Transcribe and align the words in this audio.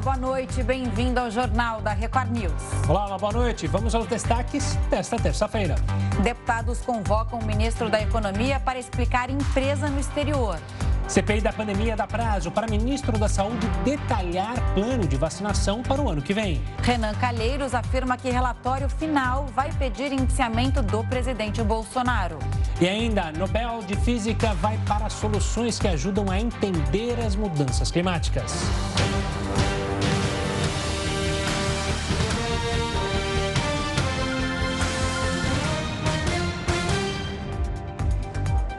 boa 0.00 0.16
noite. 0.16 0.62
Bem-vindo 0.62 1.20
ao 1.20 1.30
Jornal 1.30 1.82
da 1.82 1.92
Record 1.92 2.30
News. 2.30 2.52
Olá, 2.88 3.18
boa 3.18 3.32
noite. 3.32 3.66
Vamos 3.66 3.94
aos 3.94 4.06
destaques 4.06 4.76
desta 4.88 5.18
terça-feira. 5.18 5.74
Deputados 6.22 6.80
convocam 6.80 7.38
o 7.38 7.44
ministro 7.44 7.90
da 7.90 8.00
Economia 8.00 8.58
para 8.58 8.78
explicar 8.78 9.28
empresa 9.28 9.88
no 9.88 10.00
exterior. 10.00 10.58
CPI 11.06 11.40
da 11.40 11.52
pandemia 11.52 11.96
dá 11.96 12.06
prazo 12.06 12.50
para 12.50 12.68
ministro 12.68 13.18
da 13.18 13.28
Saúde 13.28 13.66
detalhar 13.84 14.54
plano 14.74 15.06
de 15.06 15.16
vacinação 15.16 15.82
para 15.82 16.00
o 16.00 16.08
ano 16.08 16.22
que 16.22 16.32
vem. 16.32 16.62
Renan 16.82 17.12
Calheiros 17.14 17.74
afirma 17.74 18.16
que 18.16 18.30
relatório 18.30 18.88
final 18.88 19.46
vai 19.54 19.72
pedir 19.72 20.12
indiciamento 20.12 20.80
do 20.82 21.04
presidente 21.04 21.62
Bolsonaro. 21.62 22.38
E 22.80 22.88
ainda, 22.88 23.32
Nobel 23.32 23.80
de 23.86 23.96
Física 23.96 24.54
vai 24.54 24.78
para 24.86 25.10
soluções 25.10 25.78
que 25.78 25.88
ajudam 25.88 26.30
a 26.30 26.40
entender 26.40 27.18
as 27.20 27.34
mudanças 27.34 27.90
climáticas. 27.90 28.54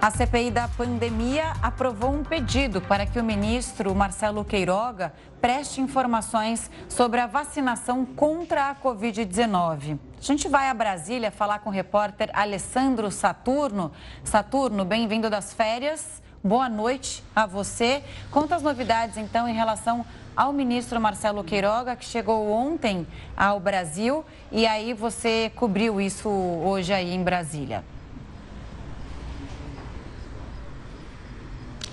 A 0.01 0.09
CPI 0.09 0.49
da 0.49 0.67
pandemia 0.67 1.53
aprovou 1.61 2.11
um 2.11 2.23
pedido 2.23 2.81
para 2.81 3.05
que 3.05 3.19
o 3.19 3.23
ministro 3.23 3.93
Marcelo 3.93 4.43
Queiroga 4.43 5.13
preste 5.39 5.79
informações 5.79 6.71
sobre 6.89 7.19
a 7.19 7.27
vacinação 7.27 8.03
contra 8.03 8.71
a 8.71 8.75
Covid-19. 8.75 9.99
A 10.17 10.23
gente 10.23 10.47
vai 10.47 10.69
a 10.69 10.73
Brasília 10.73 11.29
falar 11.29 11.59
com 11.59 11.69
o 11.69 11.71
repórter 11.71 12.31
Alessandro 12.33 13.11
Saturno. 13.11 13.91
Saturno, 14.23 14.83
bem-vindo 14.83 15.29
das 15.29 15.53
férias. 15.53 16.19
Boa 16.43 16.67
noite 16.67 17.23
a 17.35 17.45
você. 17.45 18.03
Conta 18.31 18.55
as 18.55 18.63
novidades, 18.63 19.17
então, 19.17 19.47
em 19.47 19.53
relação 19.53 20.03
ao 20.35 20.51
ministro 20.51 20.99
Marcelo 20.99 21.43
Queiroga, 21.43 21.95
que 21.95 22.05
chegou 22.05 22.49
ontem 22.49 23.05
ao 23.37 23.59
Brasil. 23.59 24.25
E 24.51 24.65
aí 24.65 24.95
você 24.95 25.51
cobriu 25.55 26.01
isso 26.01 26.27
hoje 26.27 26.91
aí 26.91 27.13
em 27.13 27.23
Brasília. 27.23 27.83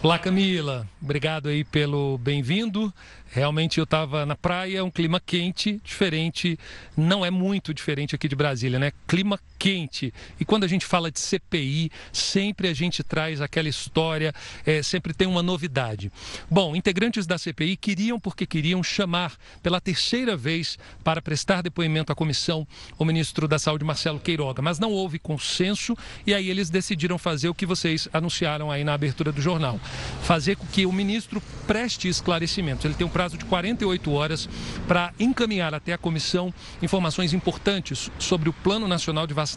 Olá 0.01 0.17
Camila, 0.17 0.89
obrigado 1.03 1.49
aí 1.49 1.65
pelo 1.65 2.19
bem-vindo. 2.19 2.95
Realmente 3.33 3.79
eu 3.79 3.85
estava 3.85 4.25
na 4.25 4.37
praia, 4.37 4.85
um 4.85 4.93
clima 4.93 5.19
quente, 5.19 5.81
diferente, 5.83 6.57
não 6.97 7.27
é 7.27 7.33
muito 7.33 7.75
diferente 7.75 8.15
aqui 8.15 8.29
de 8.29 8.37
Brasília, 8.37 8.79
né? 8.79 8.93
Clima 9.09 9.41
quente. 9.59 10.12
E 10.39 10.45
quando 10.45 10.64
a 10.64 10.69
gente 10.69 10.87
fala 10.87 11.11
de 11.11 11.19
CPI, 11.19 11.91
sempre 12.12 12.69
a 12.69 12.75
gente 12.75 13.03
traz 13.03 13.41
aquela 13.41 13.69
história, 13.69 14.33
é, 14.64 14.83
sempre 14.83 15.12
tem 15.12 15.27
uma 15.27 15.42
novidade. 15.42 16.12
Bom, 16.48 16.77
integrantes 16.77 17.27
da 17.27 17.37
CPI 17.37 17.77
queriam, 17.77 18.20
porque 18.20 18.47
queriam, 18.47 18.83
chamar 18.83 19.36
pela 19.62 19.81
terceira 19.81 20.36
vez 20.36 20.79
para 21.03 21.20
prestar 21.20 21.62
depoimento 21.62 22.12
à 22.12 22.14
comissão 22.14 22.67
o 22.98 23.05
ministro 23.05 23.48
da 23.48 23.59
Saúde, 23.59 23.84
Marcelo 23.84 24.20
Queiroga, 24.20 24.62
mas 24.62 24.79
não 24.79 24.92
houve 24.92 25.19
consenso 25.19 25.97
e 26.27 26.33
aí 26.33 26.48
eles 26.48 26.70
decidiram 26.70 27.19
fazer 27.19 27.48
o 27.48 27.55
que 27.55 27.67
vocês 27.67 28.09
anunciaram 28.12 28.70
aí 28.70 28.84
na 28.84 28.95
abertura 28.95 29.33
do 29.33 29.42
jornal: 29.42 29.81
fazer 30.23 30.56
com 30.56 30.67
que 30.67 30.86
o 30.86 30.92
ministro 30.92 31.42
preste 31.67 32.09
esclarecimentos. 32.09 32.84
Ele 32.84 32.95
tem 32.95 33.06
um 33.06 33.11
prazo 33.11 33.36
de 33.36 33.45
48 33.45 34.12
horas 34.12 34.48
para 34.86 35.12
encaminhar 35.19 35.75
até 35.75 35.92
a 35.92 35.98
comissão 35.98 36.53
informações 36.81 37.33
importantes 37.33 38.11
sobre 38.19 38.48
o 38.48 38.53
Plano 38.53 38.86
Nacional 38.86 39.27
de 39.27 39.34
Vacinação 39.34 39.48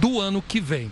do 0.00 0.20
ano 0.20 0.42
que 0.42 0.60
vem. 0.60 0.90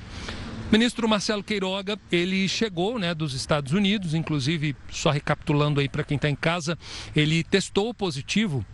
Ministro 0.71 1.09
Marcelo 1.09 1.43
Queiroga, 1.43 1.99
ele 2.13 2.47
chegou 2.47 2.99
né, 2.99 3.15
dos 3.15 3.33
Estados 3.33 3.73
Unidos, 3.73 4.13
inclusive, 4.13 4.77
só 4.91 5.11
recapitulando 5.11 5.81
aí 5.81 5.89
para 5.89 6.05
quem 6.05 6.17
está 6.17 6.29
em 6.29 6.37
casa, 6.37 6.79
ele 7.17 7.43
testou 7.43 7.95
positivo 7.95 8.65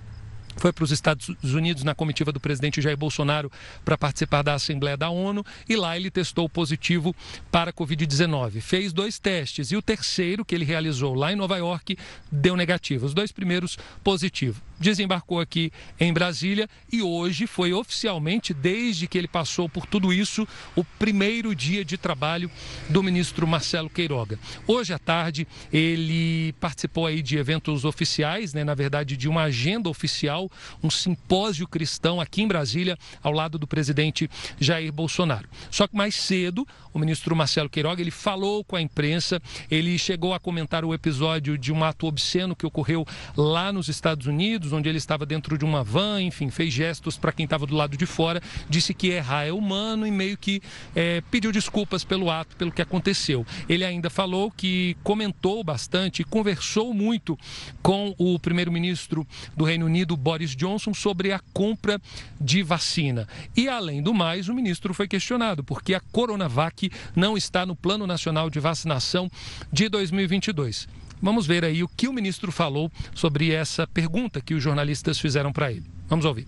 foi 0.56 0.72
para 0.72 0.84
os 0.84 0.90
Estados 0.90 1.28
Unidos 1.42 1.82
na 1.82 1.94
comitiva 1.94 2.30
do 2.32 2.40
presidente 2.40 2.80
Jair 2.80 2.96
Bolsonaro 2.96 3.50
para 3.84 3.98
participar 3.98 4.42
da 4.42 4.54
Assembleia 4.54 4.96
da 4.96 5.10
ONU 5.10 5.44
e 5.68 5.76
lá 5.76 5.96
ele 5.96 6.10
testou 6.10 6.48
positivo 6.48 7.14
para 7.50 7.70
a 7.70 7.72
Covid-19. 7.72 8.60
Fez 8.60 8.92
dois 8.92 9.18
testes 9.18 9.72
e 9.72 9.76
o 9.76 9.82
terceiro, 9.82 10.44
que 10.44 10.54
ele 10.54 10.64
realizou 10.64 11.14
lá 11.14 11.32
em 11.32 11.36
Nova 11.36 11.56
York, 11.56 11.96
deu 12.30 12.56
negativo. 12.56 13.06
Os 13.06 13.14
dois 13.14 13.32
primeiros 13.32 13.76
positivo 14.02 14.62
desembarcou 14.78 15.40
aqui 15.40 15.72
em 15.98 16.12
Brasília 16.12 16.68
e 16.92 17.02
hoje 17.02 17.46
foi 17.46 17.72
oficialmente, 17.72 18.52
desde 18.52 19.06
que 19.06 19.16
ele 19.16 19.28
passou 19.28 19.68
por 19.68 19.86
tudo 19.86 20.12
isso, 20.12 20.46
o 20.74 20.84
primeiro 20.84 21.54
dia 21.54 21.84
de 21.84 21.96
trabalho 21.96 22.50
do 22.88 23.02
ministro 23.02 23.46
Marcelo 23.46 23.90
Queiroga. 23.90 24.38
Hoje 24.66 24.92
à 24.92 24.98
tarde 24.98 25.46
ele 25.72 26.52
participou 26.60 27.06
aí 27.06 27.22
de 27.22 27.36
eventos 27.36 27.84
oficiais, 27.84 28.54
né, 28.54 28.64
na 28.64 28.74
verdade 28.74 29.16
de 29.16 29.28
uma 29.28 29.44
agenda 29.44 29.88
oficial, 29.88 30.50
um 30.82 30.90
simpósio 30.90 31.66
cristão 31.66 32.20
aqui 32.20 32.42
em 32.42 32.48
Brasília, 32.48 32.98
ao 33.22 33.32
lado 33.32 33.58
do 33.58 33.66
presidente 33.66 34.30
Jair 34.58 34.92
Bolsonaro. 34.92 35.48
Só 35.70 35.86
que 35.86 35.96
mais 35.96 36.14
cedo, 36.14 36.66
o 36.94 36.98
ministro 36.98 37.34
Marcelo 37.34 37.68
Queiroga, 37.68 38.00
ele 38.00 38.10
falou 38.10 38.64
com 38.64 38.76
a 38.76 38.80
imprensa, 38.80 39.40
ele 39.70 39.98
chegou 39.98 40.32
a 40.32 40.38
comentar 40.38 40.84
o 40.84 40.94
episódio 40.94 41.58
de 41.58 41.72
um 41.72 41.82
ato 41.82 42.06
obsceno 42.06 42.54
que 42.54 42.64
ocorreu 42.64 43.04
lá 43.36 43.72
nos 43.72 43.88
Estados 43.88 44.26
Unidos, 44.26 44.72
onde 44.72 44.88
ele 44.88 44.98
estava 44.98 45.26
dentro 45.26 45.58
de 45.58 45.64
uma 45.64 45.82
van, 45.82 46.22
enfim, 46.22 46.50
fez 46.50 46.72
gestos 46.72 47.18
para 47.18 47.32
quem 47.32 47.44
estava 47.44 47.66
do 47.66 47.74
lado 47.74 47.96
de 47.96 48.06
fora, 48.06 48.40
disse 48.68 48.94
que 48.94 49.08
errar 49.08 49.44
é 49.44 49.52
humano 49.52 50.06
e 50.06 50.10
meio 50.10 50.38
que 50.38 50.62
é, 50.94 51.20
pediu 51.30 51.50
desculpas 51.50 52.04
pelo 52.04 52.30
ato, 52.30 52.56
pelo 52.56 52.70
que 52.70 52.80
aconteceu. 52.80 53.44
Ele 53.68 53.84
ainda 53.84 54.08
falou 54.08 54.50
que 54.50 54.96
comentou 55.02 55.64
bastante 55.64 56.22
conversou 56.22 56.94
muito 56.94 57.38
com 57.82 58.14
o 58.18 58.38
primeiro-ministro 58.38 59.26
do 59.56 59.64
Reino 59.64 59.86
Unido, 59.86 60.16
Boris 60.16 60.54
Johnson, 60.54 60.94
sobre 60.94 61.32
a 61.32 61.40
compra 61.52 62.00
de 62.40 62.62
vacina. 62.62 63.26
E, 63.56 63.68
além 63.68 64.02
do 64.02 64.14
mais, 64.14 64.48
o 64.48 64.54
ministro 64.54 64.94
foi 64.94 65.08
questionado, 65.08 65.64
porque 65.64 65.94
a 65.94 66.00
Coronavac 66.00 66.83
não 67.14 67.36
está 67.36 67.64
no 67.64 67.76
Plano 67.76 68.06
Nacional 68.06 68.48
de 68.50 68.60
Vacinação 68.60 69.30
de 69.72 69.88
2022. 69.88 70.88
Vamos 71.22 71.46
ver 71.46 71.64
aí 71.64 71.82
o 71.82 71.88
que 71.88 72.08
o 72.08 72.12
ministro 72.12 72.52
falou 72.52 72.90
sobre 73.14 73.50
essa 73.50 73.86
pergunta 73.86 74.40
que 74.40 74.54
os 74.54 74.62
jornalistas 74.62 75.18
fizeram 75.18 75.52
para 75.52 75.70
ele. 75.72 75.84
Vamos 76.08 76.24
ouvir. 76.24 76.46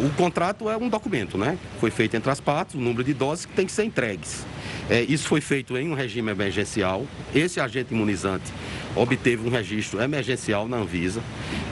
O 0.00 0.10
contrato 0.10 0.70
é 0.70 0.76
um 0.76 0.88
documento, 0.88 1.36
né? 1.36 1.58
Foi 1.80 1.90
feito 1.90 2.16
entre 2.16 2.30
as 2.30 2.40
partes, 2.40 2.76
o 2.76 2.78
número 2.78 3.02
de 3.02 3.12
doses 3.12 3.46
que 3.46 3.52
tem 3.52 3.66
que 3.66 3.72
ser 3.72 3.82
entregues. 3.82 4.46
É, 4.88 5.02
isso 5.02 5.26
foi 5.26 5.40
feito 5.40 5.76
em 5.76 5.90
um 5.90 5.94
regime 5.94 6.30
emergencial. 6.30 7.04
Esse 7.34 7.60
agente 7.60 7.92
imunizante 7.92 8.52
obteve 8.94 9.46
um 9.46 9.50
registro 9.50 10.00
emergencial 10.00 10.68
na 10.68 10.76
Anvisa. 10.76 11.20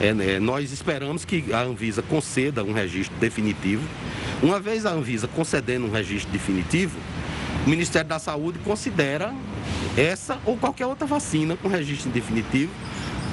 É, 0.01 0.13
né, 0.13 0.39
nós 0.39 0.73
esperamos 0.73 1.23
que 1.23 1.53
a 1.53 1.61
Anvisa 1.61 2.01
conceda 2.01 2.63
um 2.63 2.73
registro 2.73 3.17
definitivo. 3.17 3.87
Uma 4.43 4.59
vez 4.59 4.85
a 4.85 4.91
Anvisa 4.91 5.27
concedendo 5.27 5.85
um 5.87 5.91
registro 5.91 6.31
definitivo, 6.31 6.99
o 7.67 7.69
Ministério 7.69 8.07
da 8.07 8.17
Saúde 8.17 8.59
considera 8.59 9.35
essa 9.97 10.39
ou 10.45 10.55
qualquer 10.55 10.85
outra 10.85 11.05
vacina 11.05 11.57
com 11.57 11.67
registro 11.67 12.09
definitivo 12.09 12.71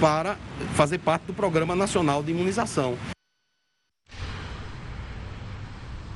para 0.01 0.37
fazer 0.75 0.99
parte 0.99 1.23
do 1.27 1.33
Programa 1.33 1.77
Nacional 1.77 2.21
de 2.21 2.33
Imunização. 2.33 2.99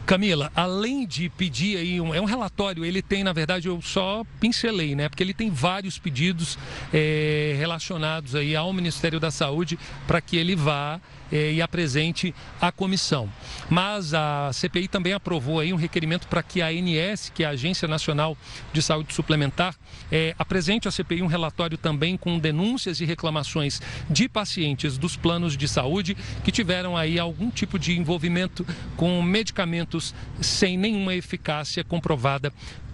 Camila, 0.04 0.50
além 0.56 1.06
de 1.06 1.28
pedir 1.28 1.76
aí, 1.76 2.00
um, 2.00 2.12
é 2.12 2.20
um 2.20 2.24
relatório, 2.24 2.84
ele 2.84 3.02
tem, 3.02 3.22
na 3.22 3.32
verdade, 3.32 3.68
eu 3.68 3.80
só 3.80 4.24
pincelei, 4.40 4.96
né? 4.96 5.08
Porque 5.08 5.22
ele 5.22 5.34
tem 5.34 5.48
vários 5.50 5.96
pedidos 5.96 6.58
é, 6.92 7.54
relacionados 7.56 8.34
aí 8.34 8.56
ao 8.56 8.72
Ministério 8.72 9.20
da 9.20 9.30
Saúde 9.30 9.78
para 10.08 10.20
que 10.20 10.36
ele 10.36 10.56
vá 10.56 11.00
eh, 11.30 11.52
e 11.54 11.62
apresente 11.62 12.34
à 12.60 12.70
comissão. 12.72 13.28
Mas 13.68 14.14
a 14.14 14.50
CPI 14.52 14.88
também 14.88 15.12
aprovou 15.12 15.60
aí 15.60 15.72
um 15.72 15.76
requerimento 15.76 16.26
para 16.28 16.42
que 16.42 16.62
a 16.62 16.68
ANS, 16.68 17.30
que 17.34 17.42
é 17.42 17.46
a 17.46 17.50
Agência 17.50 17.86
Nacional 17.86 18.36
de 18.72 18.82
Saúde 18.82 19.14
Suplementar, 19.14 19.74
eh, 20.10 20.34
apresente 20.38 20.88
à 20.88 20.90
CPI 20.90 21.22
um 21.22 21.26
relatório 21.26 21.76
também 21.76 22.16
com 22.16 22.38
denúncias 22.38 23.00
e 23.00 23.04
reclamações 23.04 23.80
de 24.08 24.28
pacientes 24.28 24.96
dos 24.96 25.16
planos 25.16 25.56
de 25.56 25.68
saúde 25.68 26.16
que 26.44 26.52
tiveram 26.52 26.96
aí 26.96 27.18
algum 27.18 27.50
tipo 27.50 27.78
de 27.78 27.98
envolvimento 27.98 28.66
com 28.96 29.20
medicamentos 29.22 30.14
sem 30.40 30.76
nenhuma 30.76 31.14
eficácia 31.14 31.84
comprovada 31.84 32.52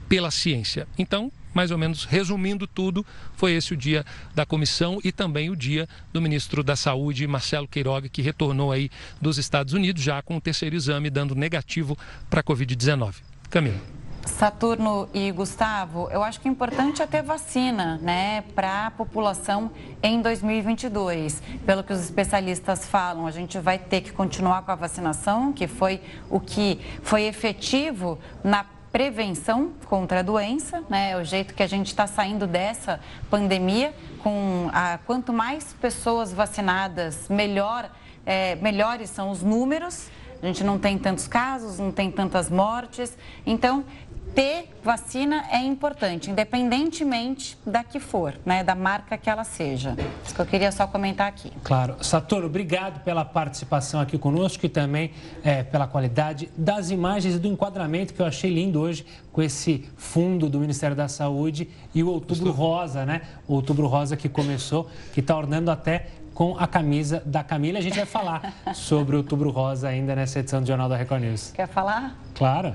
pela 0.09 0.31
ciência. 0.31 0.87
Então, 0.99 1.31
mais 1.55 1.71
ou 1.71 1.79
menos 1.79 2.05
resumindo 2.05 2.67
tudo, 2.67 3.07
foi 3.37 3.53
esse 3.53 3.73
o 3.73 3.77
dia 3.77 4.05
da 4.35 4.45
comissão 4.45 4.99
e 5.03 5.13
também 5.13 5.49
o 5.49 5.57
dia 5.57 5.89
do 6.13 6.21
ministro 6.21 6.63
da 6.63 6.77
Saúde, 6.77 7.27
Marcelo 7.27 7.69
Queiroga, 7.69 8.09
que 8.09 8.21
retornou 8.21 8.73
aí 8.73 8.91
dos 9.21 9.39
Estados 9.39 9.73
Unidos 9.73 10.03
já 10.03 10.21
com 10.21 10.37
o 10.37 10.41
terceiro 10.41 10.77
exame 10.77 11.09
dando 11.09 11.35
negativo 11.35 11.97
para 12.29 12.41
a 12.41 12.45
Covid-19. 12.45 13.15
Camila. 13.49 13.95
Saturno 14.27 15.09
e 15.13 15.31
Gustavo, 15.31 16.09
eu 16.11 16.23
acho 16.23 16.41
que 16.41 16.49
é 16.49 16.51
importante 16.51 17.03
é 17.03 17.07
ter 17.07 17.23
vacina, 17.23 17.99
né, 18.03 18.43
para 18.55 18.87
a 18.87 18.91
população 18.91 19.71
em 20.03 20.21
2022. 20.21 21.43
Pelo 21.65 21.85
que 21.85 21.93
os 21.93 22.01
especialistas 22.01 22.87
falam, 22.87 23.27
a 23.27 23.31
gente 23.31 23.59
vai 23.59 23.79
ter 23.79 24.01
que 24.01 24.13
continuar 24.13 24.63
com 24.63 24.73
a 24.73 24.75
vacinação, 24.75 25.53
que 25.53 25.67
foi 25.67 26.01
o 26.31 26.41
que 26.41 26.81
foi 27.03 27.25
efetivo 27.25 28.19
na 28.43 28.65
prevenção 28.95 29.73
contra 29.87 30.21
a 30.21 30.23
doença, 30.23 30.85
né? 30.89 31.11
É 31.11 31.17
o 31.17 31.25
jeito 31.25 31.53
que 31.53 31.65
a 31.65 31.67
gente 31.67 31.89
está 31.89 32.07
saindo 32.07 32.47
dessa 32.47 33.01
pandemia 33.29 33.93
com 34.23 34.71
a, 34.73 34.99
quanto 34.99 35.33
mais 35.33 35.73
pessoas 35.81 36.33
vacinadas, 36.33 37.29
melhor, 37.29 37.91
é, 38.25 38.55
melhores 38.55 39.11
são 39.11 39.33
os 39.33 39.43
números. 39.43 40.09
A 40.41 40.47
gente 40.47 40.63
não 40.63 40.79
tem 40.79 40.97
tantos 40.97 41.27
casos, 41.27 41.81
não 41.81 41.91
tem 41.91 42.09
tantas 42.09 42.49
mortes. 42.49 43.19
Então, 43.45 43.85
ter 44.35 44.69
vacina 44.83 45.45
é 45.51 45.59
importante, 45.59 46.31
independentemente 46.31 47.57
da 47.65 47.83
que 47.83 47.99
for, 47.99 48.35
né, 48.45 48.63
da 48.63 48.75
marca 48.75 49.17
que 49.17 49.31
ela 49.31 49.45
seja. 49.45 49.97
Isso 50.25 50.35
que 50.35 50.41
eu 50.41 50.47
queria 50.47 50.71
só 50.73 50.87
comentar 50.87 51.29
aqui. 51.29 51.51
Claro. 51.63 51.97
Sator, 52.03 52.45
obrigado 52.45 53.03
pela 53.03 53.25
participação 53.25 54.01
aqui 54.01 54.19
conosco 54.19 54.67
e 54.67 54.69
também 54.69 55.13
é, 55.43 55.63
pela 55.63 55.87
qualidade 55.87 56.51
das 56.57 56.91
imagens 56.91 57.37
e 57.37 57.39
do 57.39 57.49
enquadramento 57.49 58.13
que 58.13 58.21
eu 58.21 58.27
achei 58.27 58.53
lindo 58.53 58.81
hoje 58.81 59.07
com 59.33 59.41
esse 59.41 59.89
fundo 59.97 60.49
do 60.49 60.59
Ministério 60.59 60.97
da 60.97 61.09
Saúde 61.09 61.69
e 61.95 62.03
o 62.03 62.09
Outubro 62.09 62.51
Rosa, 62.51 63.07
né? 63.07 63.23
O 63.49 63.55
Outubro 63.55 63.87
Rosa 63.87 64.17
que 64.17 64.29
começou, 64.29 64.89
que 65.13 65.21
está 65.21 65.37
ornando 65.37 65.71
até 65.71 66.09
com 66.35 66.57
a 66.59 66.67
camisa 66.67 67.23
da 67.25 67.45
Camila. 67.45 67.79
A 67.79 67.83
gente 67.83 67.97
vai 67.97 68.07
falar 68.07 68.53
sobre 68.75 69.15
o 69.15 69.19
Outubro 69.19 69.51
Rosa 69.51 69.89
ainda 69.89 70.15
nessa 70.15 70.41
edição 70.41 70.61
do 70.61 70.67
Jornal 70.67 70.89
da 70.89 70.97
Record 70.97 71.23
News. 71.23 71.53
Quer 71.53 71.69
falar? 71.69 72.17
Claro. 72.35 72.75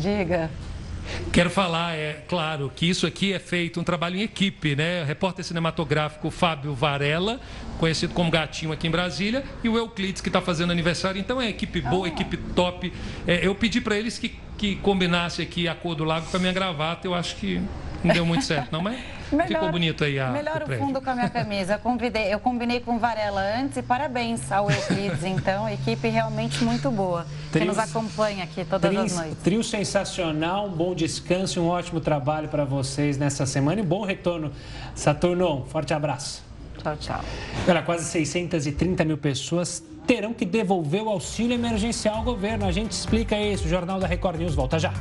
Diga. 0.00 0.50
Quero 1.32 1.50
falar, 1.50 1.94
é 1.94 2.24
claro, 2.28 2.70
que 2.74 2.88
isso 2.88 3.06
aqui 3.06 3.32
é 3.32 3.38
feito 3.38 3.80
um 3.80 3.84
trabalho 3.84 4.16
em 4.16 4.22
equipe, 4.22 4.76
né? 4.76 5.02
O 5.02 5.04
repórter 5.04 5.44
cinematográfico 5.44 6.30
Fábio 6.30 6.74
Varela, 6.74 7.40
conhecido 7.78 8.14
como 8.14 8.30
Gatinho 8.30 8.72
aqui 8.72 8.86
em 8.86 8.90
Brasília, 8.90 9.42
e 9.64 9.68
o 9.68 9.76
Euclides, 9.76 10.20
que 10.20 10.28
está 10.28 10.40
fazendo 10.40 10.70
aniversário. 10.70 11.18
Então 11.18 11.40
é 11.40 11.48
equipe 11.48 11.80
boa, 11.80 12.06
equipe 12.06 12.36
top. 12.36 12.92
É, 13.26 13.46
eu 13.46 13.54
pedi 13.54 13.80
para 13.80 13.96
eles 13.96 14.18
que, 14.18 14.36
que 14.56 14.76
combinasse 14.76 15.42
aqui 15.42 15.66
a 15.66 15.74
cor 15.74 15.94
do 15.94 16.04
lago 16.04 16.26
com 16.26 16.36
a 16.36 16.40
minha 16.40 16.52
gravata. 16.52 17.06
Eu 17.06 17.14
acho 17.14 17.36
que 17.36 17.60
não 18.04 18.14
deu 18.14 18.24
muito 18.24 18.44
certo, 18.44 18.70
não, 18.70 18.80
mas 18.80 18.98
melhor, 19.36 19.48
ficou 19.48 19.72
bonito 19.72 20.04
aí 20.04 20.18
a 20.18 20.30
Melhor 20.30 20.62
o, 20.62 20.72
o 20.72 20.78
fundo 20.78 21.00
com 21.00 21.10
a 21.10 21.14
minha 21.14 21.30
camisa. 21.30 21.74
Eu, 21.74 21.78
convidei, 21.78 22.32
eu 22.32 22.40
combinei 22.40 22.80
com 22.80 22.98
Varela 22.98 23.40
antes 23.58 23.76
e 23.76 23.82
parabéns 23.82 24.50
ao 24.50 24.70
Euclides, 24.70 25.24
então, 25.24 25.68
equipe 25.68 26.08
realmente 26.08 26.62
muito 26.64 26.90
boa, 26.90 27.26
trio, 27.50 27.62
que 27.62 27.68
nos 27.68 27.78
acompanha 27.78 28.44
aqui 28.44 28.64
todas 28.64 28.90
trio, 28.90 29.02
as 29.02 29.16
noites. 29.16 29.38
Trio 29.42 29.64
sensacional, 29.64 30.66
um 30.66 30.72
bom 30.72 30.94
descanso 30.94 31.58
e 31.58 31.62
um 31.62 31.68
ótimo 31.68 32.00
trabalho 32.00 32.48
para 32.48 32.64
vocês 32.64 33.18
nessa 33.18 33.46
semana 33.46 33.80
e 33.80 33.84
bom 33.84 34.04
retorno. 34.04 34.52
Saturno, 34.94 35.64
forte 35.68 35.94
abraço. 35.94 36.42
Tchau, 36.82 36.96
tchau. 36.96 37.20
Olha, 37.68 37.82
quase 37.82 38.04
630 38.04 39.04
mil 39.04 39.18
pessoas 39.18 39.82
terão 40.06 40.32
que 40.34 40.44
devolver 40.44 41.02
o 41.02 41.08
auxílio 41.08 41.54
emergencial 41.54 42.16
ao 42.16 42.24
governo. 42.24 42.66
A 42.66 42.72
gente 42.72 42.92
explica 42.92 43.38
isso. 43.38 43.66
O 43.66 43.68
Jornal 43.68 44.00
da 44.00 44.06
Record 44.06 44.38
News 44.38 44.54
volta 44.54 44.78
já. 44.78 44.92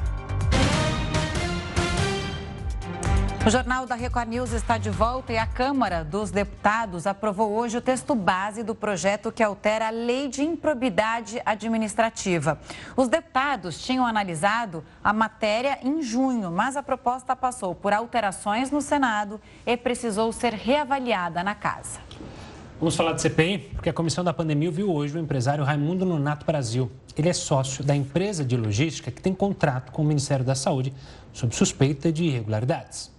O 3.43 3.49
Jornal 3.49 3.88
da 3.88 3.95
Record 3.95 4.29
News 4.29 4.51
está 4.51 4.77
de 4.77 4.91
volta 4.91 5.33
e 5.33 5.38
a 5.38 5.47
Câmara 5.47 6.03
dos 6.03 6.29
Deputados 6.29 7.07
aprovou 7.07 7.53
hoje 7.53 7.75
o 7.75 7.81
texto 7.81 8.13
base 8.13 8.61
do 8.61 8.75
projeto 8.75 9.31
que 9.31 9.41
altera 9.41 9.88
a 9.88 9.89
Lei 9.89 10.27
de 10.27 10.43
Improbidade 10.43 11.41
Administrativa. 11.43 12.59
Os 12.95 13.07
deputados 13.07 13.83
tinham 13.83 14.05
analisado 14.05 14.83
a 15.03 15.11
matéria 15.11 15.79
em 15.81 16.03
junho, 16.03 16.51
mas 16.51 16.77
a 16.77 16.83
proposta 16.83 17.35
passou 17.35 17.73
por 17.73 17.93
alterações 17.93 18.69
no 18.69 18.79
Senado 18.79 19.41
e 19.65 19.75
precisou 19.75 20.31
ser 20.31 20.53
reavaliada 20.53 21.43
na 21.43 21.55
Casa. 21.55 21.99
Vamos 22.79 22.95
falar 22.95 23.13
de 23.13 23.23
CPI, 23.23 23.57
porque 23.73 23.89
a 23.89 23.93
comissão 23.93 24.23
da 24.23 24.33
pandemia 24.33 24.69
viu 24.69 24.93
hoje 24.93 25.17
o 25.17 25.19
empresário 25.19 25.63
Raimundo 25.63 26.05
Nonato 26.05 26.45
Brasil. 26.45 26.91
Ele 27.17 27.29
é 27.29 27.33
sócio 27.33 27.83
da 27.83 27.95
empresa 27.95 28.45
de 28.45 28.55
logística 28.55 29.09
que 29.09 29.21
tem 29.21 29.33
contrato 29.33 29.91
com 29.91 30.03
o 30.03 30.05
Ministério 30.05 30.45
da 30.45 30.53
Saúde 30.53 30.93
sob 31.33 31.55
suspeita 31.55 32.11
de 32.11 32.25
irregularidades. 32.25 33.10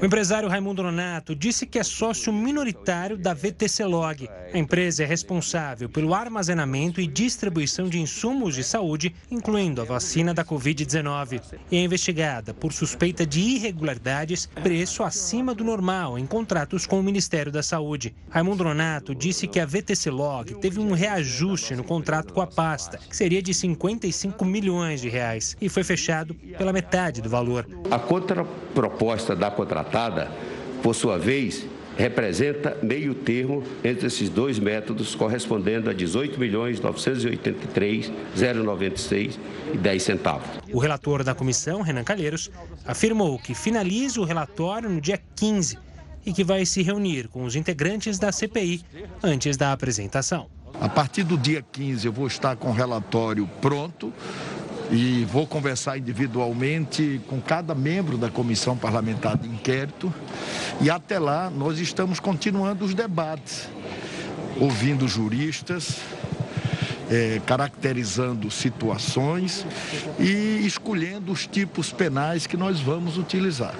O 0.00 0.04
empresário 0.04 0.48
Raimundo 0.48 0.82
Nonato 0.82 1.34
disse 1.34 1.66
que 1.66 1.78
é 1.78 1.82
sócio 1.82 2.32
minoritário 2.32 3.18
da 3.18 3.34
VTC 3.34 3.84
Log. 3.84 4.28
A 4.54 4.56
empresa 4.56 5.02
é 5.02 5.06
responsável 5.06 5.88
pelo 5.88 6.14
armazenamento 6.14 7.00
e 7.00 7.06
distribuição 7.06 7.88
de 7.88 8.00
insumos 8.00 8.54
de 8.54 8.62
saúde, 8.62 9.12
incluindo 9.28 9.82
a 9.82 9.84
vacina 9.84 10.32
da 10.32 10.44
Covid-19. 10.44 11.42
E 11.70 11.76
é 11.76 11.82
investigada 11.82 12.54
por 12.54 12.72
suspeita 12.72 13.26
de 13.26 13.40
irregularidades, 13.40 14.46
preço 14.62 15.02
acima 15.02 15.54
do 15.54 15.64
normal 15.64 16.16
em 16.16 16.26
contratos 16.26 16.86
com 16.86 17.00
o 17.00 17.02
Ministério 17.02 17.50
da 17.50 17.62
Saúde. 17.62 18.14
Raimundo 18.30 18.62
Nonato 18.62 19.14
disse 19.14 19.48
que 19.48 19.58
a 19.58 19.66
VTC 19.66 20.10
Log 20.10 20.54
teve 20.60 20.78
um 20.78 20.92
reajuste 20.92 21.74
no 21.74 21.82
contrato 21.82 22.32
com 22.32 22.40
a 22.40 22.46
pasta, 22.46 22.98
que 22.98 23.16
seria 23.16 23.42
de 23.42 23.52
55 23.52 24.44
milhões 24.44 25.00
de 25.00 25.08
reais, 25.08 25.56
e 25.60 25.68
foi 25.68 25.82
fechado 25.82 26.34
pela 26.56 26.72
metade 26.72 27.20
do 27.20 27.28
valor. 27.28 27.66
A 27.90 27.98
contraproposta 27.98 29.34
da 29.34 29.47
contratada, 29.50 30.30
por 30.82 30.94
sua 30.94 31.18
vez, 31.18 31.66
representa 31.98 32.78
meio 32.80 33.12
termo 33.12 33.62
entre 33.82 34.06
esses 34.06 34.30
dois 34.30 34.60
métodos, 34.60 35.16
correspondendo 35.16 35.90
a 35.90 35.92
18 35.92 36.38
milhões 36.38 36.80
983,096 36.80 39.38
e 39.74 39.76
10 39.76 40.02
centavos. 40.02 40.48
O 40.72 40.78
relator 40.78 41.24
da 41.24 41.34
comissão, 41.34 41.82
Renan 41.82 42.04
Calheiros, 42.04 42.48
afirmou 42.86 43.36
que 43.38 43.52
finaliza 43.52 44.20
o 44.20 44.24
relatório 44.24 44.88
no 44.88 45.00
dia 45.00 45.20
15 45.34 45.76
e 46.24 46.32
que 46.32 46.44
vai 46.44 46.64
se 46.64 46.80
reunir 46.82 47.26
com 47.26 47.42
os 47.42 47.56
integrantes 47.56 48.16
da 48.18 48.30
CPI 48.30 48.84
antes 49.22 49.56
da 49.56 49.72
apresentação. 49.72 50.46
A 50.80 50.88
partir 50.88 51.24
do 51.24 51.36
dia 51.36 51.64
15 51.72 52.06
eu 52.06 52.12
vou 52.12 52.28
estar 52.28 52.54
com 52.54 52.68
o 52.68 52.72
relatório 52.72 53.50
pronto 53.60 54.12
e 54.90 55.24
vou 55.26 55.46
conversar 55.46 55.98
individualmente 55.98 57.20
com 57.28 57.40
cada 57.40 57.74
membro 57.74 58.16
da 58.16 58.30
comissão 58.30 58.76
parlamentar 58.76 59.36
de 59.36 59.48
inquérito. 59.48 60.12
E 60.80 60.90
até 60.90 61.18
lá 61.18 61.50
nós 61.50 61.78
estamos 61.78 62.20
continuando 62.20 62.84
os 62.84 62.94
debates, 62.94 63.68
ouvindo 64.58 65.06
juristas, 65.06 65.98
é, 67.10 67.40
caracterizando 67.46 68.50
situações 68.50 69.64
e 70.18 70.66
escolhendo 70.66 71.32
os 71.32 71.46
tipos 71.46 71.92
penais 71.92 72.46
que 72.46 72.56
nós 72.56 72.80
vamos 72.80 73.18
utilizar. 73.18 73.74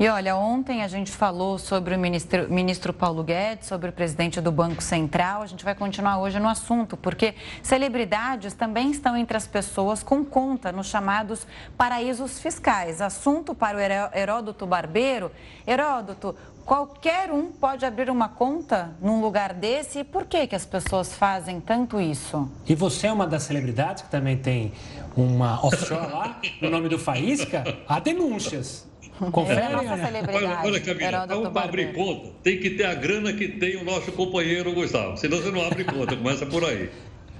E 0.00 0.08
olha, 0.08 0.36
ontem 0.36 0.84
a 0.84 0.86
gente 0.86 1.10
falou 1.10 1.58
sobre 1.58 1.92
o 1.96 1.98
ministro, 1.98 2.48
ministro, 2.48 2.92
Paulo 2.92 3.24
Guedes, 3.24 3.66
sobre 3.66 3.90
o 3.90 3.92
presidente 3.92 4.40
do 4.40 4.52
Banco 4.52 4.80
Central. 4.80 5.42
A 5.42 5.46
gente 5.46 5.64
vai 5.64 5.74
continuar 5.74 6.20
hoje 6.20 6.38
no 6.38 6.48
assunto, 6.48 6.96
porque 6.96 7.34
celebridades 7.64 8.54
também 8.54 8.92
estão 8.92 9.16
entre 9.16 9.36
as 9.36 9.48
pessoas 9.48 10.00
com 10.00 10.24
conta 10.24 10.70
nos 10.70 10.86
chamados 10.86 11.44
paraísos 11.76 12.38
fiscais. 12.38 13.00
Assunto 13.00 13.56
para 13.56 13.76
o 13.76 14.16
Heródoto 14.16 14.64
Barbeiro. 14.66 15.32
Heródoto, 15.66 16.36
qualquer 16.64 17.32
um 17.32 17.50
pode 17.50 17.84
abrir 17.84 18.08
uma 18.08 18.28
conta 18.28 18.92
num 19.02 19.20
lugar 19.20 19.52
desse? 19.52 19.98
E 19.98 20.04
por 20.04 20.26
que, 20.26 20.46
que 20.46 20.54
as 20.54 20.64
pessoas 20.64 21.12
fazem 21.12 21.60
tanto 21.60 22.00
isso? 22.00 22.48
E 22.68 22.74
você 22.76 23.08
é 23.08 23.12
uma 23.12 23.26
das 23.26 23.42
celebridades 23.42 24.04
que 24.04 24.10
também 24.10 24.36
tem 24.36 24.72
uma 25.16 25.58
offshore 25.60 26.12
lá, 26.12 26.40
no 26.62 26.70
nome 26.70 26.88
do 26.88 27.00
Faísca? 27.00 27.64
Há 27.88 27.98
denúncias. 27.98 28.87
Confere, 29.32 29.60
é 29.60 29.68
nossa 29.70 29.96
celebridade. 29.96 30.44
Olha, 30.44 30.60
olha 30.64 30.80
Camila, 30.80 31.24
então, 31.24 31.52
para 31.52 31.64
abrir 31.64 31.92
conta, 31.92 32.30
tem 32.42 32.58
que 32.58 32.70
ter 32.70 32.84
a 32.84 32.94
grana 32.94 33.32
que 33.32 33.48
tem 33.48 33.76
o 33.76 33.84
nosso 33.84 34.12
companheiro 34.12 34.72
Gustavo. 34.72 35.16
Senão 35.16 35.38
você 35.38 35.50
não 35.50 35.66
abre 35.66 35.84
conta, 35.84 36.16
começa 36.16 36.46
por 36.46 36.64
aí. 36.64 36.90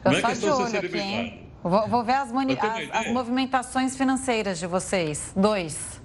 Eu 0.05 0.13
não 0.13 0.19
é 0.19 0.23
questão 0.23 0.57
de 0.57 0.65
ser 0.65 0.71
celebridade. 0.71 1.21
Aqui, 1.21 1.41
vou, 1.63 1.89
vou, 1.89 2.05
ver 2.05 2.15
as, 2.15 2.31
as, 2.33 3.07
as 3.07 3.13
movimentações 3.13 3.97
financeiras 3.97 4.59
de 4.59 4.67
vocês. 4.67 5.33
Dois. 5.37 6.01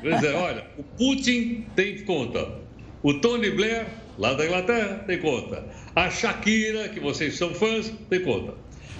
Pois 0.00 0.22
é, 0.22 0.32
olha, 0.34 0.66
o 0.78 0.82
Putin 0.82 1.66
tem 1.74 2.04
conta. 2.04 2.62
O 3.02 3.14
Tony 3.14 3.50
Blair, 3.50 3.86
lá 4.16 4.34
da 4.34 4.46
Inglaterra, 4.46 5.02
tem 5.06 5.18
conta. 5.18 5.64
A 5.96 6.08
Shakira, 6.08 6.88
que 6.88 7.00
vocês 7.00 7.36
são 7.36 7.52
fãs, 7.52 7.92
tem 8.08 8.22
conta. 8.22 8.54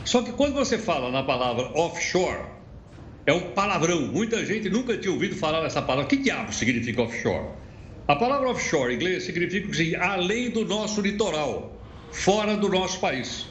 Só 0.04 0.22
que 0.22 0.32
quando 0.32 0.54
você 0.54 0.78
fala 0.78 1.10
na 1.10 1.22
palavra 1.22 1.70
offshore, 1.78 2.42
é 3.26 3.32
um 3.32 3.50
palavrão. 3.52 4.02
Muita 4.02 4.44
gente 4.44 4.68
nunca 4.68 4.96
tinha 4.96 5.12
ouvido 5.12 5.36
falar 5.36 5.60
dessa 5.62 5.80
palavra. 5.80 6.08
Que 6.08 6.16
diabo 6.16 6.52
significa 6.52 7.02
offshore? 7.02 7.46
A 8.08 8.16
palavra 8.16 8.48
offshore 8.48 8.92
em 8.92 8.96
inglês 8.96 9.22
significa 9.22 9.70
assim, 9.70 9.94
além 9.94 10.50
do 10.50 10.64
nosso 10.64 11.00
litoral, 11.00 11.80
fora 12.10 12.56
do 12.56 12.68
nosso 12.68 12.98
país. 12.98 13.46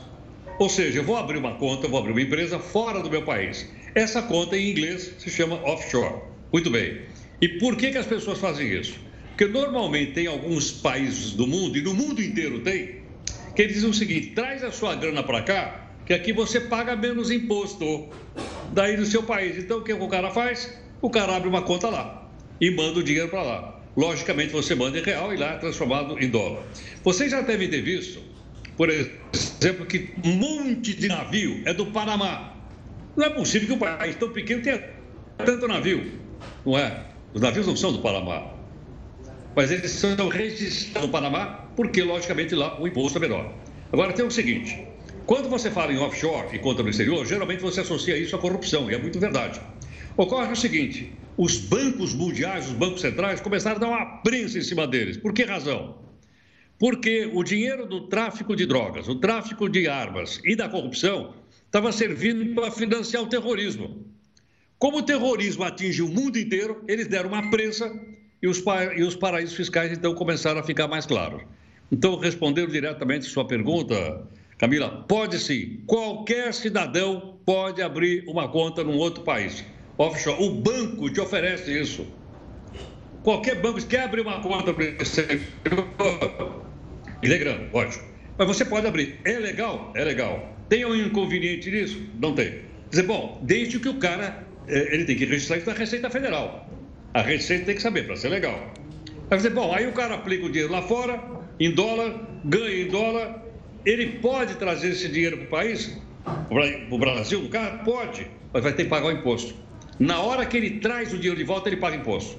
Ou 0.59 0.69
seja, 0.69 0.99
eu 0.99 1.03
vou 1.03 1.15
abrir 1.17 1.37
uma 1.37 1.55
conta, 1.55 1.87
vou 1.87 1.99
abrir 1.99 2.11
uma 2.11 2.21
empresa 2.21 2.59
fora 2.59 2.99
do 3.01 3.09
meu 3.09 3.23
país. 3.23 3.67
Essa 3.95 4.21
conta 4.21 4.57
em 4.57 4.69
inglês 4.69 5.15
se 5.17 5.29
chama 5.29 5.55
offshore. 5.63 6.21
Muito 6.51 6.69
bem. 6.69 7.01
E 7.41 7.47
por 7.47 7.75
que, 7.75 7.91
que 7.91 7.97
as 7.97 8.05
pessoas 8.05 8.39
fazem 8.39 8.67
isso? 8.71 8.99
Porque 9.29 9.47
normalmente 9.47 10.11
tem 10.11 10.27
alguns 10.27 10.71
países 10.71 11.31
do 11.31 11.47
mundo, 11.47 11.77
e 11.77 11.81
no 11.81 11.93
mundo 11.93 12.21
inteiro 12.21 12.59
tem, 12.59 13.01
que 13.55 13.61
eles 13.63 13.73
dizem 13.73 13.89
o 13.89 13.93
seguinte: 13.93 14.27
traz 14.35 14.63
a 14.63 14.71
sua 14.71 14.93
grana 14.93 15.23
para 15.23 15.41
cá, 15.41 15.80
que 16.05 16.13
aqui 16.13 16.33
você 16.33 16.59
paga 16.59 16.95
menos 16.95 17.31
imposto 17.31 18.09
daí 18.73 18.97
do 18.97 19.05
seu 19.05 19.23
país. 19.23 19.57
Então 19.57 19.79
o 19.79 19.83
que 19.83 19.93
o 19.93 20.07
cara 20.07 20.31
faz? 20.31 20.77
O 21.01 21.09
cara 21.09 21.35
abre 21.35 21.49
uma 21.49 21.61
conta 21.61 21.89
lá 21.89 22.29
e 22.59 22.71
manda 22.71 22.99
o 22.99 23.03
dinheiro 23.03 23.29
para 23.29 23.43
lá. 23.43 23.81
Logicamente 23.95 24.51
você 24.53 24.73
manda 24.75 24.97
em 24.99 25.03
real 25.03 25.33
e 25.33 25.37
lá 25.37 25.53
é 25.53 25.57
transformado 25.57 26.17
em 26.19 26.29
dólar. 26.29 26.63
Vocês 27.03 27.31
já 27.31 27.41
devem 27.41 27.69
ter 27.69 27.81
visto, 27.81 28.21
por 28.77 28.89
exemplo, 28.89 29.85
que 29.85 30.13
um 30.23 30.33
monte 30.33 30.93
de 30.93 31.07
navio 31.07 31.61
é 31.65 31.73
do 31.73 31.87
Panamá. 31.87 32.55
Não 33.15 33.25
é 33.25 33.29
possível 33.29 33.67
que 33.67 33.73
um 33.73 33.79
país 33.79 34.15
tão 34.15 34.29
pequeno 34.29 34.61
tenha 34.61 34.89
tanto 35.37 35.67
navio, 35.67 36.11
não 36.65 36.77
é? 36.77 37.05
Os 37.33 37.41
navios 37.41 37.67
não 37.67 37.75
são 37.75 37.91
do 37.91 37.99
Panamá. 37.99 38.53
mas 39.55 39.71
eles 39.71 39.91
são 39.91 40.29
registrados 40.29 41.07
no 41.07 41.11
Panamá 41.11 41.67
porque, 41.75 42.01
logicamente, 42.03 42.55
lá 42.55 42.79
o 42.79 42.87
imposto 42.87 43.17
é 43.17 43.21
menor. 43.21 43.53
Agora, 43.91 44.13
tem 44.13 44.25
o 44.25 44.31
seguinte: 44.31 44.87
quando 45.31 45.47
você 45.47 45.71
fala 45.71 45.93
em 45.93 45.97
offshore 45.97 46.53
e 46.53 46.59
conta 46.59 46.83
no 46.83 46.89
exterior, 46.89 47.25
geralmente 47.25 47.61
você 47.61 47.79
associa 47.79 48.17
isso 48.17 48.35
à 48.35 48.37
corrupção, 48.37 48.91
e 48.91 48.95
é 48.95 48.97
muito 48.97 49.17
verdade. 49.17 49.61
Ocorre 50.17 50.51
o 50.51 50.55
seguinte: 50.57 51.09
os 51.37 51.55
bancos 51.55 52.13
mundiais, 52.13 52.67
os 52.67 52.73
bancos 52.73 52.99
centrais, 52.99 53.39
começaram 53.39 53.77
a 53.77 53.79
dar 53.79 53.87
uma 53.87 54.05
prensa 54.17 54.57
em 54.57 54.61
cima 54.61 54.85
deles. 54.85 55.15
Por 55.15 55.31
que 55.31 55.45
razão? 55.45 55.99
Porque 56.77 57.31
o 57.33 57.45
dinheiro 57.45 57.85
do 57.85 58.09
tráfico 58.09 58.57
de 58.57 58.65
drogas, 58.65 59.07
o 59.07 59.15
tráfico 59.15 59.69
de 59.69 59.87
armas 59.87 60.41
e 60.43 60.53
da 60.53 60.67
corrupção 60.67 61.33
estava 61.65 61.93
servindo 61.93 62.53
para 62.53 62.69
financiar 62.69 63.23
o 63.23 63.27
terrorismo. 63.27 64.05
Como 64.77 64.97
o 64.97 65.01
terrorismo 65.01 65.63
atinge 65.63 66.01
o 66.01 66.09
mundo 66.09 66.37
inteiro, 66.37 66.83
eles 66.89 67.07
deram 67.07 67.29
uma 67.29 67.49
prensa 67.49 67.89
e 68.43 68.49
os, 68.49 68.61
e 68.97 69.01
os 69.01 69.15
paraísos 69.15 69.55
fiscais 69.55 69.93
então 69.93 70.13
começaram 70.13 70.59
a 70.59 70.63
ficar 70.63 70.89
mais 70.89 71.05
claros. 71.05 71.41
Então, 71.89 72.19
respondendo 72.19 72.71
diretamente 72.71 73.25
sua 73.27 73.47
pergunta, 73.47 74.27
Camila, 74.61 75.03
pode 75.07 75.39
sim. 75.39 75.81
Qualquer 75.87 76.53
cidadão 76.53 77.39
pode 77.43 77.81
abrir 77.81 78.23
uma 78.27 78.47
conta 78.47 78.83
num 78.83 78.95
outro 78.95 79.23
país. 79.23 79.65
Offshore. 79.97 80.37
O 80.39 80.51
banco 80.51 81.09
te 81.09 81.19
oferece 81.19 81.75
isso. 81.75 82.05
Qualquer 83.23 83.59
banco 83.59 83.83
quer 83.87 84.01
abrir 84.03 84.21
uma 84.21 84.39
conta 84.39 84.71
para 84.71 84.85
ele 84.85 84.99
é 87.23 87.69
lógico. 87.73 88.05
Mas 88.37 88.47
você 88.47 88.63
pode 88.63 88.85
abrir. 88.85 89.19
É 89.25 89.39
legal? 89.39 89.91
É 89.95 90.03
legal. 90.03 90.55
Tem 90.69 90.85
um 90.85 90.95
inconveniente 90.95 91.71
nisso? 91.71 91.99
Não 92.19 92.35
tem. 92.35 92.61
Dizer, 92.91 93.03
bom, 93.03 93.39
desde 93.41 93.79
que 93.79 93.89
o 93.89 93.95
cara 93.95 94.45
é, 94.67 94.93
ele 94.93 95.05
tem 95.05 95.17
que 95.17 95.25
registrar 95.25 95.57
isso 95.57 95.65
na 95.67 95.73
Receita 95.73 96.07
Federal. 96.07 96.69
A 97.15 97.23
Receita 97.23 97.65
tem 97.65 97.73
que 97.73 97.81
saber 97.81 98.05
para 98.05 98.15
ser 98.15 98.29
legal. 98.29 98.71
Dizer, 99.31 99.49
bom, 99.49 99.73
aí 99.73 99.87
o 99.87 99.93
cara 99.93 100.13
aplica 100.13 100.45
o 100.45 100.51
dinheiro 100.51 100.71
lá 100.71 100.83
fora, 100.83 101.19
em 101.59 101.71
dólar, 101.71 102.27
ganha 102.45 102.83
em 102.83 102.87
dólar, 102.87 103.50
ele 103.85 104.19
pode 104.19 104.55
trazer 104.55 104.89
esse 104.89 105.07
dinheiro 105.07 105.37
para 105.37 105.45
o 105.45 105.49
país, 105.49 105.97
para 106.23 106.95
o 106.95 106.97
Brasil, 106.97 107.43
o 107.43 107.49
cara 107.49 107.77
pode, 107.79 108.27
mas 108.53 108.63
vai 108.63 108.73
ter 108.73 108.83
que 108.83 108.89
pagar 108.89 109.07
o 109.07 109.11
imposto. 109.11 109.55
Na 109.99 110.19
hora 110.19 110.45
que 110.45 110.57
ele 110.57 110.79
traz 110.79 111.13
o 111.13 111.17
dinheiro 111.17 111.37
de 111.37 111.43
volta, 111.43 111.69
ele 111.69 111.77
paga 111.77 111.95
imposto. 111.95 112.37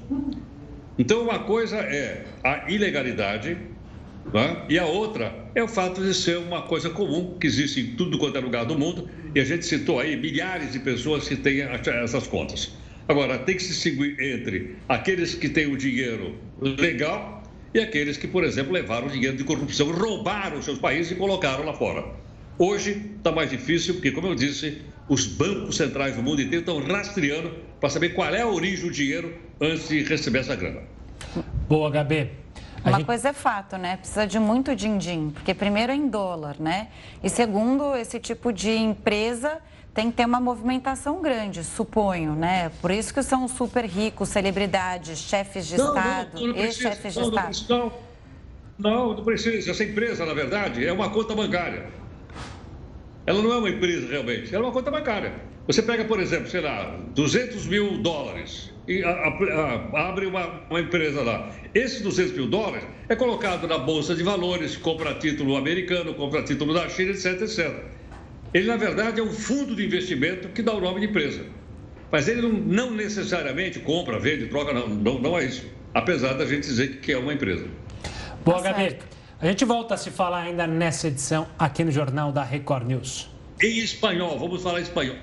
Então, 0.99 1.23
uma 1.23 1.41
coisa 1.41 1.77
é 1.77 2.25
a 2.45 2.71
ilegalidade, 2.71 3.57
né? 4.33 4.63
e 4.69 4.79
a 4.79 4.87
outra 4.87 5.35
é 5.55 5.63
o 5.63 5.69
fato 5.69 6.03
de 6.03 6.15
ser 6.15 6.39
uma 6.39 6.63
coisa 6.63 6.91
comum, 6.91 7.37
que 7.39 7.47
existe 7.47 7.81
em 7.81 7.97
tudo 7.97 8.19
quanto 8.19 8.37
é 8.37 8.41
lugar 8.41 8.65
do 8.65 8.79
mundo, 8.79 9.09
e 9.35 9.41
a 9.41 9.45
gente 9.45 9.65
citou 9.65 9.99
aí 9.99 10.17
milhares 10.17 10.73
de 10.73 10.79
pessoas 10.79 11.29
que 11.29 11.37
têm 11.37 11.63
essas 11.63 12.27
contas. 12.27 12.77
Agora, 13.09 13.39
tem 13.39 13.57
que 13.57 13.63
se 13.63 13.71
distinguir 13.71 14.21
entre 14.21 14.77
aqueles 14.89 15.35
que 15.35 15.49
têm 15.49 15.67
o 15.67 15.77
dinheiro 15.77 16.37
legal 16.61 17.42
e 17.75 17.81
aqueles 17.81 18.17
que, 18.17 18.29
por 18.29 18.45
exemplo, 18.45 18.73
levaram 18.73 19.09
dinheiro 19.09 19.37
de 19.37 19.45
corrupção, 19.45 19.91
roubaram 19.91 20.61
seus 20.63 20.79
países 20.79 21.13
e 21.13 21.15
colocaram 21.15 21.65
lá 21.65 21.73
fora. 21.73 22.05
Hoje 22.59 23.13
está 23.17 23.33
mais 23.33 23.51
difícil, 23.51 23.95
porque, 23.95 24.11
como 24.11 24.29
eu 24.29 24.35
disse, 24.35 24.83
os 25.09 25.27
bancos 25.27 25.77
centrais 25.77 26.17
do 26.17 26.23
mundo 26.23 26.43
inteiro 26.43 26.61
estão 26.61 26.81
rastreando 26.81 27.51
para 27.81 27.89
saber 27.89 28.11
qual 28.11 28.33
é 28.35 28.43
a 28.43 28.47
origem 28.47 28.87
do 28.87 28.93
dinheiro 28.93 29.37
antes 29.61 29.89
de 29.89 30.03
receber 30.03 30.41
essa 30.41 30.55
grana. 30.55 30.83
Boa, 31.69 31.91
Gabi. 31.91 32.31
Uma 32.85 32.99
gente... 32.99 33.07
coisa 33.07 33.29
é 33.29 33.33
fato, 33.33 33.77
né? 33.77 33.97
Precisa 33.97 34.27
de 34.27 34.39
muito 34.39 34.75
din-din, 34.75 35.31
porque 35.31 35.55
primeiro 35.55 35.93
é 35.93 35.95
em 35.95 36.09
dólar, 36.09 36.57
né? 36.59 36.89
E 37.23 37.31
segundo, 37.31 37.97
esse 37.97 38.19
tipo 38.19 38.53
de 38.53 38.71
empresa 38.71 39.59
tem 39.95 40.11
que 40.11 40.17
ter 40.17 40.27
uma 40.27 40.41
movimentação 40.41 41.21
grande, 41.21 41.63
suponho, 41.63 42.35
né? 42.35 42.71
Por 42.81 42.91
isso 42.91 43.13
que 43.13 43.23
são 43.23 43.47
super 43.47 43.85
ricos, 43.85 44.31
celebridades, 44.31 45.19
chefes 45.19 45.67
de 45.67 45.77
não, 45.77 45.89
Estado, 45.89 46.57
ex-chefes 46.57 47.15
de 47.15 47.21
não, 47.21 47.29
Estado. 47.29 47.67
Não, 47.69 47.93
não, 48.79 49.17
não 49.17 49.25
precisa. 49.25 49.71
Essa 49.71 49.85
empresa, 49.85 50.25
na 50.25 50.33
verdade, 50.33 50.87
é 50.87 50.93
uma 50.93 51.11
conta 51.11 51.35
bancária. 51.35 51.91
Ela 53.27 53.43
não 53.43 53.53
é 53.53 53.57
uma 53.59 53.69
empresa 53.69 54.09
realmente, 54.09 54.55
ela 54.55 54.65
é 54.65 54.67
uma 54.67 54.73
conta 54.73 54.91
bancária. 54.91 55.35
Você 55.67 55.81
pega, 55.81 56.05
por 56.05 56.19
exemplo, 56.19 56.49
sei 56.51 56.61
lá, 56.61 56.99
200 57.15 57.67
mil 57.67 57.99
dólares 57.99 58.73
e 58.89 59.05
a, 59.05 59.11
a, 59.11 59.29
a, 59.29 60.09
abre 60.09 60.27
uma, 60.27 60.63
uma, 60.69 60.81
empresa 60.81 61.23
lá. 61.23 61.55
Esses 61.73 62.01
200 62.01 62.33
mil 62.33 62.49
dólares 62.49 62.85
é 63.09 63.15
colocado 63.15 63.69
na 63.69 63.79
Bolsa 63.79 64.15
de 64.15 64.25
Valores, 64.25 64.77
compra 64.77 65.15
título 65.15 65.57
americano, 65.57 66.15
compra 66.15 66.43
título 66.43 66.75
da 66.75 66.89
China, 66.89 67.13
etc, 67.13 67.43
etc. 67.43 67.85
Ele, 68.53 68.67
na 68.67 68.77
verdade, 68.77 69.21
é 69.21 69.23
um 69.23 69.33
fundo 69.33 69.75
de 69.75 69.85
investimento 69.85 70.49
que 70.49 70.63
dá 70.63 70.73
o 70.73 70.81
nome 70.81 71.01
de 71.01 71.07
empresa. 71.07 71.45
Mas 72.11 72.29
ele 72.29 72.43
não, 72.43 72.51
não 72.53 72.91
necessariamente 72.91 73.81
compra, 73.81 74.19
vende, 74.19 74.47
troca, 74.47 74.73
não, 74.73 74.87
não, 74.87 75.19
não, 75.19 75.39
é 75.39 75.45
isso. 75.45 75.67
Apesar 75.95 76.35
da 76.35 76.45
gente 76.45 76.63
dizer 76.63 76.99
que 77.01 77.13
é 77.13 77.17
uma 77.17 77.33
empresa. 77.33 77.67
Boa, 78.45 78.61
tá 78.61 78.73
Gabi. 78.73 78.99
A 79.41 79.47
gente 79.47 79.65
volta 79.65 79.95
a 79.95 79.97
se 79.97 80.11
falar 80.11 80.43
ainda 80.43 80.67
nessa 80.67 81.09
edição 81.09 81.49
aqui 81.59 81.83
no 81.83 81.91
Jornal 81.91 82.31
da 82.31 82.45
Record 82.45 82.87
News. 82.87 83.31
Em 83.61 83.79
espanhol, 83.79 84.39
vamos 84.39 84.63
falar 84.63 84.81
em 84.81 84.83
espanhol. 84.83 85.17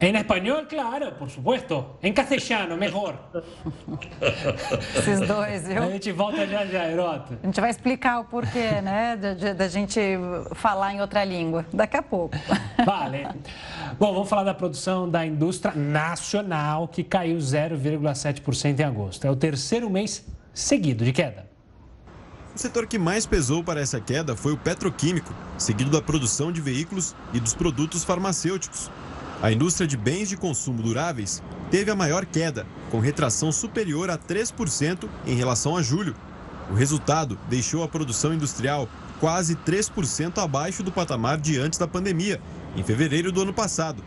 En 0.00 0.16
español, 0.16 0.66
claro, 0.66 1.12
por 1.12 1.28
supuesto. 1.28 1.98
Em 2.02 2.10
castelhano, 2.12 2.74
melhor. 2.74 3.18
Esses 4.96 5.20
dois, 5.28 5.68
viu? 5.68 5.82
A 5.82 5.90
gente 5.90 6.10
volta 6.10 6.46
já 6.46 6.64
já, 6.64 6.88
Herota. 6.88 7.38
A 7.42 7.46
gente 7.46 7.60
vai 7.60 7.68
explicar 7.68 8.20
o 8.20 8.24
porquê, 8.24 8.80
né, 8.80 9.14
da 9.54 9.68
gente 9.68 10.00
falar 10.54 10.94
em 10.94 11.02
outra 11.02 11.22
língua 11.22 11.66
daqui 11.70 11.98
a 11.98 12.02
pouco. 12.02 12.34
Vale. 12.84 13.28
Bom, 13.98 14.14
vamos 14.14 14.28
falar 14.28 14.44
da 14.44 14.54
produção 14.54 15.06
da 15.08 15.26
indústria 15.26 15.74
nacional, 15.74 16.88
que 16.88 17.04
caiu 17.04 17.36
0,7% 17.36 18.80
em 18.80 18.82
agosto. 18.82 19.26
É 19.26 19.30
o 19.30 19.36
terceiro 19.36 19.90
mês 19.90 20.26
seguido 20.54 21.04
de 21.04 21.12
queda. 21.12 21.50
O 22.54 22.58
setor 22.58 22.86
que 22.86 22.98
mais 22.98 23.26
pesou 23.26 23.62
para 23.62 23.80
essa 23.80 24.00
queda 24.00 24.34
foi 24.34 24.52
o 24.52 24.56
petroquímico, 24.56 25.32
seguido 25.58 25.90
da 25.90 26.00
produção 26.00 26.50
de 26.50 26.60
veículos 26.60 27.14
e 27.34 27.38
dos 27.38 27.54
produtos 27.54 28.02
farmacêuticos. 28.02 28.90
A 29.42 29.50
indústria 29.50 29.86
de 29.86 29.96
bens 29.96 30.28
de 30.28 30.36
consumo 30.36 30.82
duráveis 30.82 31.42
teve 31.70 31.90
a 31.90 31.96
maior 31.96 32.26
queda, 32.26 32.66
com 32.90 33.00
retração 33.00 33.50
superior 33.50 34.10
a 34.10 34.18
3% 34.18 35.08
em 35.26 35.34
relação 35.34 35.78
a 35.78 35.82
julho. 35.82 36.14
O 36.70 36.74
resultado 36.74 37.38
deixou 37.48 37.82
a 37.82 37.88
produção 37.88 38.34
industrial 38.34 38.86
quase 39.18 39.56
3% 39.56 40.42
abaixo 40.42 40.82
do 40.82 40.92
patamar 40.92 41.38
de 41.38 41.58
antes 41.58 41.78
da 41.78 41.88
pandemia, 41.88 42.38
em 42.76 42.82
fevereiro 42.82 43.32
do 43.32 43.40
ano 43.40 43.52
passado. 43.54 44.04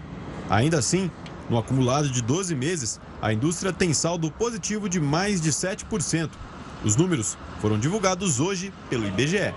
Ainda 0.51 0.77
assim, 0.77 1.09
no 1.49 1.57
acumulado 1.57 2.09
de 2.09 2.21
12 2.21 2.53
meses, 2.55 3.01
a 3.19 3.33
indústria 3.33 3.73
tem 3.73 3.91
saldo 3.91 4.29
positivo 4.29 4.87
de 4.87 4.99
mais 4.99 5.41
de 5.41 5.51
7%. 5.51 6.29
Os 6.85 6.95
números 6.95 7.35
foram 7.59 7.79
divulgados 7.79 8.39
hoje 8.39 8.71
pelo 8.87 9.07
IBGE. 9.07 9.51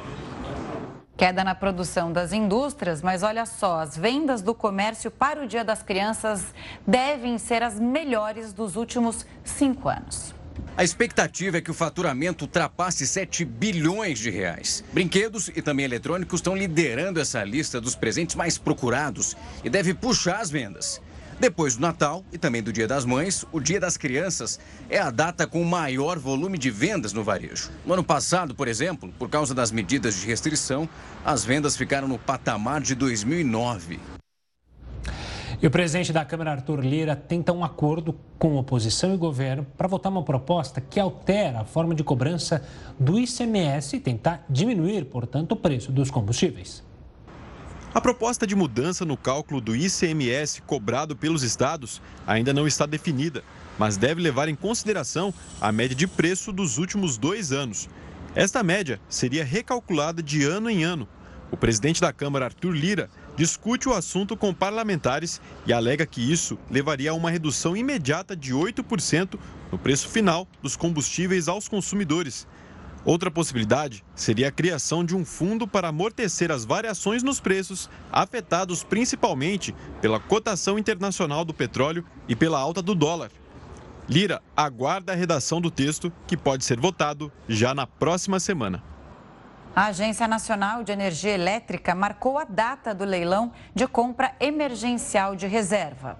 Queda 1.16 1.42
na 1.42 1.54
produção 1.54 2.12
das 2.12 2.30
indústrias, 2.34 3.00
mas 3.00 3.22
olha 3.22 3.46
só, 3.46 3.80
as 3.80 3.96
vendas 3.96 4.42
do 4.42 4.54
comércio 4.54 5.10
para 5.10 5.42
o 5.42 5.46
Dia 5.46 5.64
das 5.64 5.82
Crianças 5.82 6.44
devem 6.86 7.38
ser 7.38 7.62
as 7.62 7.80
melhores 7.80 8.52
dos 8.52 8.76
últimos 8.76 9.24
cinco 9.42 9.88
anos. 9.88 10.34
A 10.76 10.84
expectativa 10.84 11.56
é 11.56 11.60
que 11.62 11.70
o 11.70 11.74
faturamento 11.74 12.44
ultrapasse 12.44 13.06
7 13.06 13.46
bilhões 13.46 14.18
de 14.18 14.28
reais. 14.28 14.84
Brinquedos 14.92 15.48
e 15.48 15.62
também 15.62 15.86
eletrônicos 15.86 16.40
estão 16.40 16.54
liderando 16.54 17.18
essa 17.18 17.42
lista 17.42 17.80
dos 17.80 17.96
presentes 17.96 18.36
mais 18.36 18.58
procurados 18.58 19.34
e 19.64 19.70
deve 19.70 19.94
puxar 19.94 20.40
as 20.40 20.50
vendas. 20.50 21.00
Depois 21.38 21.76
do 21.76 21.82
Natal 21.82 22.24
e 22.32 22.38
também 22.38 22.62
do 22.62 22.72
Dia 22.72 22.88
das 22.88 23.04
Mães, 23.04 23.44
o 23.52 23.60
Dia 23.60 23.78
das 23.78 23.98
Crianças 23.98 24.58
é 24.88 24.98
a 24.98 25.10
data 25.10 25.46
com 25.46 25.62
maior 25.64 26.18
volume 26.18 26.56
de 26.56 26.70
vendas 26.70 27.12
no 27.12 27.22
varejo. 27.22 27.70
No 27.84 27.92
ano 27.92 28.02
passado, 28.02 28.54
por 28.54 28.66
exemplo, 28.66 29.12
por 29.18 29.28
causa 29.28 29.54
das 29.54 29.70
medidas 29.70 30.14
de 30.14 30.26
restrição, 30.26 30.88
as 31.22 31.44
vendas 31.44 31.76
ficaram 31.76 32.08
no 32.08 32.18
patamar 32.18 32.80
de 32.80 32.94
2009. 32.94 34.00
E 35.60 35.66
o 35.66 35.70
presidente 35.70 36.10
da 36.10 36.24
Câmara, 36.24 36.52
Arthur 36.52 36.80
Lira, 36.80 37.14
tenta 37.14 37.52
um 37.52 37.62
acordo 37.62 38.14
com 38.38 38.56
oposição 38.56 39.12
e 39.12 39.16
governo 39.18 39.66
para 39.76 39.88
votar 39.88 40.10
uma 40.10 40.22
proposta 40.22 40.80
que 40.80 40.98
altera 40.98 41.60
a 41.60 41.64
forma 41.64 41.94
de 41.94 42.02
cobrança 42.02 42.62
do 42.98 43.18
ICMS 43.18 43.96
e 43.96 44.00
tentar 44.00 44.44
diminuir, 44.48 45.04
portanto, 45.04 45.52
o 45.52 45.56
preço 45.56 45.92
dos 45.92 46.10
combustíveis. 46.10 46.85
A 47.96 48.00
proposta 48.02 48.46
de 48.46 48.54
mudança 48.54 49.06
no 49.06 49.16
cálculo 49.16 49.58
do 49.58 49.74
ICMS 49.74 50.60
cobrado 50.66 51.16
pelos 51.16 51.42
estados 51.42 52.02
ainda 52.26 52.52
não 52.52 52.66
está 52.66 52.84
definida, 52.84 53.42
mas 53.78 53.96
deve 53.96 54.20
levar 54.20 54.50
em 54.50 54.54
consideração 54.54 55.32
a 55.58 55.72
média 55.72 55.96
de 55.96 56.06
preço 56.06 56.52
dos 56.52 56.76
últimos 56.76 57.16
dois 57.16 57.52
anos. 57.52 57.88
Esta 58.34 58.62
média 58.62 59.00
seria 59.08 59.42
recalculada 59.42 60.22
de 60.22 60.44
ano 60.44 60.68
em 60.68 60.84
ano. 60.84 61.08
O 61.50 61.56
presidente 61.56 61.98
da 61.98 62.12
Câmara, 62.12 62.44
Arthur 62.44 62.72
Lira, 62.72 63.08
discute 63.34 63.88
o 63.88 63.94
assunto 63.94 64.36
com 64.36 64.52
parlamentares 64.52 65.40
e 65.66 65.72
alega 65.72 66.04
que 66.04 66.20
isso 66.20 66.58
levaria 66.70 67.12
a 67.12 67.14
uma 67.14 67.30
redução 67.30 67.74
imediata 67.74 68.36
de 68.36 68.52
8% 68.52 69.38
no 69.72 69.78
preço 69.78 70.06
final 70.10 70.46
dos 70.62 70.76
combustíveis 70.76 71.48
aos 71.48 71.66
consumidores. 71.66 72.46
Outra 73.06 73.30
possibilidade 73.30 74.04
seria 74.16 74.48
a 74.48 74.50
criação 74.50 75.04
de 75.04 75.14
um 75.14 75.24
fundo 75.24 75.68
para 75.68 75.86
amortecer 75.86 76.50
as 76.50 76.64
variações 76.64 77.22
nos 77.22 77.38
preços, 77.38 77.88
afetados 78.10 78.82
principalmente 78.82 79.72
pela 80.00 80.18
cotação 80.18 80.76
internacional 80.76 81.44
do 81.44 81.54
petróleo 81.54 82.04
e 82.26 82.34
pela 82.34 82.58
alta 82.58 82.82
do 82.82 82.96
dólar. 82.96 83.30
Lira 84.08 84.42
aguarda 84.56 85.12
a 85.12 85.14
redação 85.14 85.60
do 85.60 85.70
texto, 85.70 86.12
que 86.26 86.36
pode 86.36 86.64
ser 86.64 86.80
votado 86.80 87.30
já 87.48 87.72
na 87.72 87.86
próxima 87.86 88.40
semana. 88.40 88.82
A 89.74 89.86
Agência 89.86 90.26
Nacional 90.26 90.82
de 90.82 90.90
Energia 90.90 91.32
Elétrica 91.32 91.94
marcou 91.94 92.38
a 92.38 92.44
data 92.44 92.92
do 92.92 93.04
leilão 93.04 93.52
de 93.72 93.86
compra 93.86 94.34
emergencial 94.40 95.36
de 95.36 95.46
reserva. 95.46 96.18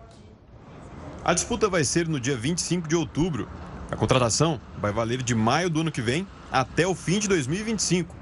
A 1.25 1.35
disputa 1.35 1.69
vai 1.69 1.83
ser 1.83 2.07
no 2.07 2.21
dia 2.21 2.37
25 2.37 2.87
de 2.87 2.95
outubro. 2.95 3.49
A 3.91 3.97
contratação 3.97 4.61
vai 4.79 4.93
valer 4.93 5.21
de 5.21 5.35
maio 5.35 5.69
do 5.69 5.81
ano 5.81 5.91
que 5.91 6.01
vem 6.01 6.25
até 6.51 6.87
o 6.87 6.95
fim 6.95 7.19
de 7.19 7.29
2025. 7.29 8.15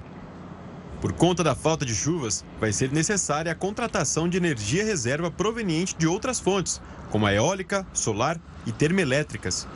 Por 1.01 1.13
conta 1.13 1.45
da 1.45 1.55
falta 1.55 1.85
de 1.85 1.95
chuvas, 1.95 2.45
vai 2.59 2.73
ser 2.73 2.91
necessária 2.91 3.53
a 3.53 3.55
contratação 3.55 4.29
de 4.29 4.39
energia 4.39 4.85
reserva 4.85 5.31
proveniente 5.31 5.95
de 5.97 6.07
outras 6.07 6.41
fontes, 6.41 6.81
como 7.11 7.27
a 7.27 7.35
eólica, 7.35 7.87
solar 7.93 8.41
e 8.65 8.73
termoelétricas. 8.73 9.69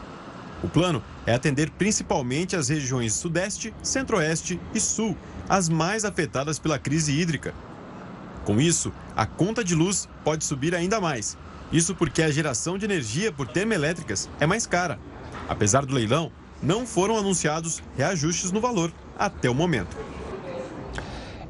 O 0.62 0.68
plano 0.68 1.02
é 1.26 1.34
atender 1.34 1.70
principalmente 1.70 2.56
as 2.56 2.68
regiões 2.68 3.12
Sudeste, 3.12 3.74
Centro-Oeste 3.82 4.58
e 4.74 4.80
Sul, 4.80 5.16
as 5.48 5.68
mais 5.68 6.04
afetadas 6.04 6.58
pela 6.58 6.78
crise 6.78 7.12
hídrica. 7.12 7.54
Com 8.44 8.60
isso, 8.60 8.92
a 9.14 9.26
conta 9.26 9.62
de 9.62 9.74
luz 9.74 10.08
pode 10.24 10.44
subir 10.44 10.74
ainda 10.74 11.00
mais. 11.00 11.36
Isso 11.70 11.94
porque 11.94 12.22
a 12.22 12.30
geração 12.30 12.78
de 12.78 12.86
energia 12.86 13.30
por 13.30 13.46
termoelétricas 13.46 14.28
é 14.40 14.46
mais 14.46 14.66
cara. 14.66 14.98
Apesar 15.48 15.84
do 15.84 15.94
leilão, 15.94 16.32
não 16.62 16.86
foram 16.86 17.16
anunciados 17.16 17.82
reajustes 17.96 18.52
no 18.52 18.60
valor 18.60 18.92
até 19.18 19.48
o 19.48 19.54
momento. 19.54 19.96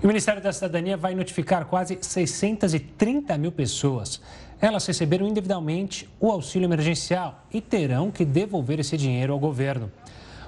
o 0.02 0.06
Ministério 0.06 0.42
da 0.42 0.52
Cidadania 0.52 0.96
vai 0.96 1.14
notificar 1.14 1.64
quase 1.64 1.98
630 2.00 3.36
mil 3.38 3.50
pessoas. 3.50 4.20
Elas 4.60 4.86
receberam 4.86 5.26
individualmente 5.26 6.08
o 6.20 6.30
auxílio 6.30 6.66
emergencial 6.66 7.44
e 7.52 7.60
terão 7.60 8.10
que 8.10 8.24
devolver 8.24 8.80
esse 8.80 8.96
dinheiro 8.96 9.32
ao 9.32 9.38
governo. 9.38 9.90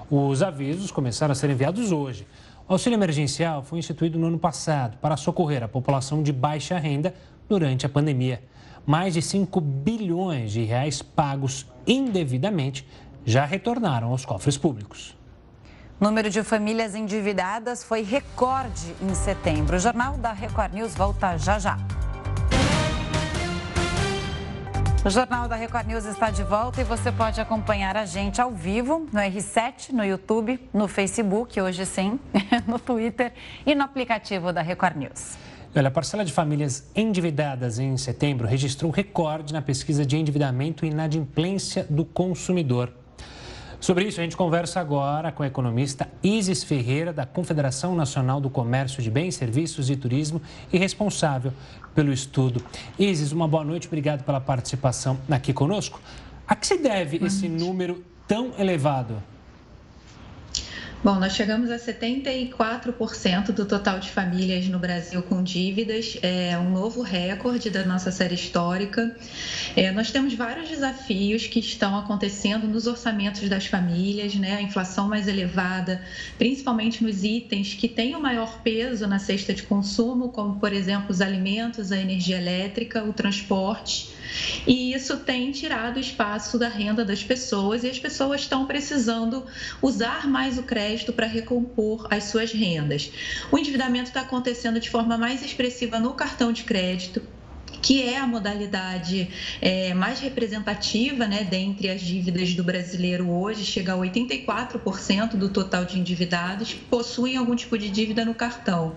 Os 0.09 0.43
avisos 0.43 0.91
começaram 0.91 1.31
a 1.31 1.35
ser 1.35 1.49
enviados 1.49 1.91
hoje. 1.91 2.27
O 2.67 2.73
auxílio 2.73 2.97
emergencial 2.97 3.63
foi 3.63 3.79
instituído 3.79 4.19
no 4.19 4.27
ano 4.27 4.39
passado 4.39 4.97
para 4.97 5.15
socorrer 5.15 5.63
a 5.63 5.67
população 5.67 6.21
de 6.21 6.33
baixa 6.33 6.77
renda 6.77 7.13
durante 7.47 7.85
a 7.85 7.89
pandemia. 7.89 8.43
Mais 8.85 9.13
de 9.13 9.21
5 9.21 9.61
bilhões 9.61 10.51
de 10.51 10.63
reais 10.63 11.01
pagos 11.01 11.65
indevidamente 11.87 12.85
já 13.25 13.45
retornaram 13.45 14.09
aos 14.09 14.25
cofres 14.25 14.57
públicos. 14.57 15.17
O 15.99 16.03
número 16.03 16.29
de 16.29 16.41
famílias 16.43 16.95
endividadas 16.95 17.83
foi 17.83 18.01
recorde 18.01 18.95
em 19.01 19.13
setembro. 19.13 19.75
O 19.75 19.79
Jornal 19.79 20.17
da 20.17 20.33
Record 20.33 20.73
News 20.73 20.95
volta 20.95 21.37
já 21.37 21.59
já. 21.59 21.77
O 25.03 25.09
Jornal 25.09 25.47
da 25.47 25.55
Record 25.55 25.87
News 25.87 26.05
está 26.05 26.29
de 26.29 26.43
volta 26.43 26.81
e 26.81 26.83
você 26.83 27.11
pode 27.11 27.41
acompanhar 27.41 27.97
a 27.97 28.05
gente 28.05 28.39
ao 28.39 28.51
vivo 28.51 29.07
no 29.11 29.19
R7, 29.19 29.91
no 29.91 30.05
YouTube, 30.05 30.59
no 30.71 30.87
Facebook, 30.87 31.59
hoje 31.59 31.87
sim, 31.87 32.19
no 32.67 32.77
Twitter 32.77 33.33
e 33.65 33.73
no 33.73 33.83
aplicativo 33.83 34.53
da 34.53 34.61
Record 34.61 34.97
News. 34.97 35.37
Olha, 35.75 35.87
a 35.87 35.91
parcela 35.91 36.23
de 36.23 36.31
famílias 36.31 36.91
endividadas 36.95 37.79
em 37.79 37.97
setembro 37.97 38.47
registrou 38.47 38.91
recorde 38.91 39.53
na 39.53 39.61
pesquisa 39.61 40.05
de 40.05 40.17
endividamento 40.17 40.85
e 40.85 40.89
inadimplência 40.89 41.83
do 41.89 42.05
consumidor. 42.05 43.00
Sobre 43.81 44.05
isso, 44.05 44.19
a 44.19 44.23
gente 44.23 44.37
conversa 44.37 44.79
agora 44.79 45.31
com 45.31 45.41
a 45.41 45.47
economista 45.47 46.07
Isis 46.21 46.63
Ferreira, 46.63 47.11
da 47.11 47.25
Confederação 47.25 47.95
Nacional 47.95 48.39
do 48.39 48.47
Comércio 48.47 49.01
de 49.01 49.09
Bens, 49.09 49.33
Serviços 49.33 49.89
e 49.89 49.95
Turismo 49.95 50.39
e 50.71 50.77
responsável 50.77 51.51
pelo 51.95 52.13
estudo. 52.13 52.63
Isis, 52.99 53.31
uma 53.31 53.47
boa 53.47 53.65
noite, 53.65 53.87
obrigado 53.87 54.23
pela 54.23 54.39
participação 54.39 55.17
aqui 55.31 55.51
conosco. 55.51 55.99
A 56.47 56.55
que 56.55 56.67
se 56.67 56.77
deve 56.77 57.25
esse 57.25 57.49
número 57.49 58.03
tão 58.27 58.51
elevado? 58.59 59.15
Bom, 61.03 61.15
nós 61.15 61.33
chegamos 61.33 61.71
a 61.71 61.77
74% 61.77 63.51
do 63.51 63.65
total 63.65 63.99
de 63.99 64.11
famílias 64.11 64.67
no 64.67 64.77
Brasil 64.77 65.23
com 65.23 65.41
dívidas, 65.41 66.15
é 66.21 66.55
um 66.59 66.69
novo 66.69 67.01
recorde 67.01 67.71
da 67.71 67.83
nossa 67.83 68.11
série 68.11 68.35
histórica. 68.35 69.15
É, 69.75 69.91
nós 69.91 70.11
temos 70.11 70.35
vários 70.35 70.69
desafios 70.69 71.47
que 71.47 71.59
estão 71.59 71.97
acontecendo 71.97 72.67
nos 72.67 72.85
orçamentos 72.85 73.49
das 73.49 73.65
famílias, 73.65 74.35
né? 74.35 74.57
A 74.57 74.61
inflação 74.61 75.07
mais 75.07 75.27
elevada, 75.27 76.03
principalmente 76.37 77.03
nos 77.03 77.23
itens 77.23 77.73
que 77.73 77.87
têm 77.87 78.15
o 78.15 78.21
maior 78.21 78.61
peso 78.61 79.07
na 79.07 79.17
cesta 79.17 79.55
de 79.55 79.63
consumo, 79.63 80.29
como, 80.29 80.59
por 80.59 80.71
exemplo, 80.71 81.07
os 81.09 81.19
alimentos, 81.19 81.91
a 81.91 81.97
energia 81.97 82.37
elétrica, 82.37 83.03
o 83.03 83.11
transporte. 83.11 84.20
E 84.65 84.93
isso 84.93 85.17
tem 85.17 85.51
tirado 85.51 85.99
espaço 85.99 86.57
da 86.57 86.67
renda 86.67 87.03
das 87.03 87.23
pessoas 87.23 87.83
e 87.83 87.89
as 87.89 87.99
pessoas 87.99 88.41
estão 88.41 88.65
precisando 88.65 89.45
usar 89.81 90.27
mais 90.27 90.57
o 90.57 90.63
crédito 90.63 91.13
para 91.13 91.27
recompor 91.27 92.07
as 92.09 92.25
suas 92.25 92.51
rendas. 92.51 93.11
O 93.51 93.57
endividamento 93.57 94.09
está 94.09 94.21
acontecendo 94.21 94.79
de 94.79 94.89
forma 94.89 95.17
mais 95.17 95.43
expressiva 95.43 95.99
no 95.99 96.13
cartão 96.13 96.51
de 96.51 96.63
crédito, 96.63 97.21
que 97.81 98.03
é 98.03 98.17
a 98.17 98.27
modalidade 98.27 99.29
é, 99.61 99.93
mais 99.93 100.19
representativa 100.19 101.27
né, 101.27 101.43
dentre 101.43 101.89
as 101.89 102.01
dívidas 102.01 102.53
do 102.53 102.63
brasileiro 102.63 103.29
hoje, 103.29 103.65
chega 103.65 103.93
a 103.93 103.97
84% 103.97 105.35
do 105.35 105.49
total 105.49 105.85
de 105.85 105.99
endividados 105.99 106.73
possuem 106.73 107.37
algum 107.37 107.55
tipo 107.55 107.77
de 107.77 107.89
dívida 107.89 108.23
no 108.23 108.35
cartão. 108.35 108.95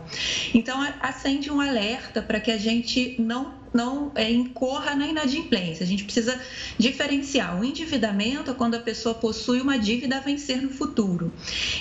Então, 0.53 0.87
acende 1.01 1.51
um 1.51 1.61
alerta 1.61 2.21
para 2.21 2.39
que 2.41 2.51
a 2.51 2.59
gente 2.59 3.17
não 3.19 3.64
não 3.75 4.13
é, 4.15 4.31
incorra 4.31 4.95
na 4.95 5.09
inadimplência. 5.09 5.83
A 5.83 5.87
gente 5.87 6.05
precisa 6.05 6.41
diferenciar. 6.79 7.61
O 7.61 7.65
endividamento 7.65 8.55
quando 8.55 8.77
a 8.77 8.79
pessoa 8.79 9.17
possui 9.17 9.61
uma 9.61 9.77
dívida 9.77 10.19
a 10.19 10.21
vencer 10.21 10.63
no 10.63 10.71
futuro. 10.71 11.33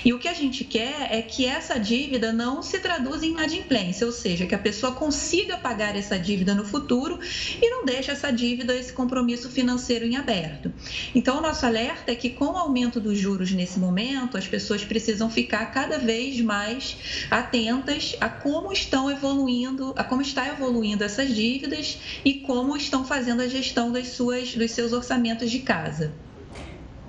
E 0.04 0.12
o 0.12 0.18
que 0.18 0.28
a 0.28 0.34
gente 0.34 0.64
quer 0.64 1.08
é 1.12 1.22
que 1.22 1.46
essa 1.46 1.80
dívida 1.80 2.34
não 2.34 2.64
se 2.64 2.80
traduza 2.80 3.26
em 3.26 3.32
inadimplência, 3.32 4.08
ou 4.08 4.12
seja, 4.12 4.48
que 4.48 4.56
a 4.56 4.60
pessoa 4.60 4.94
consiga 4.94 5.58
pagar 5.58 5.96
essa 5.96 6.18
dívida 6.18 6.56
no 6.56 6.66
futuro 6.66 7.20
e 7.62 7.70
não 7.70 7.86
deixe 7.86 8.10
essa 8.10 8.32
dívida, 8.32 8.76
esse 8.76 8.92
compromisso 8.92 9.50
financeiro 9.50 10.06
em 10.06 10.16
aberto. 10.16 10.74
Então, 11.14 11.38
o 11.38 11.42
nosso 11.42 11.66
alerta 11.66 12.12
é 12.12 12.16
que 12.16 12.32
com 12.32 12.46
o 12.46 12.58
aumento 12.58 13.00
dos 13.00 13.20
juros 13.20 13.52
nesse 13.52 13.78
momento, 13.78 14.36
as 14.36 14.48
pessoas 14.48 14.84
precisam 14.84 15.30
ficar 15.30 15.68
cada 15.68 16.00
vez 16.00 16.42
mais 16.42 16.98
atentas 17.30 18.16
a 18.20 18.30
como 18.30 18.74
estão 18.74 19.12
evoluindo, 19.12 19.94
a 19.96 20.04
como 20.04 20.24
está 20.24 20.48
evoluindo 20.48 21.04
essas 21.04 21.34
dívidas 21.36 21.83
e 22.24 22.36
como 22.36 22.76
estão 22.76 23.04
fazendo 23.06 23.42
a 23.42 23.48
gestão 23.48 23.92
das 23.92 24.10
suas, 24.10 24.56
dos 24.56 24.72
seus 24.72 24.94
orçamentos 24.94 25.50
de 25.50 25.60
casa. 25.60 26.14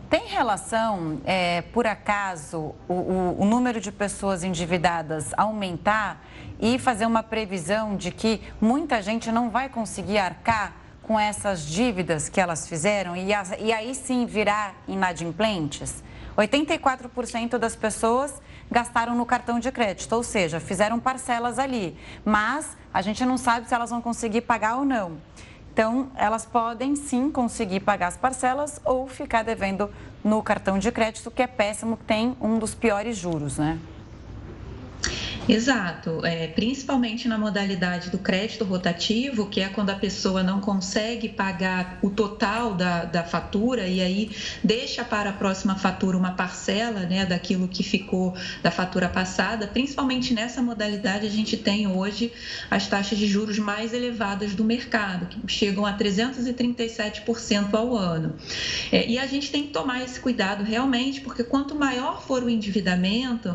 Tem 0.09 0.27
relação, 0.29 1.21
é, 1.25 1.63
por 1.63 1.87
acaso, 1.87 2.75
o, 2.89 2.93
o, 2.93 3.37
o, 3.41 3.45
número 3.45 3.81
de 3.81 3.91
pessoas 3.91 4.45
endividadas 4.45 5.33
aumentar 5.37 6.25
e 6.61 6.79
fazer 6.79 7.05
uma 7.05 7.23
previsão 7.23 7.97
de 7.97 8.13
que 8.13 8.41
muita 8.61 9.03
gente 9.03 9.33
não 9.33 9.51
vai 9.51 9.69
conseguir 9.69 10.19
arcar 10.19 10.77
com 11.03 11.19
essas 11.19 11.67
dívidas 11.67 12.29
que 12.29 12.41
elas 12.41 12.69
fizeram 12.69 13.17
e, 13.17 13.31
e 13.61 13.73
aí 13.73 13.95
sim 13.95 14.25
virar 14.25 14.75
inadimplentes? 14.87 16.03
84% 16.37 17.59
das 17.59 17.77
pessoas 17.77 18.41
gastaram 18.75 19.15
no 19.15 19.25
cartão 19.25 19.61
de 19.61 19.71
crédito, 19.71 20.13
ou 20.13 20.25
seja, 20.25 20.59
fizeram 20.59 20.99
parcelas 20.99 21.61
ali, 21.61 21.97
mas 22.25 22.77
a 22.93 23.01
gente 23.01 23.25
não 23.25 23.39
sabe 23.39 23.69
se 23.69 23.75
elas 23.75 23.91
vão 23.91 24.03
conseguir 24.03 24.41
pagar 24.41 24.79
ou 24.79 24.85
não. 24.85 25.13
Então, 25.73 26.11
elas 26.17 26.45
podem 26.45 26.97
sim 26.97 27.31
conseguir 27.31 27.81
pagar 27.81 28.09
as 28.09 28.17
parcelas 28.17 28.81
ou 28.85 29.07
ficar 29.07 29.45
devendo 29.45 29.89
no 30.25 30.43
cartão 30.43 30.77
de 30.77 30.91
crédito, 30.91 31.31
que 31.31 31.43
é 31.43 31.47
péssimo, 31.47 31.97
tem 31.97 32.37
um 32.41 32.59
dos 32.59 32.75
piores 32.75 33.17
juros, 33.17 33.59
né? 33.59 33.79
Exato, 35.47 36.25
é, 36.25 36.47
principalmente 36.47 37.29
na 37.29 37.37
modalidade 37.37 38.09
do 38.09 38.19
crédito 38.19 38.65
rotativo, 38.65 39.47
que 39.47 39.61
é 39.61 39.69
quando 39.69 39.91
a 39.91 39.95
pessoa 39.95 40.43
não 40.43 40.59
consegue 40.59 41.29
pagar 41.29 41.99
o 42.01 42.09
total 42.09 42.73
da, 42.73 43.05
da 43.05 43.23
fatura 43.23 43.87
e 43.87 44.01
aí 44.01 44.31
deixa 44.63 45.05
para 45.05 45.31
a 45.31 45.33
próxima 45.35 45.77
fatura 45.77 46.17
uma 46.17 46.31
parcela 46.31 47.01
né, 47.01 47.27
daquilo 47.27 47.69
que 47.69 47.83
ficou 47.83 48.35
da 48.63 48.71
fatura 48.71 49.07
passada. 49.07 49.67
Principalmente 49.67 50.33
nessa 50.33 50.63
modalidade, 50.63 51.27
a 51.27 51.31
gente 51.31 51.59
tem 51.59 51.87
hoje 51.87 52.33
as 52.71 52.87
taxas 52.87 53.19
de 53.19 53.27
juros 53.27 53.59
mais 53.59 53.93
elevadas 53.93 54.55
do 54.55 54.65
mercado, 54.65 55.27
que 55.27 55.53
chegam 55.53 55.85
a 55.85 55.93
337% 55.93 57.75
ao 57.75 57.95
ano. 57.95 58.35
É, 58.91 59.07
e 59.07 59.19
a 59.19 59.27
gente 59.27 59.51
tem 59.51 59.65
que 59.65 59.73
tomar 59.73 60.03
esse 60.03 60.19
cuidado 60.19 60.65
realmente, 60.65 61.21
porque 61.21 61.45
quanto 61.45 61.75
maior 61.75 62.23
for 62.23 62.43
o 62.43 62.49
endividamento, 62.49 63.55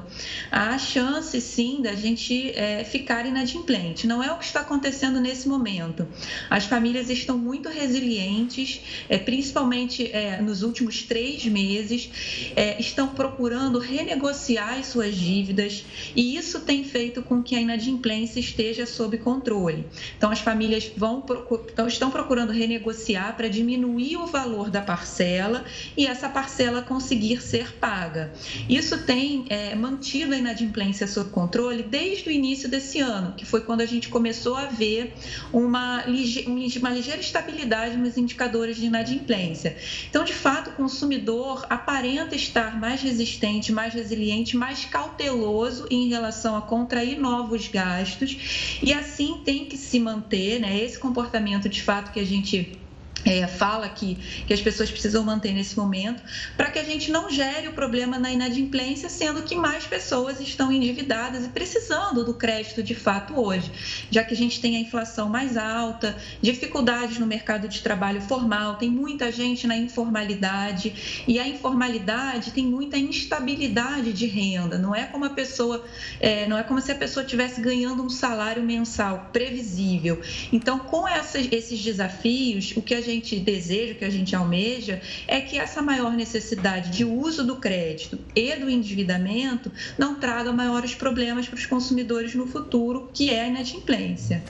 a 0.51 0.77
chance 0.77 1.41
sim 1.41 1.78
sim 1.79 1.81
da 1.81 1.93
gente 1.95 2.51
é, 2.51 2.83
ficar 2.83 3.25
inadimplente. 3.25 4.05
Não 4.05 4.21
é 4.21 4.31
o 4.31 4.37
que 4.37 4.45
está 4.45 4.59
acontecendo 4.61 5.19
nesse 5.19 5.47
momento. 5.47 6.07
As 6.49 6.65
famílias 6.65 7.09
estão 7.09 7.37
muito 7.37 7.69
resilientes, 7.69 8.81
é, 9.07 9.17
principalmente 9.17 10.09
é, 10.11 10.41
nos 10.41 10.61
últimos 10.61 11.03
três 11.03 11.45
meses, 11.45 12.09
é, 12.55 12.79
estão 12.79 13.09
procurando 13.09 13.79
renegociar 13.79 14.79
as 14.79 14.87
suas 14.87 15.15
dívidas 15.15 15.85
e 16.15 16.35
isso 16.35 16.59
tem 16.61 16.83
feito 16.83 17.21
com 17.21 17.41
que 17.41 17.55
a 17.55 17.61
inadimplência 17.61 18.39
esteja 18.39 18.85
sob 18.85 19.17
controle. 19.17 19.85
Então, 20.17 20.31
as 20.31 20.39
famílias 20.39 20.91
vão, 20.95 21.23
então, 21.71 21.87
estão 21.87 22.11
procurando 22.11 22.51
renegociar 22.51 23.35
para 23.35 23.47
diminuir 23.47 24.17
o 24.17 24.25
valor 24.25 24.69
da 24.69 24.81
parcela 24.81 25.63
e 25.95 26.05
essa 26.05 26.29
parcela 26.29 26.81
conseguir 26.81 27.41
ser 27.41 27.73
paga. 27.75 28.31
Isso 28.67 29.05
tem 29.05 29.45
é, 29.49 29.75
mantido 29.75 30.33
a 30.33 30.37
inadimplência 30.37 31.07
sob 31.07 31.29
controle 31.29 31.68
desde 31.77 32.29
o 32.29 32.31
início 32.31 32.67
desse 32.67 32.99
ano, 32.99 33.33
que 33.35 33.45
foi 33.45 33.61
quando 33.61 33.81
a 33.81 33.85
gente 33.85 34.09
começou 34.09 34.55
a 34.55 34.65
ver 34.65 35.13
uma, 35.53 36.03
uma 36.05 36.89
ligeira 36.89 37.19
estabilidade 37.19 37.97
nos 37.97 38.17
indicadores 38.17 38.77
de 38.77 38.85
inadimplência. 38.85 39.75
Então, 40.09 40.23
de 40.23 40.33
fato, 40.33 40.71
o 40.71 40.73
consumidor 40.73 41.65
aparenta 41.69 42.35
estar 42.35 42.79
mais 42.79 43.01
resistente, 43.01 43.71
mais 43.71 43.93
resiliente, 43.93 44.57
mais 44.57 44.85
cauteloso 44.85 45.87
em 45.89 46.09
relação 46.09 46.55
a 46.55 46.61
contrair 46.61 47.19
novos 47.19 47.67
gastos 47.67 48.79
e 48.81 48.93
assim 48.93 49.41
tem 49.43 49.65
que 49.65 49.77
se 49.77 49.99
manter, 49.99 50.59
né? 50.59 50.79
Esse 50.79 50.97
comportamento 50.97 51.69
de 51.69 51.81
fato 51.81 52.11
que 52.11 52.19
a 52.19 52.25
gente 52.25 52.78
é, 53.25 53.45
fala 53.47 53.89
que, 53.89 54.15
que 54.47 54.53
as 54.53 54.61
pessoas 54.61 54.89
precisam 54.89 55.23
manter 55.23 55.53
nesse 55.53 55.77
momento, 55.77 56.21
para 56.55 56.71
que 56.71 56.79
a 56.79 56.83
gente 56.83 57.11
não 57.11 57.29
gere 57.29 57.67
o 57.67 57.73
problema 57.73 58.17
na 58.17 58.31
inadimplência, 58.31 59.09
sendo 59.09 59.43
que 59.43 59.55
mais 59.55 59.85
pessoas 59.85 60.39
estão 60.39 60.71
endividadas 60.71 61.45
e 61.45 61.49
precisando 61.49 62.23
do 62.23 62.33
crédito 62.33 62.81
de 62.81 62.95
fato 62.95 63.39
hoje, 63.39 63.71
já 64.09 64.23
que 64.23 64.33
a 64.33 64.37
gente 64.37 64.61
tem 64.61 64.77
a 64.77 64.79
inflação 64.79 65.29
mais 65.29 65.57
alta, 65.57 66.17
dificuldades 66.41 67.19
no 67.19 67.27
mercado 67.27 67.67
de 67.67 67.81
trabalho 67.81 68.21
formal, 68.21 68.75
tem 68.75 68.89
muita 68.89 69.31
gente 69.31 69.67
na 69.67 69.75
informalidade, 69.75 71.23
e 71.27 71.39
a 71.39 71.47
informalidade 71.47 72.51
tem 72.51 72.65
muita 72.65 72.97
instabilidade 72.97 74.13
de 74.13 74.25
renda, 74.25 74.77
não 74.77 74.95
é 74.95 75.05
como 75.05 75.25
a 75.25 75.29
pessoa, 75.29 75.83
é, 76.19 76.47
não 76.47 76.57
é 76.57 76.63
como 76.63 76.81
se 76.81 76.91
a 76.91 76.95
pessoa 76.95 77.23
estivesse 77.23 77.61
ganhando 77.61 78.03
um 78.03 78.09
salário 78.09 78.63
mensal 78.63 79.29
previsível. 79.33 80.21
Então, 80.51 80.79
com 80.79 81.07
essas, 81.07 81.47
esses 81.51 81.81
desafios, 81.81 82.73
o 82.75 82.81
que 82.81 82.93
a 82.93 83.01
gente 83.01 83.08
deseja, 83.39 83.93
o 83.93 83.95
que 83.95 84.05
a 84.05 84.09
gente 84.09 84.35
almeja, 84.35 85.01
é 85.27 85.41
que 85.41 85.57
essa 85.57 85.81
maior 85.81 86.13
necessidade 86.13 86.91
de 86.91 87.03
uso 87.03 87.45
do 87.45 87.55
crédito 87.55 88.19
e 88.35 88.55
do 88.55 88.69
endividamento 88.69 89.71
não 89.97 90.15
traga 90.15 90.51
maiores 90.51 90.93
problemas 90.93 91.47
para 91.47 91.57
os 91.57 91.65
consumidores 91.65 92.35
no 92.35 92.45
futuro, 92.45 93.09
que 93.13 93.29
é 93.29 93.41
a 93.41 93.47
inadimplência. 93.47 94.43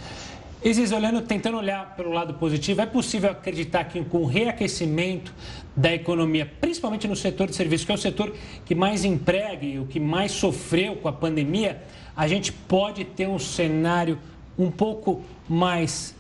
Isis, 0.62 0.92
olhando, 0.92 1.22
tentando 1.22 1.58
olhar 1.58 1.96
pelo 1.96 2.12
lado 2.12 2.34
positivo, 2.34 2.82
é 2.82 2.86
possível 2.86 3.32
acreditar 3.32 3.86
que 3.86 4.04
com 4.04 4.24
o 4.24 4.26
reaquecimento 4.26 5.34
da 5.74 5.94
economia, 5.94 6.52
principalmente 6.60 7.08
no 7.08 7.16
setor 7.16 7.48
de 7.48 7.56
serviços, 7.56 7.86
que 7.86 7.92
é 7.94 7.96
o 7.96 7.98
setor 7.98 8.36
que 8.66 8.76
mais 8.76 9.06
emprega 9.06 9.66
e 9.66 9.80
o 9.80 9.86
que 9.86 10.02
mais 10.02 10.34
sofreu 10.34 10.98
com 10.98 11.08
a 11.08 11.14
pandemia, 11.14 11.82
a 12.14 12.28
gente 12.28 12.52
pode 12.52 13.06
ter 13.06 13.28
um 13.28 13.40
cenário 13.40 14.20
um 14.58 14.70
pouco 14.70 15.24
mais 15.48 16.14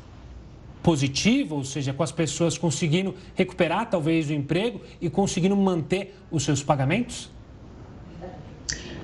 positiva, 0.81 1.55
ou 1.55 1.63
seja, 1.63 1.93
com 1.93 2.03
as 2.03 2.11
pessoas 2.11 2.57
conseguindo 2.57 3.15
recuperar 3.35 3.89
talvez 3.89 4.29
o 4.29 4.33
emprego 4.33 4.81
e 5.01 5.09
conseguindo 5.09 5.55
manter 5.55 6.15
os 6.31 6.43
seus 6.43 6.63
pagamentos? 6.63 7.29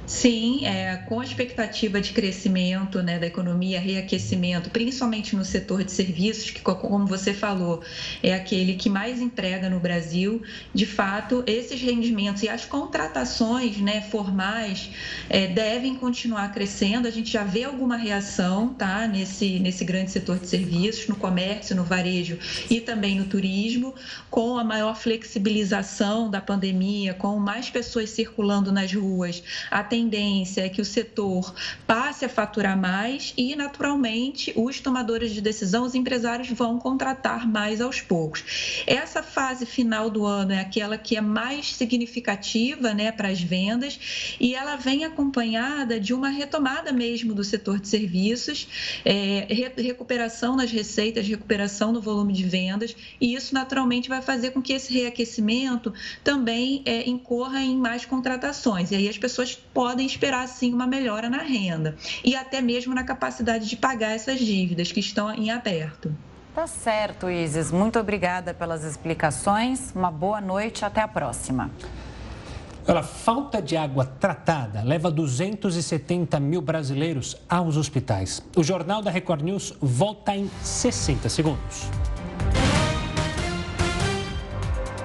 Sim, 0.08 0.64
é, 0.68 0.98
com 0.98 1.20
a 1.20 1.24
expectativa 1.24 2.00
de 2.00 2.14
crescimento 2.14 3.02
né, 3.02 3.18
da 3.18 3.26
economia, 3.26 3.80
reaquecimento, 3.80 4.70
principalmente 4.70 5.36
no 5.36 5.44
setor 5.44 5.84
de 5.84 5.92
serviços, 5.92 6.52
que, 6.52 6.62
como 6.62 7.08
você 7.08 7.34
falou, 7.34 7.82
é 8.22 8.36
aquele 8.36 8.76
que 8.76 8.88
mais 8.88 9.20
emprega 9.20 9.68
no 9.68 9.80
Brasil, 9.80 10.44
de 10.72 10.86
fato, 10.86 11.44
esses 11.48 11.82
rendimentos 11.82 12.44
e 12.44 12.50
as 12.50 12.66
contratações 12.66 13.78
né, 13.78 14.00
formais 14.00 14.92
é, 15.28 15.48
devem 15.48 15.96
continuar 15.96 16.54
crescendo. 16.54 17.08
A 17.08 17.12
gente 17.12 17.32
já 17.32 17.44
vê 17.44 17.64
alguma 17.64 17.98
reação 17.98 18.76
tá, 18.76 19.08
nesse, 19.08 19.60
nesse 19.60 19.84
grande 19.84 20.12
setor 20.12 20.38
de 20.38 20.48
serviços, 20.48 21.08
no 21.08 21.16
comércio, 21.16 21.76
no 21.76 21.84
varejo 21.84 22.38
e 22.70 22.80
também 22.80 23.18
no 23.18 23.26
turismo, 23.26 23.96
com 24.30 24.60
a 24.60 24.64
maior 24.64 24.96
flexibilização 24.96 26.30
da 26.30 26.40
pandemia, 26.40 27.16
com 27.16 27.40
mais 27.40 27.72
pessoas 27.72 28.12
circulando 28.12 28.72
nas 28.72 28.94
ruas, 28.94 29.42
até 29.72 29.95
tendência 29.96 30.66
é 30.66 30.70
que 30.70 30.82
o 30.82 30.86
setor 30.86 31.56
passe 31.88 32.26
a 32.26 32.30
faturar 32.30 32.78
mais 32.78 33.34
e, 33.38 33.56
naturalmente, 33.56 34.52
os 34.56 34.82
tomadores 34.82 35.32
de 35.32 35.40
decisão, 35.40 35.86
os 35.86 35.96
empresários, 35.96 36.50
vão 36.50 36.78
contratar 36.78 37.48
mais 37.48 37.80
aos 37.80 38.02
poucos. 38.02 38.84
Essa 38.86 39.24
fase 39.24 39.66
final 39.66 40.10
do 40.10 40.26
ano 40.26 40.52
é 40.52 40.60
aquela 40.60 40.98
que 40.98 41.16
é 41.16 41.22
mais 41.22 41.74
significativa 41.74 42.94
né, 42.94 43.10
para 43.10 43.30
as 43.30 43.42
vendas 43.42 44.36
e 44.38 44.54
ela 44.54 44.76
vem 44.76 45.06
acompanhada 45.06 45.98
de 45.98 46.14
uma 46.14 46.28
retomada 46.28 46.92
mesmo 46.92 47.34
do 47.34 47.44
setor 47.44 47.80
de 47.80 47.88
serviços, 47.88 48.68
é, 49.06 49.48
recuperação 49.78 50.58
nas 50.58 50.72
receitas, 50.72 51.26
recuperação 51.26 51.94
no 51.94 52.02
volume 52.02 52.34
de 52.34 52.44
vendas, 52.44 52.94
e 53.22 53.34
isso 53.34 53.54
naturalmente 53.54 54.10
vai 54.10 54.22
fazer 54.22 54.52
com 54.52 54.62
que 54.62 54.74
esse 54.74 54.92
reaquecimento 54.92 55.94
também 56.22 56.82
é, 56.86 57.08
incorra 57.10 57.62
em 57.62 57.78
mais 57.78 58.06
contratações. 58.06 58.92
E 58.92 58.96
aí 58.96 59.08
as 59.08 59.18
pessoas 59.18 59.56
podem 59.56 59.85
podem 59.86 60.08
esperar 60.08 60.48
sim 60.48 60.74
uma 60.74 60.88
melhora 60.88 61.30
na 61.30 61.44
renda 61.44 61.96
e 62.24 62.36
até 62.36 62.60
mesmo 62.60 62.96
na 62.96 63.04
capacidade 63.04 63.70
de 63.70 63.76
pagar 63.76 64.16
essas 64.16 64.40
dívidas 64.40 64.92
que 64.92 65.00
estão 65.00 65.32
em 65.32 65.52
aberto. 65.52 66.12
Tá 66.56 66.66
certo, 66.66 67.30
Isis. 67.30 67.72
Muito 67.72 68.00
obrigada 68.00 68.52
pelas 68.52 68.84
explicações. 68.84 69.92
Uma 69.94 70.10
boa 70.10 70.42
noite. 70.42 70.84
Até 70.84 71.02
a 71.02 71.08
próxima. 71.08 71.70
Olha, 72.88 73.04
falta 73.04 73.62
de 73.62 73.78
água 73.78 74.06
tratada 74.06 74.82
leva 74.82 75.12
270 75.12 76.40
mil 76.40 76.64
brasileiros 76.64 77.38
aos 77.48 77.78
hospitais. 77.78 78.42
O 78.58 78.64
Jornal 78.64 79.04
da 79.04 79.12
Record 79.12 79.44
News 79.44 79.72
volta 79.80 80.36
em 80.36 80.50
60 80.64 81.30
segundos. 81.30 81.88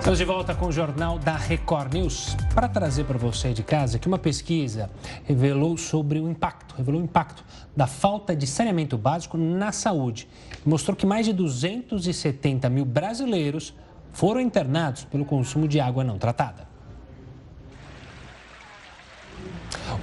Estamos 0.01 0.19
de 0.19 0.25
volta 0.25 0.55
com 0.55 0.69
o 0.69 0.73
Jornal 0.73 1.19
da 1.19 1.37
Record 1.37 1.93
News 1.93 2.35
para 2.55 2.67
trazer 2.67 3.05
para 3.05 3.19
você 3.19 3.53
de 3.53 3.63
casa 3.63 3.99
que 3.99 4.09
uma 4.09 4.19
pesquisa 4.19 4.91
revelou 5.25 5.77
sobre 5.77 6.19
o 6.19 6.29
impacto, 6.29 6.75
revelou 6.75 7.03
o 7.03 7.05
impacto 7.05 7.45
da 7.77 7.87
falta 7.87 8.35
de 8.35 8.47
saneamento 8.47 8.97
básico 8.97 9.37
na 9.37 9.73
saúde. 9.73 10.27
Mostrou 10.65 10.97
que 10.97 11.05
mais 11.05 11.27
de 11.27 11.35
270 11.35 12.71
mil 12.71 12.87
brasileiros 12.87 13.75
foram 14.11 14.41
internados 14.41 15.05
pelo 15.05 15.27
consumo 15.27 15.69
de 15.69 15.79
água 15.79 16.03
não 16.03 16.17
tratada. 16.17 16.67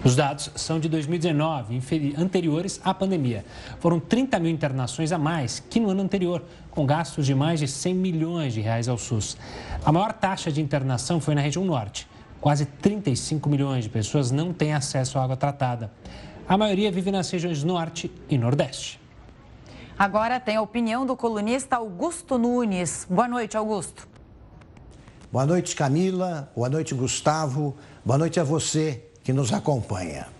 Os 0.03 0.15
dados 0.15 0.51
são 0.55 0.79
de 0.79 0.87
2019, 0.87 1.81
anteriores 2.17 2.79
à 2.83 2.93
pandemia. 2.93 3.43
Foram 3.79 3.99
30 3.99 4.39
mil 4.39 4.51
internações 4.51 5.11
a 5.11 5.17
mais 5.17 5.59
que 5.59 5.79
no 5.79 5.89
ano 5.89 6.03
anterior, 6.03 6.43
com 6.77 6.85
gastos 6.85 7.25
de 7.25 7.33
mais 7.33 7.59
de 7.59 7.67
100 7.67 7.95
milhões 7.95 8.53
de 8.53 8.61
reais 8.61 8.87
ao 8.87 8.99
SUS. 8.99 9.35
A 9.83 9.91
maior 9.91 10.13
taxa 10.13 10.51
de 10.51 10.61
internação 10.61 11.19
foi 11.19 11.33
na 11.33 11.41
região 11.41 11.65
norte. 11.65 12.07
Quase 12.39 12.67
35 12.67 13.49
milhões 13.49 13.85
de 13.85 13.89
pessoas 13.89 14.29
não 14.29 14.53
têm 14.53 14.75
acesso 14.75 15.17
à 15.17 15.23
água 15.23 15.35
tratada. 15.35 15.91
A 16.47 16.55
maioria 16.55 16.91
vive 16.91 17.09
nas 17.09 17.31
regiões 17.31 17.63
norte 17.63 18.11
e 18.29 18.37
nordeste. 18.37 19.01
Agora 19.97 20.39
tem 20.39 20.55
a 20.55 20.61
opinião 20.61 21.03
do 21.03 21.17
colunista 21.17 21.77
Augusto 21.77 22.37
Nunes. 22.37 23.07
Boa 23.09 23.27
noite, 23.27 23.57
Augusto. 23.57 24.07
Boa 25.31 25.47
noite, 25.47 25.75
Camila. 25.75 26.51
Boa 26.55 26.69
noite, 26.69 26.93
Gustavo. 26.93 27.75
Boa 28.05 28.19
noite 28.19 28.39
a 28.39 28.43
você 28.43 29.03
que 29.23 29.33
nos 29.33 29.51
acompanha. 29.51 30.36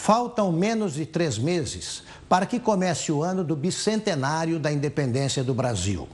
Faltam 0.00 0.50
menos 0.50 0.94
de 0.94 1.04
três 1.04 1.36
meses 1.36 2.02
para 2.30 2.46
que 2.46 2.58
comece 2.58 3.12
o 3.12 3.22
ano 3.22 3.44
do 3.44 3.54
bicentenário 3.54 4.58
da 4.58 4.72
independência 4.72 5.44
do 5.44 5.52
Brasil. 5.52 6.08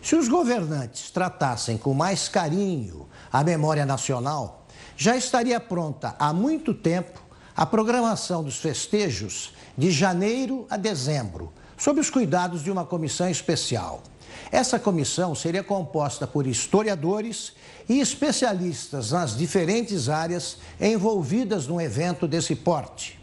Se 0.00 0.14
os 0.14 0.26
governantes 0.26 1.10
tratassem 1.10 1.76
com 1.76 1.92
mais 1.92 2.28
carinho 2.28 3.06
a 3.30 3.44
memória 3.44 3.84
nacional, 3.84 4.64
já 4.96 5.16
estaria 5.16 5.60
pronta 5.60 6.14
há 6.18 6.32
muito 6.32 6.72
tempo 6.72 7.20
a 7.54 7.66
programação 7.66 8.42
dos 8.42 8.56
festejos 8.56 9.52
de 9.76 9.90
janeiro 9.90 10.64
a 10.70 10.78
dezembro, 10.78 11.52
sob 11.76 12.00
os 12.00 12.08
cuidados 12.08 12.62
de 12.62 12.70
uma 12.70 12.86
comissão 12.86 13.28
especial. 13.28 14.02
Essa 14.50 14.78
comissão 14.78 15.34
seria 15.34 15.62
composta 15.62 16.26
por 16.26 16.46
historiadores 16.46 17.52
e 17.86 18.00
especialistas 18.00 19.10
nas 19.10 19.36
diferentes 19.36 20.08
áreas 20.08 20.58
envolvidas 20.80 21.66
num 21.66 21.80
evento 21.80 22.26
desse 22.26 22.54
porte. 22.54 23.15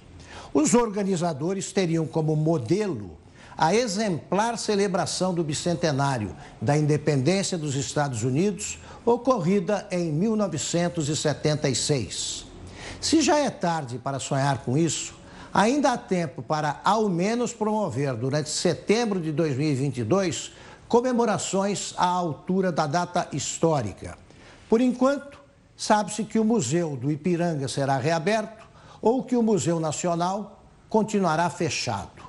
Os 0.54 0.74
organizadores 0.74 1.72
teriam 1.72 2.06
como 2.06 2.36
modelo 2.36 3.18
a 3.58 3.74
exemplar 3.74 4.58
celebração 4.58 5.34
do 5.34 5.42
bicentenário 5.44 6.36
da 6.62 6.78
independência 6.78 7.58
dos 7.58 7.76
Estados 7.76 8.24
Unidos, 8.24 8.78
ocorrida 9.06 9.88
em 9.92 10.12
1976. 10.12 12.46
Se 13.00 13.22
já 13.22 13.40
é 13.40 13.50
tarde 13.50 13.98
para 13.98 14.20
sonhar 14.20 14.58
com 14.60 14.78
isso, 14.78 15.16
Ainda 15.54 15.94
há 15.94 15.98
tempo 16.00 16.42
para, 16.42 16.82
ao 16.84 17.08
menos, 17.08 17.54
promover 17.54 18.16
durante 18.16 18.50
setembro 18.50 19.22
de 19.22 19.32
2022 19.32 20.52
comemorações 20.88 21.94
à 21.96 22.08
altura 22.08 22.72
da 22.72 22.88
data 22.88 23.28
histórica. 23.32 24.18
Por 24.68 24.82
enquanto, 24.82 25.40
sabe-se 25.78 26.24
que 26.24 26.40
o 26.40 26.44
Museu 26.44 26.98
do 26.98 27.12
Ipiranga 27.12 27.68
será 27.68 27.98
reaberto 27.98 28.63
ou 29.04 29.22
que 29.22 29.36
o 29.36 29.44
Museu 29.44 29.82
Nacional 29.82 30.64
continuará 30.88 31.50
fechado. 31.50 32.24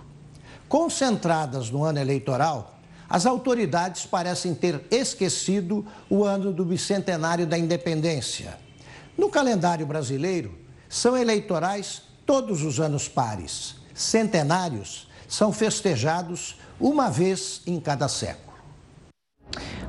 Concentradas 0.68 1.70
no 1.70 1.84
ano 1.84 2.00
eleitoral, 2.00 2.74
as 3.08 3.26
autoridades 3.26 4.04
parecem 4.04 4.56
ter 4.56 4.84
esquecido 4.90 5.86
o 6.10 6.24
ano 6.24 6.52
do 6.52 6.64
bicentenário 6.64 7.46
da 7.46 7.56
independência. 7.56 8.58
No 9.16 9.30
calendário 9.30 9.86
brasileiro, 9.86 10.58
são 10.88 11.16
eleitorais 11.16 12.02
todos 12.26 12.62
os 12.62 12.80
anos 12.80 13.06
pares. 13.06 13.76
Centenários 13.94 15.08
são 15.28 15.52
festejados 15.52 16.58
uma 16.80 17.08
vez 17.08 17.62
em 17.68 17.78
cada 17.78 18.08
século. 18.08 18.43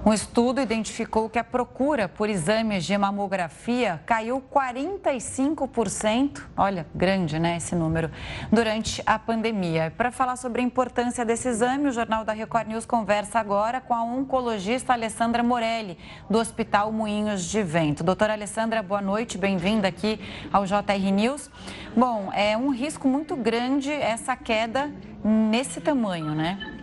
Um 0.06 0.14
estudo 0.14 0.62
identificou 0.62 1.28
que 1.28 1.40
a 1.40 1.44
procura 1.44 2.08
por 2.08 2.30
exames 2.30 2.86
de 2.86 2.96
mamografia 2.96 4.00
caiu 4.06 4.40
45%, 4.54 6.44
olha, 6.56 6.86
grande, 6.94 7.40
né, 7.40 7.58
esse 7.58 7.74
número, 7.74 8.12
durante 8.52 9.02
a 9.04 9.18
pandemia. 9.18 9.92
Para 9.98 10.12
falar 10.12 10.36
sobre 10.36 10.62
a 10.62 10.64
importância 10.64 11.26
desse 11.26 11.48
exame, 11.48 11.88
o 11.88 11.92
Jornal 11.92 12.24
da 12.24 12.34
Record 12.34 12.68
News 12.68 12.86
conversa 12.86 13.40
agora 13.40 13.82
com 13.82 13.96
a 13.96 14.04
oncologista 14.04 14.94
Alessandra 14.94 15.42
Morelli, 15.42 15.98
do 16.30 16.38
Hospital 16.38 16.92
Moinhos 16.92 17.44
de 17.46 17.64
Vento. 17.64 18.04
Doutora 18.04 18.34
Alessandra, 18.34 18.84
boa 18.84 19.02
noite, 19.02 19.40
bem-vinda 19.40 19.88
aqui 19.88 20.20
ao 20.54 20.68
JR 20.68 21.12
News. 21.12 21.50
Bom, 21.98 22.30
é 22.32 22.56
um 22.56 22.70
risco 22.70 23.08
muito 23.08 23.36
grande 23.36 23.92
essa 23.92 24.36
queda 24.36 24.94
nesse 25.24 25.82
tamanho, 25.82 26.36
né? 26.36 26.75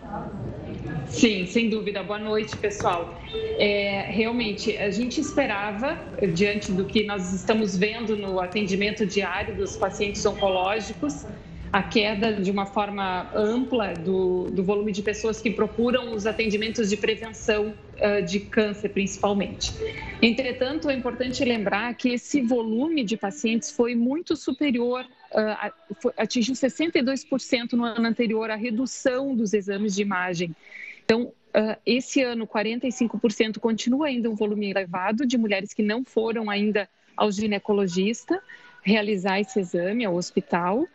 Sim, 1.12 1.46
sem 1.46 1.68
dúvida. 1.68 2.02
Boa 2.02 2.18
noite, 2.18 2.56
pessoal. 2.56 3.22
É, 3.58 4.06
realmente, 4.08 4.76
a 4.78 4.90
gente 4.90 5.20
esperava, 5.20 5.96
diante 6.34 6.72
do 6.72 6.86
que 6.86 7.04
nós 7.04 7.32
estamos 7.34 7.76
vendo 7.76 8.16
no 8.16 8.40
atendimento 8.40 9.06
diário 9.06 9.54
dos 9.54 9.76
pacientes 9.76 10.24
oncológicos, 10.24 11.26
a 11.72 11.82
queda 11.82 12.32
de 12.32 12.50
uma 12.50 12.66
forma 12.66 13.30
ampla 13.34 13.94
do, 13.94 14.50
do 14.50 14.64
volume 14.64 14.90
de 14.90 15.00
pessoas 15.00 15.40
que 15.40 15.50
procuram 15.50 16.12
os 16.14 16.26
atendimentos 16.26 16.88
de 16.88 16.96
prevenção 16.96 17.74
uh, 17.98 18.24
de 18.24 18.40
câncer, 18.40 18.88
principalmente. 18.88 19.72
Entretanto, 20.20 20.90
é 20.90 20.94
importante 20.94 21.44
lembrar 21.44 21.94
que 21.94 22.10
esse 22.10 22.40
volume 22.40 23.04
de 23.04 23.16
pacientes 23.16 23.70
foi 23.70 23.94
muito 23.94 24.34
superior, 24.34 25.06
uh, 25.30 26.10
atingiu 26.16 26.54
62% 26.54 27.72
no 27.72 27.84
ano 27.84 28.06
anterior 28.06 28.50
à 28.50 28.56
redução 28.56 29.34
dos 29.34 29.54
exames 29.54 29.94
de 29.94 30.02
imagem. 30.02 30.54
Então, 31.04 31.24
uh, 31.24 31.76
esse 31.84 32.22
ano, 32.22 32.46
45% 32.46 33.58
continua 33.58 34.06
ainda 34.06 34.30
um 34.30 34.34
volume 34.34 34.70
elevado 34.70 35.26
de 35.26 35.36
mulheres 35.36 35.72
que 35.72 35.82
não 35.82 36.04
foram 36.04 36.48
ainda 36.48 36.88
ao 37.16 37.30
ginecologista 37.30 38.40
realizar 38.82 39.40
esse 39.40 39.60
exame 39.60 40.04
ao 40.04 40.14
hospital, 40.14 40.86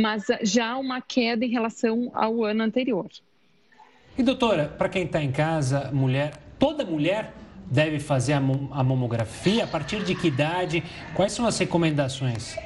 mas 0.00 0.24
já 0.42 0.76
uma 0.76 1.00
queda 1.00 1.44
em 1.44 1.50
relação 1.50 2.10
ao 2.14 2.42
ano 2.42 2.62
anterior. 2.62 3.08
E 4.16 4.22
doutora, 4.22 4.66
para 4.66 4.88
quem 4.88 5.04
está 5.04 5.22
em 5.22 5.30
casa, 5.30 5.90
mulher, 5.92 6.34
toda 6.58 6.84
mulher 6.84 7.32
deve 7.70 7.98
fazer 7.98 8.32
a 8.32 8.40
mamografia? 8.40 9.64
A 9.64 9.66
partir 9.66 10.02
de 10.04 10.14
que 10.14 10.28
idade? 10.28 10.82
Quais 11.14 11.32
são 11.32 11.46
as 11.46 11.58
recomendações? 11.58 12.56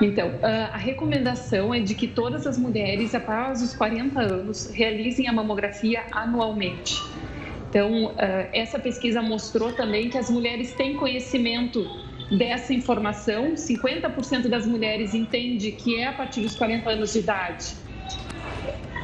Então, 0.00 0.32
a 0.72 0.76
recomendação 0.76 1.72
é 1.72 1.80
de 1.80 1.94
que 1.94 2.08
todas 2.08 2.46
as 2.46 2.58
mulheres 2.58 3.14
após 3.14 3.62
os 3.62 3.74
40 3.74 4.20
anos 4.20 4.70
realizem 4.72 5.28
a 5.28 5.32
mamografia 5.32 6.04
anualmente. 6.10 7.00
Então, 7.70 8.14
essa 8.52 8.78
pesquisa 8.78 9.22
mostrou 9.22 9.72
também 9.72 10.08
que 10.08 10.18
as 10.18 10.28
mulheres 10.30 10.72
têm 10.72 10.94
conhecimento 10.94 11.88
dessa 12.36 12.72
informação. 12.72 13.54
50% 13.54 14.48
das 14.48 14.66
mulheres 14.66 15.14
entende 15.14 15.72
que 15.72 15.96
é 16.00 16.06
a 16.06 16.12
partir 16.12 16.40
dos 16.40 16.54
40 16.56 16.90
anos 16.90 17.12
de 17.12 17.18
idade. 17.20 17.74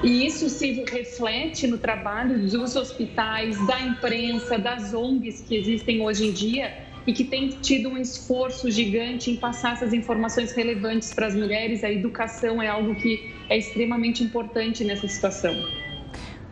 E 0.02 0.24
isso 0.24 0.48
se 0.48 0.82
reflete 0.90 1.66
no 1.66 1.76
trabalho 1.76 2.38
dos 2.38 2.74
hospitais, 2.74 3.66
da 3.66 3.80
imprensa, 3.80 4.56
das 4.56 4.94
ONGs 4.94 5.42
que 5.42 5.54
existem 5.56 6.00
hoje 6.00 6.28
em 6.28 6.32
dia, 6.32 6.72
e 7.06 7.12
que 7.12 7.24
tem 7.24 7.48
tido 7.48 7.88
um 7.88 7.98
esforço 7.98 8.70
gigante 8.70 9.30
em 9.30 9.36
passar 9.36 9.72
essas 9.72 9.92
informações 9.92 10.52
relevantes 10.52 11.12
para 11.14 11.26
as 11.26 11.34
mulheres. 11.34 11.82
A 11.84 11.90
educação 11.90 12.60
é 12.62 12.68
algo 12.68 12.94
que 12.94 13.34
é 13.48 13.58
extremamente 13.58 14.22
importante 14.22 14.84
nessa 14.84 15.08
situação. 15.08 15.54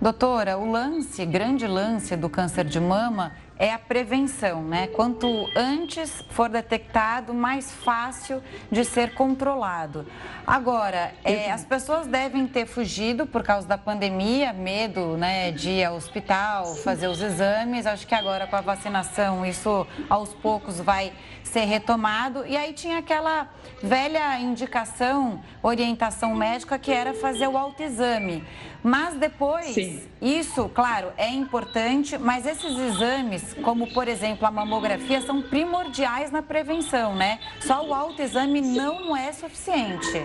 Doutora, 0.01 0.57
o 0.57 0.71
lance, 0.71 1.27
grande 1.27 1.67
lance 1.67 2.17
do 2.17 2.29
câncer 2.29 2.65
de 2.65 2.79
mama 2.79 3.33
é 3.59 3.73
a 3.73 3.79
prevenção, 3.79 4.63
né? 4.63 4.87
Quanto 4.87 5.29
antes 5.57 6.25
for 6.31 6.49
detectado, 6.49 7.35
mais 7.35 7.73
fácil 7.73 8.43
de 8.71 8.85
ser 8.85 9.15
controlado. 9.15 10.07
Agora, 10.47 11.13
é, 11.25 11.51
as 11.51 11.65
pessoas 11.65 12.07
devem 12.07 12.47
ter 12.47 12.67
fugido 12.67 13.27
por 13.27 13.43
causa 13.43 13.67
da 13.67 13.77
pandemia, 13.77 14.53
medo 14.53 15.17
né, 15.17 15.51
de 15.51 15.71
ir 15.71 15.85
ao 15.85 15.97
hospital, 15.97 16.75
fazer 16.77 17.09
os 17.09 17.21
exames. 17.21 17.85
Acho 17.85 18.07
que 18.07 18.15
agora 18.15 18.47
com 18.47 18.57
a 18.57 18.61
vacinação 18.61 19.45
isso 19.45 19.87
aos 20.09 20.33
poucos 20.33 20.81
vai 20.81 21.13
ser 21.49 21.65
retomado. 21.65 22.45
E 22.47 22.57
aí 22.57 22.73
tinha 22.73 22.99
aquela 22.99 23.49
velha 23.83 24.39
indicação, 24.41 25.43
orientação 25.63 26.35
médica 26.35 26.79
que 26.79 26.93
era 26.93 27.15
fazer 27.15 27.49
o 27.49 27.57
autoexame. 27.57 28.45
Mas 28.83 29.15
depois, 29.15 29.67
Sim. 29.67 30.01
isso, 30.23 30.69
claro, 30.69 31.13
é 31.17 31.29
importante, 31.29 32.17
mas 32.17 32.47
esses 32.47 32.79
exames, 32.79 33.55
como 33.63 33.93
por 33.93 34.07
exemplo 34.07 34.47
a 34.47 34.51
mamografia, 34.51 35.21
são 35.21 35.43
primordiais 35.43 36.31
na 36.31 36.43
prevenção, 36.43 37.17
né? 37.17 37.41
Só 37.61 37.85
o 37.85 37.93
autoexame 37.93 38.61
não 38.61 39.17
é 39.17 39.33
suficiente. 39.33 40.23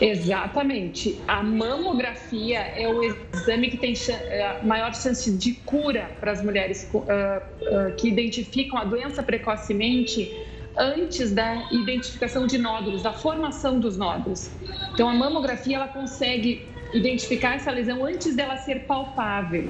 Exatamente. 0.00 1.20
A 1.26 1.42
mamografia 1.42 2.60
é 2.60 2.88
o 2.88 3.02
exame 3.02 3.68
que 3.68 3.76
tem 3.76 3.94
é 4.10 4.62
maior 4.62 4.94
chance 4.94 5.30
de 5.30 5.52
cura 5.52 6.10
para 6.20 6.32
as 6.32 6.42
mulheres 6.42 6.88
uh, 6.92 6.98
uh, 6.98 7.96
que 7.96 8.08
identificam 8.08 8.78
a 8.78 8.84
doença 8.84 9.22
precocemente 9.22 10.35
antes 10.76 11.32
da 11.32 11.68
identificação 11.70 12.46
de 12.46 12.58
nódulos, 12.58 13.02
da 13.02 13.12
formação 13.12 13.80
dos 13.80 13.96
nódulos. 13.96 14.50
Então, 14.92 15.08
a 15.08 15.14
mamografia 15.14 15.76
ela 15.76 15.88
consegue 15.88 16.66
identificar 16.92 17.54
essa 17.54 17.70
lesão 17.70 18.04
antes 18.04 18.34
dela 18.36 18.56
ser 18.56 18.80
palpável, 18.80 19.68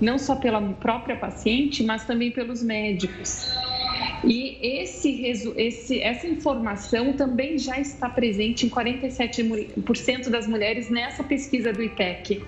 não 0.00 0.18
só 0.18 0.36
pela 0.36 0.60
própria 0.74 1.16
paciente, 1.16 1.82
mas 1.82 2.04
também 2.04 2.30
pelos 2.30 2.62
médicos. 2.62 3.50
E 4.24 4.58
esse, 4.80 5.24
esse, 5.56 6.00
essa 6.00 6.26
informação 6.26 7.12
também 7.12 7.58
já 7.58 7.78
está 7.78 8.08
presente 8.08 8.66
em 8.66 8.68
47% 8.68 10.28
das 10.28 10.46
mulheres 10.46 10.90
nessa 10.90 11.22
pesquisa 11.22 11.72
do 11.72 11.82
IPEC. 11.82 12.42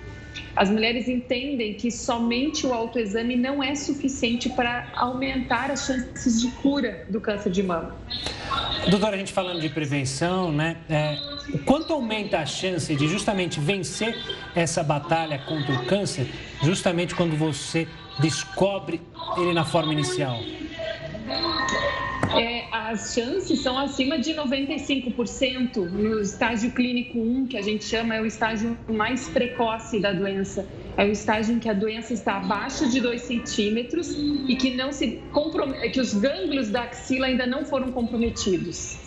As 0.55 0.69
mulheres 0.69 1.07
entendem 1.07 1.73
que 1.73 1.89
somente 1.89 2.67
o 2.67 2.73
autoexame 2.73 3.35
não 3.35 3.63
é 3.63 3.73
suficiente 3.75 4.49
para 4.49 4.87
aumentar 4.95 5.71
as 5.71 5.85
chances 5.85 6.41
de 6.41 6.51
cura 6.51 7.05
do 7.09 7.21
câncer 7.21 7.51
de 7.51 7.63
mama. 7.63 7.95
Doutora, 8.89 9.15
a 9.15 9.19
gente 9.19 9.31
falando 9.31 9.61
de 9.61 9.69
prevenção, 9.69 10.51
né? 10.51 10.77
É, 10.89 11.15
quanto 11.65 11.93
aumenta 11.93 12.39
a 12.39 12.45
chance 12.45 12.93
de 12.95 13.07
justamente 13.07 13.59
vencer 13.59 14.15
essa 14.53 14.83
batalha 14.83 15.39
contra 15.39 15.73
o 15.73 15.85
câncer, 15.85 16.27
justamente 16.61 17.15
quando 17.15 17.37
você 17.37 17.87
descobre 18.19 19.01
ele 19.37 19.53
na 19.53 19.63
forma 19.63 19.93
inicial? 19.93 20.37
É, 22.37 22.65
as 22.71 23.13
chances 23.13 23.59
são 23.59 23.77
acima 23.77 24.17
de 24.17 24.33
95% 24.33 25.77
no 25.89 26.21
estágio 26.21 26.71
clínico 26.71 27.19
1, 27.19 27.47
que 27.47 27.57
a 27.57 27.61
gente 27.61 27.83
chama 27.83 28.15
é 28.15 28.21
o 28.21 28.25
estágio 28.25 28.77
mais 28.87 29.27
precoce 29.29 29.99
da 29.99 30.11
doença. 30.11 30.67
É 30.97 31.05
o 31.05 31.11
estágio 31.11 31.55
em 31.55 31.59
que 31.59 31.69
a 31.69 31.73
doença 31.73 32.13
está 32.13 32.37
abaixo 32.37 32.89
de 32.89 32.99
2 32.99 33.21
centímetros 33.21 34.09
e 34.47 34.55
que, 34.55 34.75
não 34.75 34.91
se 34.91 35.21
que 35.91 35.99
os 35.99 36.13
gânglios 36.13 36.69
da 36.69 36.83
axila 36.83 37.27
ainda 37.27 37.45
não 37.45 37.65
foram 37.65 37.91
comprometidos. 37.91 39.00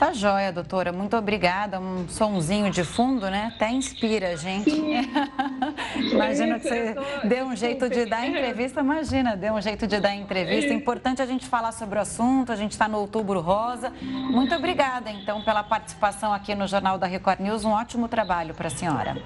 Tá 0.00 0.14
joia, 0.14 0.50
doutora. 0.50 0.92
Muito 0.92 1.14
obrigada. 1.14 1.78
Um 1.78 2.08
sonzinho 2.08 2.70
de 2.70 2.82
fundo, 2.82 3.28
né? 3.28 3.52
Até 3.54 3.70
inspira 3.70 4.30
a 4.30 4.34
gente. 4.34 4.70
imagina 6.10 6.58
que 6.58 6.66
você 6.66 6.96
deu 7.24 7.44
um 7.44 7.54
jeito 7.54 7.86
de 7.90 8.06
dar 8.06 8.26
entrevista. 8.26 8.80
Imagina, 8.80 9.36
deu 9.36 9.52
um 9.52 9.60
jeito 9.60 9.86
de 9.86 10.00
dar 10.00 10.14
entrevista. 10.14 10.72
É 10.72 10.74
importante 10.74 11.20
a 11.20 11.26
gente 11.26 11.46
falar 11.46 11.72
sobre 11.72 11.98
o 11.98 12.00
assunto. 12.00 12.50
A 12.50 12.56
gente 12.56 12.72
está 12.72 12.88
no 12.88 12.96
Outubro 12.96 13.40
Rosa. 13.40 13.92
Muito 14.00 14.54
obrigada, 14.54 15.10
então, 15.10 15.42
pela 15.42 15.62
participação 15.62 16.32
aqui 16.32 16.54
no 16.54 16.66
Jornal 16.66 16.96
da 16.96 17.06
Record 17.06 17.38
News. 17.38 17.66
Um 17.66 17.72
ótimo 17.72 18.08
trabalho 18.08 18.54
para 18.54 18.68
a 18.68 18.70
senhora. 18.70 19.22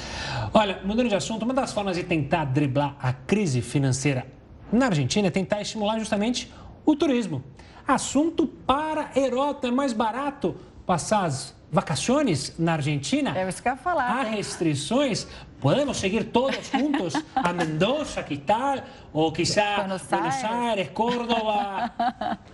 Olha, 0.53 0.81
mudando 0.85 1.09
de 1.09 1.15
assunto, 1.15 1.45
uma 1.45 1.55
das 1.55 1.73
formas 1.73 1.97
de 1.97 2.03
tentar 2.03 2.45
driblar 2.45 2.97
a 3.01 3.13
crise 3.13 3.61
financeira 3.61 4.27
na 4.73 4.87
Argentina 4.87 5.29
é 5.29 5.31
tentar 5.31 5.61
estimular 5.61 5.99
justamente 5.99 6.53
o 6.85 6.97
turismo. 6.97 7.43
Assunto 7.87 8.47
para 8.47 9.11
Herota, 9.15 9.69
é 9.69 9.71
mais 9.71 9.93
barato 9.93 10.57
passar 10.87 11.25
as 11.25 11.55
vacações 11.71 12.53
na 12.59 12.75
Argentina? 12.75 13.37
É 13.37 13.49
isso 13.49 13.63
que 13.63 13.69
eu 13.69 13.73
ia 13.73 13.79
falar. 13.79 14.15
Há 14.15 14.27
hein? 14.27 14.37
restrições? 14.37 15.27
Podemos 15.63 15.97
seguir 15.97 16.25
todos 16.25 16.57
juntos 16.73 17.15
a 17.37 17.53
Mendoza, 17.53 18.21
que 18.25 18.37
tal? 18.39 18.83
Ou 19.13 19.31
quizá 19.31 19.77
Buenos 19.77 20.03
Buenos 20.03 20.45
Aires. 20.45 20.89
Córdoba. 20.93 21.93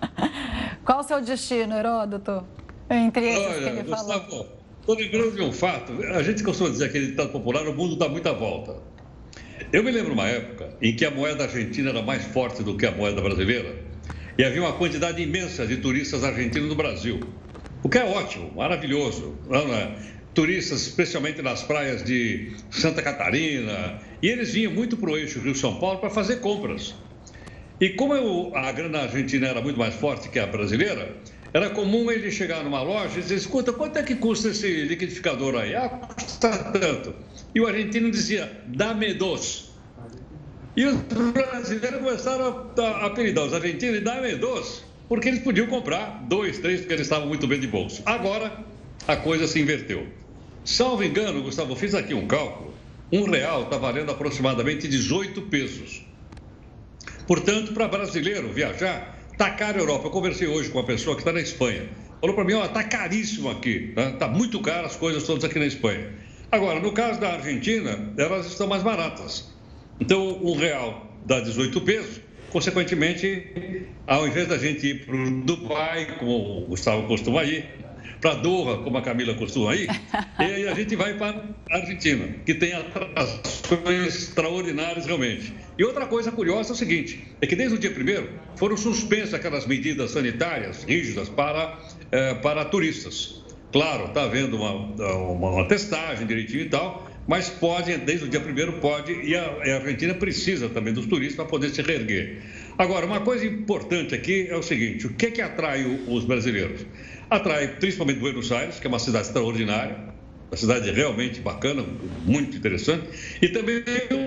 Qual 0.84 1.00
o 1.00 1.02
seu 1.02 1.22
destino, 1.22 1.74
Heródoto? 1.74 2.46
Entre 2.90 3.30
esses 3.30 3.46
que 3.46 3.64
Olha, 3.64 3.70
ele 3.70 3.84
falou. 3.84 4.20
Gustavo, 4.20 4.46
estou 4.80 4.94
lembrando 4.94 5.36
de 5.36 5.42
um 5.42 5.52
fato. 5.52 5.92
A 6.14 6.22
gente 6.22 6.44
costuma 6.44 6.68
dizer 6.68 6.84
aquele 6.84 7.06
ditado 7.06 7.30
popular, 7.30 7.66
o 7.66 7.72
mundo 7.74 7.96
dá 7.96 8.10
muita 8.10 8.34
volta. 8.34 8.76
Eu 9.72 9.82
me 9.82 9.90
lembro 9.90 10.12
uma 10.12 10.28
época 10.28 10.76
em 10.82 10.94
que 10.94 11.06
a 11.06 11.10
moeda 11.10 11.44
argentina 11.44 11.88
era 11.88 12.02
mais 12.02 12.24
forte 12.26 12.62
do 12.62 12.76
que 12.76 12.84
a 12.84 12.90
moeda 12.90 13.22
brasileira 13.22 13.74
e 14.36 14.44
havia 14.44 14.60
uma 14.60 14.74
quantidade 14.74 15.22
imensa 15.22 15.66
de 15.66 15.78
turistas 15.78 16.22
argentinos 16.24 16.68
no 16.68 16.74
Brasil. 16.74 17.20
O 17.82 17.88
que 17.88 17.96
é 17.96 18.04
ótimo, 18.04 18.52
maravilhoso. 18.54 19.34
Não 19.48 19.72
é? 19.74 20.17
Turistas, 20.38 20.82
especialmente 20.82 21.42
nas 21.42 21.64
praias 21.64 22.04
de 22.04 22.52
Santa 22.70 23.02
Catarina, 23.02 23.98
e 24.22 24.28
eles 24.28 24.54
vinham 24.54 24.70
muito 24.70 24.96
para 24.96 25.10
o 25.10 25.18
eixo 25.18 25.40
Rio-São 25.40 25.80
Paulo 25.80 25.98
para 25.98 26.10
fazer 26.10 26.36
compras. 26.36 26.94
E 27.80 27.88
como 27.90 28.14
eu- 28.14 28.52
a 28.54 28.70
grana 28.70 29.00
argentina 29.00 29.48
era 29.48 29.60
muito 29.60 29.76
mais 29.76 29.96
forte 29.96 30.28
que 30.28 30.38
a 30.38 30.46
brasileira, 30.46 31.16
era 31.52 31.70
comum 31.70 32.08
ele 32.08 32.30
chegar 32.30 32.62
numa 32.62 32.80
loja 32.82 33.18
e 33.18 33.22
dizer, 33.22 33.34
escuta, 33.34 33.72
quanto 33.72 33.98
é 33.98 34.02
que 34.04 34.14
custa 34.14 34.50
esse 34.50 34.84
liquidificador 34.84 35.56
aí? 35.56 35.74
Ah, 35.74 35.88
custa 35.88 36.56
tanto. 36.70 37.16
E 37.52 37.60
o 37.60 37.66
argentino 37.66 38.08
dizia, 38.08 38.62
dá-me 38.68 39.14
dois. 39.14 39.72
E 40.76 40.84
os 40.84 40.98
brasileiros 41.34 41.98
começaram 41.98 42.70
a, 42.78 43.06
apelidar 43.06 43.44
os 43.44 43.52
argentinos 43.52 43.96
de 43.98 44.04
dá-me 44.04 44.36
dois, 44.36 44.84
porque 45.08 45.30
eles 45.30 45.40
podiam 45.40 45.66
comprar 45.66 46.24
dois, 46.28 46.58
três, 46.60 46.78
porque 46.78 46.94
eles 46.94 47.06
estavam 47.06 47.26
muito 47.26 47.48
bem 47.48 47.58
de 47.58 47.66
bolso. 47.66 48.04
Agora, 48.06 48.64
a 49.08 49.16
coisa 49.16 49.48
se 49.48 49.58
inverteu. 49.58 50.06
Salvo 50.64 51.02
engano, 51.02 51.42
Gustavo, 51.42 51.74
fiz 51.74 51.94
aqui 51.94 52.14
um 52.14 52.26
cálculo. 52.26 52.74
Um 53.10 53.24
real 53.24 53.62
está 53.64 53.78
valendo 53.78 54.10
aproximadamente 54.10 54.86
18 54.86 55.42
pesos. 55.42 56.02
Portanto, 57.26 57.72
para 57.72 57.88
brasileiro 57.88 58.52
viajar, 58.52 59.18
tá 59.36 59.50
caro 59.50 59.78
a 59.78 59.80
Europa. 59.80 60.06
Eu 60.06 60.10
conversei 60.10 60.46
hoje 60.46 60.70
com 60.70 60.78
uma 60.78 60.86
pessoa 60.86 61.16
que 61.16 61.22
está 61.22 61.32
na 61.32 61.40
Espanha. 61.40 61.88
Falou 62.20 62.34
para 62.34 62.44
mim, 62.44 62.54
ó, 62.54 62.66
tá 62.68 62.82
caríssimo 62.82 63.50
aqui, 63.50 63.92
né? 63.96 64.16
tá 64.18 64.26
muito 64.28 64.60
caro 64.60 64.86
as 64.86 64.96
coisas 64.96 65.22
todas 65.22 65.44
aqui 65.44 65.58
na 65.58 65.66
Espanha. 65.66 66.12
Agora, 66.50 66.80
no 66.80 66.92
caso 66.92 67.20
da 67.20 67.34
Argentina, 67.34 68.12
elas 68.16 68.46
estão 68.46 68.66
mais 68.66 68.82
baratas. 68.82 69.52
Então, 70.00 70.38
um 70.42 70.56
real 70.56 71.12
dá 71.26 71.40
18 71.40 71.80
pesos. 71.82 72.20
Consequentemente, 72.50 73.86
ao 74.06 74.26
invés 74.26 74.48
da 74.48 74.56
gente 74.56 74.86
ir 74.86 75.04
para 75.04 75.14
o 75.14 75.42
Dubai, 75.42 76.16
como 76.18 76.62
o 76.62 76.66
Gustavo 76.66 77.06
costuma 77.06 77.44
ir, 77.44 77.66
para 78.20 78.34
Doha, 78.34 78.78
como 78.78 78.98
a 78.98 79.02
Camila 79.02 79.34
costuma 79.34 79.74
ir, 79.74 79.88
e 80.38 80.42
aí 80.42 80.68
a 80.68 80.74
gente 80.74 80.96
vai 80.96 81.14
para 81.14 81.44
a 81.70 81.76
Argentina, 81.76 82.26
que 82.44 82.54
tem 82.54 82.72
atrações 82.72 84.06
extraordinárias 84.06 85.06
realmente. 85.06 85.52
E 85.78 85.84
outra 85.84 86.06
coisa 86.06 86.32
curiosa 86.32 86.70
é 86.70 86.72
o 86.72 86.76
seguinte, 86.76 87.24
é 87.40 87.46
que 87.46 87.54
desde 87.54 87.76
o 87.76 87.78
dia 87.78 87.90
primeiro 87.90 88.30
foram 88.56 88.76
suspensas 88.76 89.34
aquelas 89.34 89.66
medidas 89.66 90.10
sanitárias 90.10 90.82
rígidas 90.84 91.28
para, 91.28 91.78
eh, 92.10 92.34
para 92.34 92.64
turistas. 92.64 93.44
Claro, 93.72 94.06
está 94.06 94.22
havendo 94.22 94.56
uma, 94.56 94.72
uma, 94.72 95.50
uma 95.50 95.68
testagem 95.68 96.26
direitinho 96.26 96.62
e 96.62 96.68
tal, 96.68 97.08
mas 97.28 97.50
pode, 97.50 97.94
desde 97.98 98.24
o 98.24 98.28
dia 98.28 98.40
primeiro 98.40 98.72
pode, 98.80 99.12
e 99.12 99.36
a, 99.36 99.42
a 99.42 99.74
Argentina 99.76 100.14
precisa 100.14 100.70
também 100.70 100.94
dos 100.94 101.06
turistas 101.06 101.36
para 101.36 101.44
poder 101.44 101.68
se 101.68 101.82
reerguer. 101.82 102.40
Agora, 102.78 103.04
uma 103.06 103.20
coisa 103.20 103.44
importante 103.44 104.14
aqui 104.14 104.46
é 104.48 104.56
o 104.56 104.62
seguinte: 104.62 105.06
o 105.06 105.12
que 105.14 105.26
é 105.26 105.30
que 105.32 105.42
atrai 105.42 105.84
os 106.06 106.24
brasileiros? 106.24 106.86
Atrai 107.28 107.66
principalmente 107.76 108.20
Buenos 108.20 108.50
Aires, 108.52 108.78
que 108.78 108.86
é 108.86 108.88
uma 108.88 108.98
cidade 109.00 109.26
extraordinária, 109.26 109.96
uma 110.50 110.56
cidade 110.56 110.90
realmente 110.90 111.40
bacana, 111.40 111.84
muito 112.24 112.56
interessante, 112.56 113.02
e 113.42 113.48
também 113.48 113.82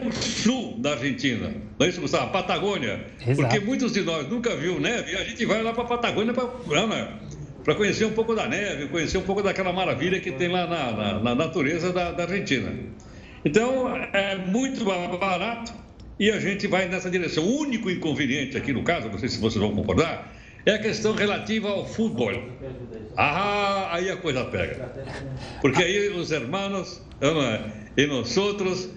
o 0.06 0.12
sul 0.12 0.78
da 0.80 0.92
Argentina, 0.92 1.52
não 1.80 1.86
é 1.86 1.90
isso, 1.90 2.02
Gustavo? 2.02 2.26
A 2.26 2.28
Patagônia. 2.28 3.06
Exato. 3.26 3.36
Porque 3.50 3.60
muitos 3.66 3.94
de 3.94 4.02
nós 4.02 4.28
nunca 4.30 4.56
viu 4.56 4.80
neve 4.80 5.14
e 5.14 5.16
a 5.16 5.24
gente 5.24 5.44
vai 5.46 5.64
lá 5.64 5.74
para 5.74 5.84
a 5.84 5.88
Patagônia 5.88 6.34
para 6.34 7.76
conhecer 7.76 8.06
um 8.06 8.12
pouco 8.14 8.36
da 8.36 8.48
neve, 8.48 8.88
conhecer 8.90 9.18
um 9.18 9.24
pouco 9.24 9.42
daquela 9.42 9.72
maravilha 9.74 10.20
que 10.20 10.32
tem 10.32 10.50
lá 10.50 10.68
na, 10.68 10.92
na- 10.92 11.20
na 11.22 11.36
natureza 11.36 11.92
da, 11.94 12.12
da 12.12 12.24
Argentina. 12.24 12.72
Então, 13.44 13.88
é 14.14 14.36
muito 14.36 14.84
barato 14.86 15.74
e 16.22 16.30
a 16.30 16.40
gente 16.40 16.68
vai 16.68 16.88
nessa 16.88 17.10
direção. 17.10 17.44
O 17.44 17.62
único 17.62 17.90
inconveniente 17.90 18.56
aqui 18.56 18.72
no 18.72 18.84
caso, 18.84 19.10
não 19.10 19.18
sei 19.18 19.28
se 19.28 19.40
vocês 19.40 19.60
vão 19.60 19.74
concordar, 19.74 20.32
é 20.64 20.76
a 20.76 20.78
questão 20.78 21.16
relativa 21.16 21.70
ao 21.70 21.84
futebol. 21.84 22.32
Ah, 23.18 23.96
aí 23.96 24.08
a 24.08 24.16
coisa 24.16 24.46
pega. 24.46 24.94
Porque 25.62 25.82
aí 25.82 26.10
os 26.10 26.32
hermanos 26.32 27.02
e 27.98 28.06
nós 28.06 28.38
outros 28.38 28.88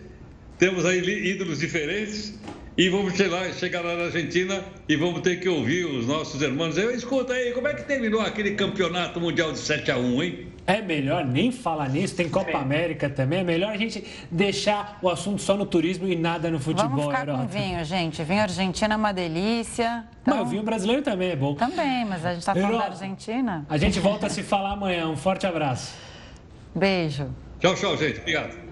temos 0.58 0.84
aí 0.84 0.98
ídolos 1.00 1.60
diferentes 1.60 2.38
e 2.76 2.90
vamos 2.90 3.14
chegar, 3.14 3.50
chegar 3.54 3.80
lá 3.80 3.96
na 3.96 4.04
Argentina 4.04 4.62
e 4.86 4.94
vamos 4.94 5.22
ter 5.22 5.40
que 5.40 5.48
ouvir 5.48 5.86
os 5.86 6.06
nossos 6.06 6.42
irmãos. 6.42 6.76
Eu 6.76 6.90
escuta 6.90 7.32
aí, 7.32 7.52
como 7.52 7.68
é 7.68 7.72
que 7.72 7.84
terminou 7.84 8.20
aquele 8.20 8.50
campeonato 8.50 9.18
mundial 9.18 9.50
de 9.50 9.60
7 9.60 9.90
a 9.90 9.96
1 9.96 10.22
hein? 10.22 10.53
É 10.66 10.80
melhor 10.80 11.26
nem 11.26 11.52
falar 11.52 11.90
nisso, 11.90 12.16
tem 12.16 12.28
Copa 12.28 12.56
América 12.56 13.10
também. 13.10 13.40
É 13.40 13.44
melhor 13.44 13.72
a 13.72 13.76
gente 13.76 14.02
deixar 14.30 14.98
o 15.02 15.10
assunto 15.10 15.42
só 15.42 15.56
no 15.56 15.66
turismo 15.66 16.08
e 16.08 16.16
nada 16.16 16.50
no 16.50 16.58
futebol. 16.58 16.88
Vamos 16.88 17.04
ficar 17.06 17.26
com 17.26 17.32
Herota. 17.32 17.46
vinho, 17.46 17.84
gente. 17.84 18.22
Vinho 18.24 18.42
argentino 18.42 18.94
é 18.94 18.96
uma 18.96 19.12
delícia. 19.12 20.06
Mas 20.24 20.40
o 20.40 20.44
vinho 20.46 20.62
brasileiro 20.62 21.02
também 21.02 21.30
é 21.30 21.36
bom. 21.36 21.54
Também, 21.54 22.06
mas 22.06 22.24
a 22.24 22.30
gente 22.30 22.38
está 22.40 22.54
falando 22.54 22.70
da 22.70 22.76
Herota, 22.76 22.92
Argentina. 22.92 23.66
A 23.68 23.76
gente 23.76 24.00
volta 24.00 24.26
a 24.26 24.30
se 24.30 24.42
falar 24.42 24.72
amanhã. 24.72 25.06
Um 25.08 25.16
forte 25.18 25.46
abraço. 25.46 25.94
Beijo. 26.74 27.28
Tchau, 27.60 27.74
tchau, 27.74 27.96
gente. 27.98 28.20
Obrigado. 28.20 28.64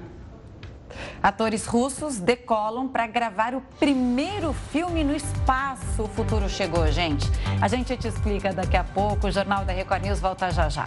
Atores 1.23 1.67
russos 1.67 2.19
decolam 2.19 2.89
para 2.89 3.07
gravar 3.07 3.55
o 3.55 3.61
primeiro 3.79 4.53
filme 4.53 5.05
no 5.05 5.15
espaço. 5.15 6.03
O 6.03 6.09
futuro 6.09 6.49
chegou, 6.49 6.91
gente. 6.91 7.27
A 7.61 7.69
gente 7.69 7.97
te 7.97 8.09
explica 8.09 8.53
daqui 8.53 8.77
a 8.77 8.85
pouco. 8.85 9.27
O 9.27 9.31
Jornal 9.31 9.65
da 9.65 9.73
Record 9.73 10.03
News 10.03 10.21
volta 10.21 10.51
já 10.51 10.69
já. 10.69 10.87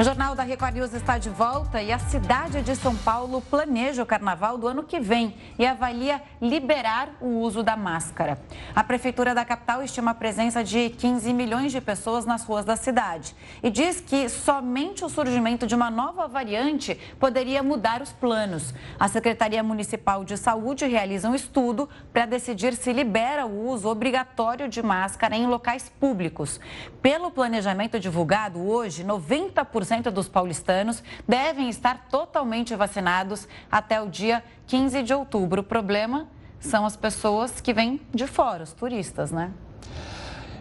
O 0.00 0.04
Jornal 0.04 0.32
da 0.36 0.44
Record 0.44 0.76
News 0.76 0.94
está 0.94 1.18
de 1.18 1.28
volta 1.28 1.82
e 1.82 1.90
a 1.90 1.98
cidade 1.98 2.62
de 2.62 2.76
São 2.76 2.94
Paulo 2.94 3.40
planeja 3.40 4.00
o 4.00 4.06
carnaval 4.06 4.56
do 4.56 4.68
ano 4.68 4.84
que 4.84 5.00
vem 5.00 5.34
e 5.58 5.66
avalia 5.66 6.22
liberar 6.40 7.16
o 7.20 7.40
uso 7.40 7.64
da 7.64 7.76
máscara. 7.76 8.40
A 8.76 8.84
prefeitura 8.84 9.34
da 9.34 9.44
capital 9.44 9.82
estima 9.82 10.12
a 10.12 10.14
presença 10.14 10.62
de 10.62 10.90
15 10.90 11.34
milhões 11.34 11.72
de 11.72 11.80
pessoas 11.80 12.24
nas 12.24 12.44
ruas 12.44 12.64
da 12.64 12.76
cidade 12.76 13.34
e 13.60 13.70
diz 13.70 14.00
que 14.00 14.28
somente 14.28 15.04
o 15.04 15.08
surgimento 15.08 15.66
de 15.66 15.74
uma 15.74 15.90
nova 15.90 16.28
variante 16.28 16.94
poderia 17.18 17.60
mudar 17.60 18.00
os 18.00 18.12
planos. 18.12 18.72
A 19.00 19.08
Secretaria 19.08 19.64
Municipal 19.64 20.24
de 20.24 20.36
Saúde 20.36 20.86
realiza 20.86 21.28
um 21.28 21.34
estudo 21.34 21.88
para 22.12 22.24
decidir 22.24 22.74
se 22.74 22.92
libera 22.92 23.46
o 23.46 23.68
uso 23.68 23.88
obrigatório 23.88 24.68
de 24.68 24.80
máscara 24.80 25.34
em 25.34 25.48
locais 25.48 25.88
públicos. 25.98 26.60
Pelo 27.02 27.32
planejamento 27.32 27.98
divulgado 27.98 28.64
hoje, 28.64 29.02
90% 29.02 29.87
dos 30.12 30.28
paulistanos 30.28 31.02
devem 31.26 31.68
estar 31.68 32.08
totalmente 32.10 32.74
vacinados 32.74 33.48
até 33.70 34.00
o 34.00 34.08
dia 34.08 34.42
15 34.66 35.02
de 35.02 35.14
outubro. 35.14 35.62
O 35.62 35.64
problema 35.64 36.28
são 36.60 36.84
as 36.84 36.96
pessoas 36.96 37.60
que 37.60 37.72
vêm 37.72 38.00
de 38.14 38.26
fora, 38.26 38.64
os 38.64 38.72
turistas, 38.72 39.30
né? 39.30 39.50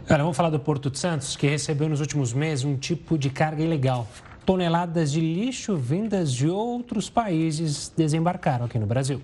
Olha, 0.09 0.19
vamos 0.19 0.37
falar 0.37 0.49
do 0.49 0.59
Porto 0.59 0.89
de 0.89 0.97
Santos, 0.97 1.35
que 1.35 1.47
recebeu 1.47 1.89
nos 1.89 1.99
últimos 1.99 2.31
meses 2.31 2.63
um 2.63 2.77
tipo 2.77 3.17
de 3.17 3.29
carga 3.29 3.61
ilegal. 3.61 4.07
Toneladas 4.45 5.11
de 5.11 5.19
lixo 5.19 5.75
vindas 5.75 6.31
de 6.33 6.47
outros 6.47 7.09
países 7.09 7.91
desembarcaram 7.95 8.65
aqui 8.65 8.79
no 8.79 8.85
Brasil. 8.85 9.21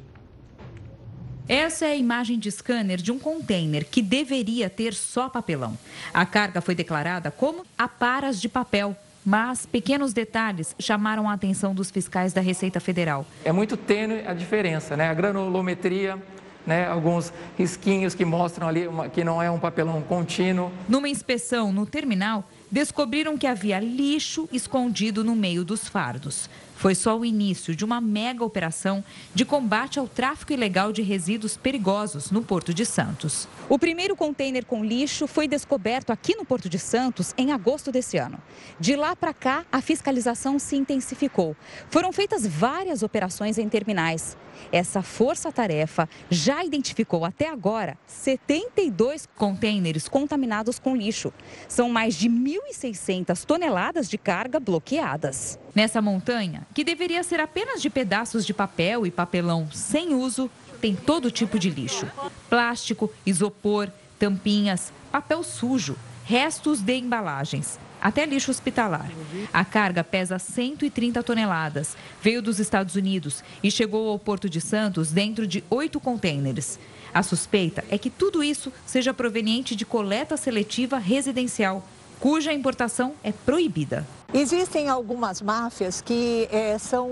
Essa 1.47 1.85
é 1.85 1.91
a 1.91 1.95
imagem 1.95 2.39
de 2.39 2.49
scanner 2.49 2.97
de 2.97 3.11
um 3.11 3.19
container 3.19 3.85
que 3.85 4.01
deveria 4.01 4.69
ter 4.69 4.93
só 4.93 5.27
papelão. 5.27 5.77
A 6.13 6.25
carga 6.25 6.61
foi 6.61 6.73
declarada 6.73 7.31
como 7.31 7.65
aparas 7.77 8.39
de 8.39 8.47
papel, 8.47 8.95
mas 9.25 9.65
pequenos 9.65 10.13
detalhes 10.13 10.75
chamaram 10.79 11.29
a 11.29 11.33
atenção 11.33 11.73
dos 11.73 11.89
fiscais 11.89 12.33
da 12.33 12.41
Receita 12.41 12.79
Federal. 12.79 13.25
É 13.43 13.51
muito 13.51 13.77
tênue 13.77 14.25
a 14.27 14.33
diferença, 14.33 14.97
né? 14.97 15.09
A 15.09 15.13
granulometria, 15.13 16.21
né, 16.65 16.87
alguns 16.87 17.33
risquinhos 17.57 18.15
que 18.15 18.25
mostram 18.25 18.67
ali 18.67 18.87
uma, 18.87 19.09
que 19.09 19.23
não 19.23 19.41
é 19.41 19.51
um 19.51 19.59
papelão 19.59 20.01
contínuo. 20.01 20.71
Numa 20.87 21.09
inspeção 21.09 21.71
no 21.71 21.85
terminal, 21.85 22.49
descobriram 22.71 23.37
que 23.37 23.45
havia 23.45 23.79
lixo 23.79 24.47
escondido 24.51 25.23
no 25.23 25.35
meio 25.35 25.63
dos 25.63 25.87
fardos. 25.87 26.49
Foi 26.83 26.95
só 26.95 27.17
o 27.17 27.23
início 27.23 27.73
de 27.73 27.85
uma 27.85 28.01
mega 28.01 28.43
operação 28.43 29.05
de 29.33 29.45
combate 29.45 29.99
ao 29.99 30.05
tráfico 30.05 30.51
ilegal 30.51 30.91
de 30.91 31.01
resíduos 31.01 31.55
perigosos 31.55 32.29
no 32.29 32.43
Porto 32.43 32.73
de 32.73 32.85
Santos. 32.85 33.47
O 33.69 33.79
primeiro 33.79 34.17
container 34.17 34.65
com 34.65 34.83
lixo 34.83 35.25
foi 35.25 35.47
descoberto 35.47 36.11
aqui 36.11 36.35
no 36.35 36.43
Porto 36.43 36.67
de 36.67 36.77
Santos 36.77 37.33
em 37.37 37.53
agosto 37.53 37.89
desse 37.89 38.17
ano. 38.17 38.37
De 38.81 38.97
lá 38.97 39.15
para 39.15 39.33
cá, 39.33 39.65
a 39.71 39.79
fiscalização 39.79 40.59
se 40.59 40.75
intensificou. 40.75 41.55
Foram 41.89 42.11
feitas 42.11 42.45
várias 42.45 43.01
operações 43.01 43.57
em 43.57 43.69
terminais. 43.69 44.35
Essa 44.71 45.01
força-tarefa 45.01 46.07
já 46.29 46.63
identificou 46.63 47.25
até 47.25 47.49
agora 47.49 47.97
72 48.07 49.27
containers 49.35 50.07
contaminados 50.07 50.79
com 50.79 50.95
lixo. 50.95 51.33
São 51.67 51.89
mais 51.89 52.15
de 52.15 52.29
1.600 52.29 53.45
toneladas 53.45 54.09
de 54.09 54.17
carga 54.17 54.59
bloqueadas. 54.59 55.59
Nessa 55.75 56.01
montanha, 56.01 56.67
que 56.73 56.83
deveria 56.83 57.23
ser 57.23 57.39
apenas 57.39 57.81
de 57.81 57.89
pedaços 57.89 58.45
de 58.45 58.53
papel 58.53 59.05
e 59.05 59.11
papelão 59.11 59.69
sem 59.71 60.13
uso, 60.13 60.49
tem 60.81 60.95
todo 60.95 61.31
tipo 61.31 61.59
de 61.59 61.69
lixo: 61.69 62.07
plástico, 62.49 63.11
isopor, 63.25 63.89
tampinhas, 64.19 64.91
papel 65.11 65.43
sujo, 65.43 65.95
restos 66.25 66.81
de 66.81 66.97
embalagens, 66.97 67.79
até 68.01 68.25
lixo 68.25 68.51
hospitalar. 68.51 69.09
A 69.53 69.63
carga 69.63 70.03
pesa 70.03 70.39
130 70.39 71.21
toneladas, 71.23 71.95
veio 72.21 72.41
dos 72.41 72.59
Estados 72.59 72.95
Unidos 72.95 73.43
e 73.61 73.69
chegou 73.69 74.09
ao 74.09 74.19
Porto 74.19 74.49
de 74.49 74.59
Santos 74.59 75.11
dentro 75.11 75.45
de 75.47 75.63
oito 75.69 75.99
contêineres. 75.99 76.79
A 77.13 77.21
suspeita 77.21 77.83
é 77.89 77.97
que 77.97 78.09
tudo 78.09 78.43
isso 78.43 78.73
seja 78.85 79.13
proveniente 79.13 79.75
de 79.75 79.85
coleta 79.85 80.35
seletiva 80.35 80.97
residencial 80.97 81.87
cuja 82.23 82.53
importação 82.53 83.15
é 83.21 83.33
proibida. 83.33 84.07
Existem 84.33 84.87
algumas 84.87 85.41
máfias 85.41 85.99
que 85.99 86.47
é, 86.49 86.77
são, 86.77 87.09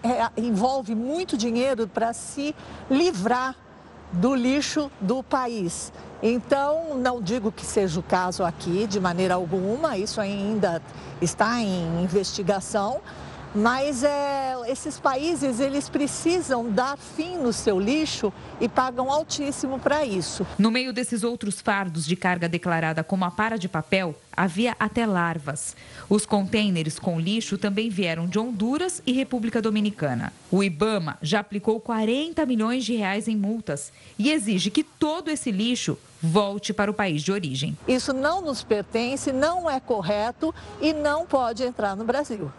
é, 0.00 0.30
envolve 0.40 0.94
muito 0.94 1.36
dinheiro 1.36 1.88
para 1.88 2.12
se 2.12 2.54
livrar 2.88 3.56
do 4.12 4.32
lixo 4.32 4.92
do 5.00 5.24
país. 5.24 5.92
Então, 6.22 6.96
não 6.96 7.20
digo 7.20 7.50
que 7.50 7.66
seja 7.66 7.98
o 7.98 8.02
caso 8.04 8.44
aqui 8.44 8.86
de 8.86 9.00
maneira 9.00 9.34
alguma, 9.34 9.98
isso 9.98 10.20
ainda 10.20 10.80
está 11.20 11.60
em 11.60 12.04
investigação, 12.04 13.00
mas 13.54 14.02
é, 14.02 14.54
esses 14.66 14.98
países 14.98 15.60
eles 15.60 15.88
precisam 15.88 16.70
dar 16.70 16.96
fim 16.98 17.36
no 17.36 17.52
seu 17.52 17.78
lixo 17.78 18.32
e 18.60 18.68
pagam 18.68 19.10
altíssimo 19.10 19.78
para 19.78 20.04
isso. 20.04 20.46
No 20.58 20.70
meio 20.70 20.92
desses 20.92 21.22
outros 21.22 21.60
fardos 21.60 22.04
de 22.04 22.16
carga 22.16 22.48
declarada 22.48 23.04
como 23.04 23.24
a 23.24 23.30
para 23.30 23.56
de 23.56 23.68
papel, 23.68 24.14
havia 24.36 24.74
até 24.78 25.06
larvas. 25.06 25.76
Os 26.08 26.26
contêineres 26.26 26.98
com 26.98 27.20
lixo 27.20 27.56
também 27.56 27.88
vieram 27.88 28.26
de 28.26 28.38
Honduras 28.38 29.00
e 29.06 29.12
República 29.12 29.62
Dominicana. 29.62 30.32
O 30.50 30.62
IBAMA 30.62 31.18
já 31.22 31.40
aplicou 31.40 31.78
40 31.80 32.44
milhões 32.46 32.84
de 32.84 32.94
reais 32.94 33.28
em 33.28 33.36
multas 33.36 33.92
e 34.18 34.30
exige 34.30 34.70
que 34.70 34.82
todo 34.82 35.30
esse 35.30 35.50
lixo 35.50 35.96
volte 36.20 36.72
para 36.72 36.90
o 36.90 36.94
país 36.94 37.22
de 37.22 37.30
origem. 37.30 37.76
Isso 37.86 38.12
não 38.12 38.40
nos 38.40 38.64
pertence, 38.64 39.30
não 39.30 39.70
é 39.70 39.78
correto 39.78 40.54
e 40.80 40.92
não 40.92 41.26
pode 41.26 41.62
entrar 41.62 41.94
no 41.94 42.04
Brasil. 42.04 42.50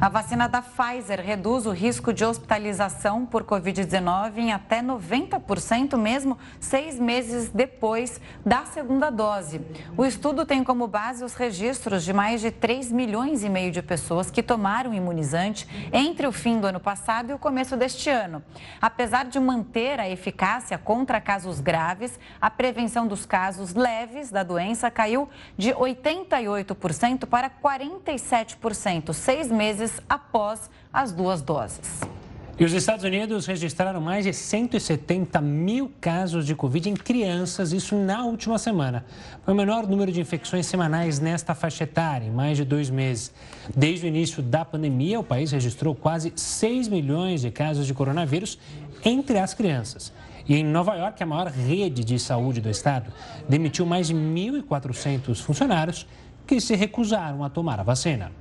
A 0.00 0.08
vacina 0.08 0.48
da 0.48 0.62
Pfizer 0.62 1.20
reduz 1.20 1.66
o 1.66 1.72
risco 1.72 2.10
de 2.10 2.24
hospitalização 2.24 3.26
por 3.26 3.44
Covid-19 3.44 4.38
em 4.38 4.50
até 4.50 4.80
90%, 4.80 5.94
mesmo 5.98 6.38
seis 6.58 6.98
meses 6.98 7.50
depois 7.50 8.18
da 8.44 8.64
segunda 8.64 9.10
dose. 9.10 9.60
O 9.98 10.06
estudo 10.06 10.46
tem 10.46 10.64
como 10.64 10.86
base 10.86 11.22
os 11.22 11.34
registros 11.34 12.02
de 12.02 12.14
mais 12.14 12.40
de 12.40 12.50
3 12.50 12.90
milhões 12.90 13.44
e 13.44 13.50
meio 13.50 13.70
de 13.70 13.82
pessoas 13.82 14.30
que 14.30 14.42
tomaram 14.42 14.94
imunizante 14.94 15.68
entre 15.92 16.26
o 16.26 16.32
fim 16.32 16.58
do 16.58 16.68
ano 16.68 16.80
passado 16.80 17.28
e 17.28 17.34
o 17.34 17.38
começo 17.38 17.76
deste 17.76 18.08
ano. 18.08 18.42
Apesar 18.80 19.26
de 19.26 19.38
manter 19.38 20.00
a 20.00 20.08
eficácia 20.08 20.78
contra 20.78 21.20
casos 21.20 21.60
graves, 21.60 22.18
a 22.40 22.48
prevenção 22.48 23.06
dos 23.06 23.26
casos 23.26 23.74
leves 23.74 24.30
da 24.30 24.42
doença 24.42 24.90
caiu 24.90 25.28
de 25.58 25.74
88% 25.74 27.26
para 27.26 27.50
47%, 27.50 29.12
seis 29.12 29.48
meses 29.52 29.89
meses 29.90 30.00
após 30.08 30.70
as 30.92 31.12
duas 31.12 31.42
doses. 31.42 32.00
E 32.58 32.64
os 32.64 32.74
Estados 32.74 33.04
Unidos 33.04 33.46
registraram 33.46 34.02
mais 34.02 34.26
de 34.26 34.34
170 34.34 35.40
mil 35.40 35.90
casos 35.98 36.44
de 36.44 36.54
Covid 36.54 36.90
em 36.90 36.94
crianças, 36.94 37.72
isso 37.72 37.96
na 37.96 38.22
última 38.26 38.58
semana. 38.58 39.06
Foi 39.42 39.54
o 39.54 39.56
menor 39.56 39.86
número 39.86 40.12
de 40.12 40.20
infecções 40.20 40.66
semanais 40.66 41.18
nesta 41.18 41.54
faixa 41.54 41.84
etária, 41.84 42.26
em 42.26 42.30
mais 42.30 42.58
de 42.58 42.64
dois 42.66 42.90
meses. 42.90 43.32
Desde 43.74 44.04
o 44.04 44.08
início 44.08 44.42
da 44.42 44.62
pandemia, 44.62 45.18
o 45.18 45.24
país 45.24 45.52
registrou 45.52 45.94
quase 45.94 46.34
6 46.36 46.88
milhões 46.88 47.40
de 47.40 47.50
casos 47.50 47.86
de 47.86 47.94
coronavírus 47.94 48.58
entre 49.02 49.38
as 49.38 49.54
crianças. 49.54 50.12
E 50.46 50.54
em 50.54 50.64
Nova 50.64 50.96
York, 50.96 51.22
a 51.22 51.26
maior 51.26 51.46
rede 51.46 52.04
de 52.04 52.18
saúde 52.18 52.60
do 52.60 52.68
estado 52.68 53.10
demitiu 53.48 53.86
mais 53.86 54.08
de 54.08 54.14
1.400 54.14 55.40
funcionários 55.40 56.06
que 56.46 56.60
se 56.60 56.74
recusaram 56.74 57.42
a 57.42 57.48
tomar 57.48 57.80
a 57.80 57.84
vacina. 57.84 58.32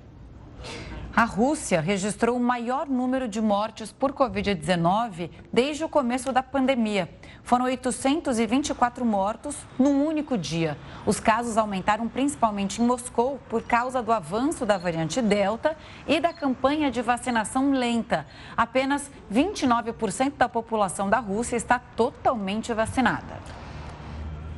A 1.15 1.25
Rússia 1.25 1.81
registrou 1.81 2.37
o 2.37 2.39
maior 2.39 2.87
número 2.87 3.27
de 3.27 3.41
mortes 3.41 3.91
por 3.91 4.13
Covid-19 4.13 5.29
desde 5.51 5.83
o 5.83 5.89
começo 5.89 6.31
da 6.31 6.43
pandemia. 6.43 7.09
Foram 7.43 7.65
824 7.65 9.03
mortos 9.03 9.57
num 9.77 10.05
único 10.05 10.37
dia. 10.37 10.77
Os 11.05 11.19
casos 11.19 11.57
aumentaram 11.57 12.07
principalmente 12.07 12.81
em 12.81 12.85
Moscou 12.85 13.39
por 13.49 13.63
causa 13.63 14.03
do 14.03 14.13
avanço 14.13 14.65
da 14.65 14.77
variante 14.77 15.19
Delta 15.21 15.75
e 16.07 16.19
da 16.19 16.31
campanha 16.31 16.91
de 16.91 17.01
vacinação 17.01 17.71
lenta. 17.71 18.25
Apenas 18.55 19.09
29% 19.33 20.33
da 20.37 20.47
população 20.47 21.09
da 21.09 21.19
Rússia 21.19 21.57
está 21.57 21.79
totalmente 21.79 22.71
vacinada. 22.71 23.39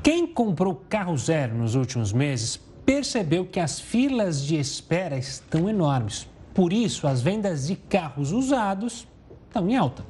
Quem 0.04 0.28
comprou 0.28 0.76
carro 0.90 1.16
zero 1.18 1.56
nos 1.56 1.76
últimos 1.76 2.12
meses 2.12 2.58
percebeu 2.86 3.46
que 3.46 3.60
as 3.60 3.80
filas 3.80 4.44
de 4.44 4.60
espera 4.60 5.18
estão 5.18 5.70
enormes. 5.70 6.31
Por 6.54 6.74
isso, 6.74 7.08
as 7.08 7.22
vendas 7.22 7.68
de 7.68 7.76
carros 7.76 8.32
usados 8.32 9.08
estão 9.48 9.70
em 9.70 9.78
alta. 9.78 10.06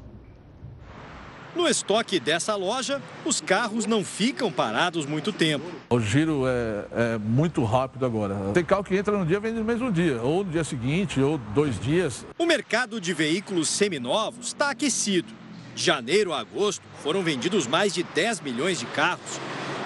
No 1.56 1.68
estoque 1.68 2.18
dessa 2.18 2.56
loja, 2.56 3.02
os 3.26 3.42
carros 3.42 3.86
não 3.86 4.06
ficam 4.06 4.50
parados 4.50 5.06
muito 5.06 5.34
tempo. 5.34 5.66
O 5.90 6.00
giro 6.00 6.44
é, 6.48 6.86
é, 7.16 7.18
muito 7.18 7.64
rápido 7.66 8.06
agora. 8.06 8.36
Tem 8.54 8.64
carro 8.64 8.84
que 8.84 8.96
entra 8.96 9.18
no 9.18 9.26
dia 9.26 9.40
vende 9.40 9.60
no 9.60 9.66
mesmo 9.66 9.92
dia, 9.92 10.22
ou 10.22 10.46
no 10.46 10.52
dia 10.52 10.64
seguinte, 10.64 11.20
ou 11.20 11.38
dois 11.54 11.78
dias. 11.78 12.26
O 12.40 12.46
mercado 12.46 13.02
de 13.02 13.14
veículos 13.14 13.68
seminovos 13.68 14.48
está 14.48 14.70
aquecido. 14.70 15.28
De 15.76 15.84
janeiro 15.84 16.32
a 16.32 16.40
agosto, 16.40 16.84
foram 17.04 17.22
vendidos 17.22 17.68
mais 17.68 17.94
de 17.94 18.04
10 18.04 18.42
milhões 18.42 18.80
de 18.80 18.86
carros, 18.86 19.40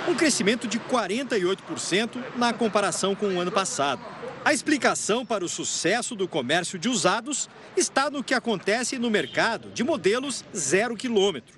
um 0.07 0.13
crescimento 0.13 0.67
de 0.67 0.79
48% 0.79 2.23
na 2.35 2.53
comparação 2.53 3.15
com 3.15 3.25
o 3.27 3.39
ano 3.39 3.51
passado. 3.51 4.01
A 4.45 4.53
explicação 4.53 5.25
para 5.25 5.43
o 5.43 5.49
sucesso 5.49 6.13
do 6.13 6.27
comércio 6.27 6.77
de 6.77 6.87
usados 6.87 7.49
está 7.75 8.11
no 8.11 8.23
que 8.23 8.31
acontece 8.31 8.99
no 8.99 9.09
mercado 9.09 9.71
de 9.71 9.83
modelos 9.83 10.45
zero 10.55 10.95
quilômetro. 10.95 11.57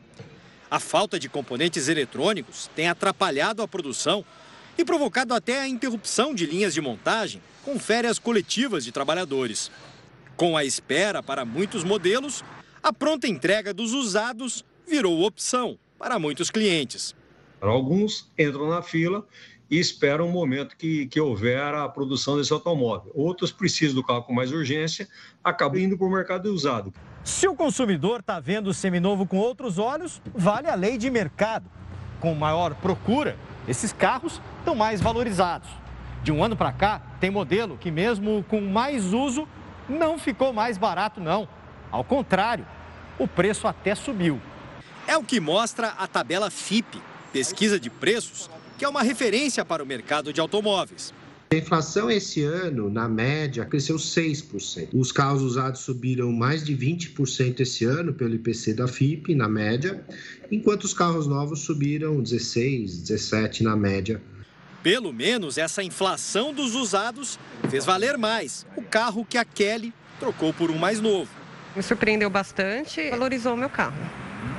A 0.71 0.79
falta 0.79 1.19
de 1.19 1.27
componentes 1.27 1.89
eletrônicos 1.89 2.69
tem 2.73 2.87
atrapalhado 2.87 3.61
a 3.61 3.67
produção 3.67 4.23
e 4.77 4.85
provocado 4.85 5.33
até 5.33 5.59
a 5.59 5.67
interrupção 5.67 6.33
de 6.33 6.45
linhas 6.45 6.73
de 6.73 6.79
montagem 6.79 7.41
com 7.61 7.77
férias 7.77 8.17
coletivas 8.19 8.85
de 8.85 8.93
trabalhadores. 8.93 9.69
Com 10.37 10.55
a 10.55 10.63
espera 10.63 11.21
para 11.21 11.43
muitos 11.43 11.83
modelos, 11.83 12.41
a 12.81 12.93
pronta 12.93 13.27
entrega 13.27 13.73
dos 13.73 13.91
usados 13.91 14.63
virou 14.87 15.25
opção 15.25 15.77
para 15.99 16.17
muitos 16.17 16.49
clientes. 16.49 17.13
Alguns 17.59 18.31
entram 18.39 18.69
na 18.69 18.81
fila 18.81 19.27
e 19.69 19.79
esperam 19.79 20.27
um 20.27 20.31
momento 20.31 20.75
que, 20.77 21.07
que 21.07 21.19
houver 21.19 21.73
a 21.73 21.87
produção 21.89 22.37
desse 22.37 22.53
automóvel. 22.53 23.11
Outros 23.13 23.51
precisam 23.51 23.95
do 23.95 24.03
carro 24.03 24.23
com 24.23 24.33
mais 24.33 24.51
urgência, 24.51 25.07
acabam 25.43 25.81
indo 25.81 25.97
para 25.97 26.07
o 26.07 26.11
mercado 26.11 26.53
usado. 26.53 26.93
Se 27.23 27.47
o 27.47 27.55
consumidor 27.55 28.21
está 28.21 28.39
vendo 28.39 28.67
o 28.67 28.73
seminovo 28.73 29.25
com 29.25 29.37
outros 29.37 29.77
olhos, 29.77 30.21
vale 30.33 30.67
a 30.69 30.75
lei 30.75 30.97
de 30.97 31.09
mercado. 31.09 31.69
Com 32.19 32.33
maior 32.33 32.73
procura, 32.75 33.37
esses 33.67 33.91
carros 33.91 34.41
estão 34.59 34.73
mais 34.73 35.01
valorizados. 35.01 35.69
De 36.23 36.31
um 36.31 36.43
ano 36.43 36.55
para 36.55 36.71
cá, 36.71 37.01
tem 37.19 37.29
modelo 37.29 37.77
que, 37.77 37.91
mesmo 37.91 38.45
com 38.47 38.61
mais 38.61 39.13
uso, 39.13 39.47
não 39.89 40.17
ficou 40.17 40.53
mais 40.53 40.77
barato, 40.77 41.19
não. 41.19 41.47
Ao 41.91 42.03
contrário, 42.03 42.65
o 43.19 43.27
preço 43.27 43.67
até 43.67 43.93
subiu. 43.93 44.39
É 45.05 45.17
o 45.17 45.23
que 45.23 45.39
mostra 45.39 45.89
a 45.89 46.07
tabela 46.07 46.49
FIP, 46.49 47.01
pesquisa 47.31 47.79
de 47.79 47.89
preços, 47.89 48.49
que 48.77 48.85
é 48.85 48.89
uma 48.89 49.01
referência 49.01 49.65
para 49.65 49.83
o 49.83 49.85
mercado 49.85 50.31
de 50.31 50.39
automóveis. 50.39 51.13
A 51.49 51.55
inflação 51.55 52.11
esse 52.11 52.43
ano, 52.43 52.89
na 52.89 53.07
média, 53.07 53.63
cresceu 53.63 53.95
6%. 53.95 54.89
Os 54.93 55.13
carros 55.13 55.41
usados 55.41 55.79
subiram 55.79 56.29
mais 56.31 56.61
de 56.65 56.75
20% 56.75 57.61
esse 57.61 57.85
ano 57.85 58.13
pelo 58.13 58.35
IPC 58.35 58.73
da 58.73 58.85
FIP, 58.85 59.33
na 59.33 59.47
média, 59.47 60.05
enquanto 60.51 60.83
os 60.83 60.93
carros 60.93 61.25
novos 61.25 61.61
subiram 61.61 62.21
16%, 62.21 62.83
17% 62.83 63.61
na 63.61 63.77
média. 63.77 64.21
Pelo 64.83 65.13
menos 65.13 65.57
essa 65.57 65.81
inflação 65.81 66.53
dos 66.53 66.75
usados 66.75 67.39
fez 67.69 67.85
valer 67.85 68.17
mais 68.17 68.65
o 68.75 68.81
carro 68.81 69.25
que 69.25 69.37
a 69.37 69.45
Kelly 69.45 69.93
trocou 70.19 70.53
por 70.53 70.69
um 70.69 70.77
mais 70.77 70.99
novo. 70.99 71.31
Me 71.75 71.81
surpreendeu 71.81 72.29
bastante, 72.29 73.09
valorizou 73.09 73.53
o 73.53 73.57
meu 73.57 73.69
carro. 73.69 73.97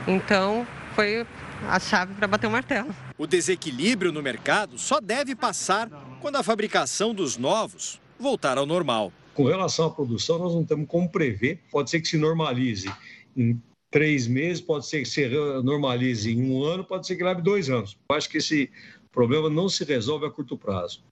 Então, 0.07 0.67
foi 0.95 1.27
a 1.69 1.79
chave 1.79 2.15
para 2.15 2.27
bater 2.27 2.47
o 2.47 2.51
martelo. 2.51 2.95
O 3.19 3.27
desequilíbrio 3.27 4.13
no 4.13 4.23
mercado 4.23 4.79
só 4.79 5.01
deve 5.01 5.35
passar 5.35 5.91
quando 6.21 6.37
a 6.37 6.43
fabricação 6.45 7.13
dos 7.13 7.37
novos 7.37 8.01
voltar 8.17 8.57
ao 8.57 8.65
normal. 8.65 9.13
Com 9.35 9.43
relação 9.43 9.87
à 9.87 9.91
produção, 9.91 10.39
nós 10.39 10.55
não 10.55 10.65
temos 10.65 10.87
como 10.87 11.11
prever. 11.11 11.61
Pode 11.69 11.91
ser 11.91 12.01
que 12.01 12.07
se 12.07 12.17
normalize 12.17 12.89
em 13.37 13.61
três 13.91 14.29
meses, 14.29 14.61
pode 14.61 14.87
ser 14.87 15.01
que 15.03 15.09
se 15.09 15.29
normalize 15.65 16.31
em 16.31 16.49
um 16.49 16.63
ano, 16.63 16.85
pode 16.85 17.09
ser 17.09 17.17
que 17.17 17.25
leve 17.25 17.43
dois 17.43 17.69
anos. 17.69 17.97
Eu 18.09 18.17
acho 18.17 18.29
que 18.31 18.39
esse 18.39 18.71
problema 19.11 19.51
não 19.51 19.69
se 19.69 19.83
resolve 19.83 20.25
a 20.25 20.31
curto 20.31 20.57
prazo. 20.57 21.03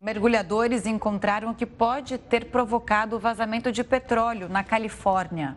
Mergulhadores 0.00 0.84
encontraram 0.84 1.52
o 1.52 1.54
que 1.54 1.64
pode 1.64 2.18
ter 2.18 2.46
provocado 2.46 3.14
o 3.14 3.20
vazamento 3.20 3.70
de 3.70 3.84
petróleo 3.84 4.48
na 4.48 4.64
Califórnia. 4.64 5.56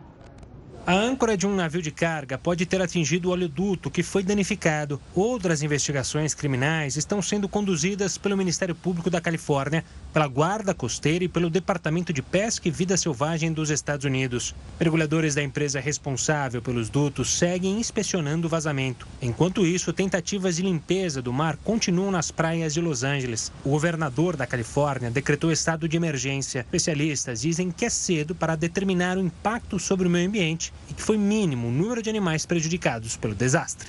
A 0.88 0.94
âncora 0.94 1.36
de 1.36 1.46
um 1.46 1.54
navio 1.54 1.82
de 1.82 1.90
carga 1.90 2.38
pode 2.38 2.64
ter 2.64 2.80
atingido 2.80 3.28
o 3.28 3.32
oleoduto 3.32 3.90
que 3.90 4.02
foi 4.02 4.22
danificado. 4.22 4.98
Outras 5.14 5.62
investigações 5.62 6.32
criminais 6.32 6.96
estão 6.96 7.20
sendo 7.20 7.46
conduzidas 7.46 8.16
pelo 8.16 8.38
Ministério 8.38 8.74
Público 8.74 9.10
da 9.10 9.20
Califórnia, 9.20 9.84
pela 10.14 10.26
Guarda 10.26 10.72
Costeira 10.72 11.24
e 11.24 11.28
pelo 11.28 11.50
Departamento 11.50 12.10
de 12.10 12.22
Pesca 12.22 12.68
e 12.68 12.70
Vida 12.70 12.96
Selvagem 12.96 13.52
dos 13.52 13.68
Estados 13.68 14.06
Unidos. 14.06 14.54
Mergulhadores 14.80 15.34
da 15.34 15.42
empresa 15.42 15.78
responsável 15.78 16.62
pelos 16.62 16.88
dutos 16.88 17.36
seguem 17.36 17.78
inspecionando 17.78 18.46
o 18.46 18.50
vazamento. 18.50 19.06
Enquanto 19.20 19.66
isso, 19.66 19.92
tentativas 19.92 20.56
de 20.56 20.62
limpeza 20.62 21.20
do 21.20 21.34
mar 21.34 21.58
continuam 21.62 22.10
nas 22.10 22.30
praias 22.30 22.72
de 22.72 22.80
Los 22.80 23.04
Angeles. 23.04 23.52
O 23.62 23.68
governador 23.68 24.36
da 24.36 24.46
Califórnia 24.46 25.10
decretou 25.10 25.52
estado 25.52 25.86
de 25.86 25.98
emergência. 25.98 26.60
Especialistas 26.60 27.42
dizem 27.42 27.70
que 27.70 27.84
é 27.84 27.90
cedo 27.90 28.34
para 28.34 28.56
determinar 28.56 29.18
o 29.18 29.20
impacto 29.20 29.78
sobre 29.78 30.08
o 30.08 30.10
meio 30.10 30.26
ambiente 30.26 30.72
e 30.90 30.94
que 30.94 31.02
foi 31.02 31.16
mínimo 31.16 31.68
o 31.68 31.70
número 31.70 32.02
de 32.02 32.10
animais 32.10 32.44
prejudicados 32.46 33.16
pelo 33.16 33.34
desastre. 33.34 33.88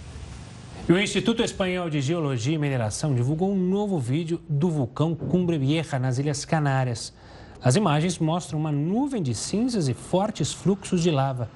O 0.89 0.97
Instituto 0.97 1.43
Espanhol 1.43 1.87
de 1.87 2.01
Geologia 2.01 2.55
e 2.55 2.57
Mineração 2.57 3.13
divulgou 3.13 3.51
um 3.51 3.55
novo 3.55 3.99
vídeo 3.99 4.41
do 4.49 4.71
vulcão 4.71 5.13
Cumbre 5.13 5.57
Vieja 5.57 5.99
nas 5.99 6.17
Ilhas 6.17 6.45
Canárias. 6.45 7.13
As 7.61 7.75
imagens 7.75 8.17
mostram 8.17 8.57
uma 8.57 8.71
nuvem 8.71 9.21
de 9.21 9.35
cinzas 9.35 9.87
e 9.87 9.93
fortes 9.93 10.51
fluxos 10.51 11.03
de 11.03 11.11
lava. 11.11 11.47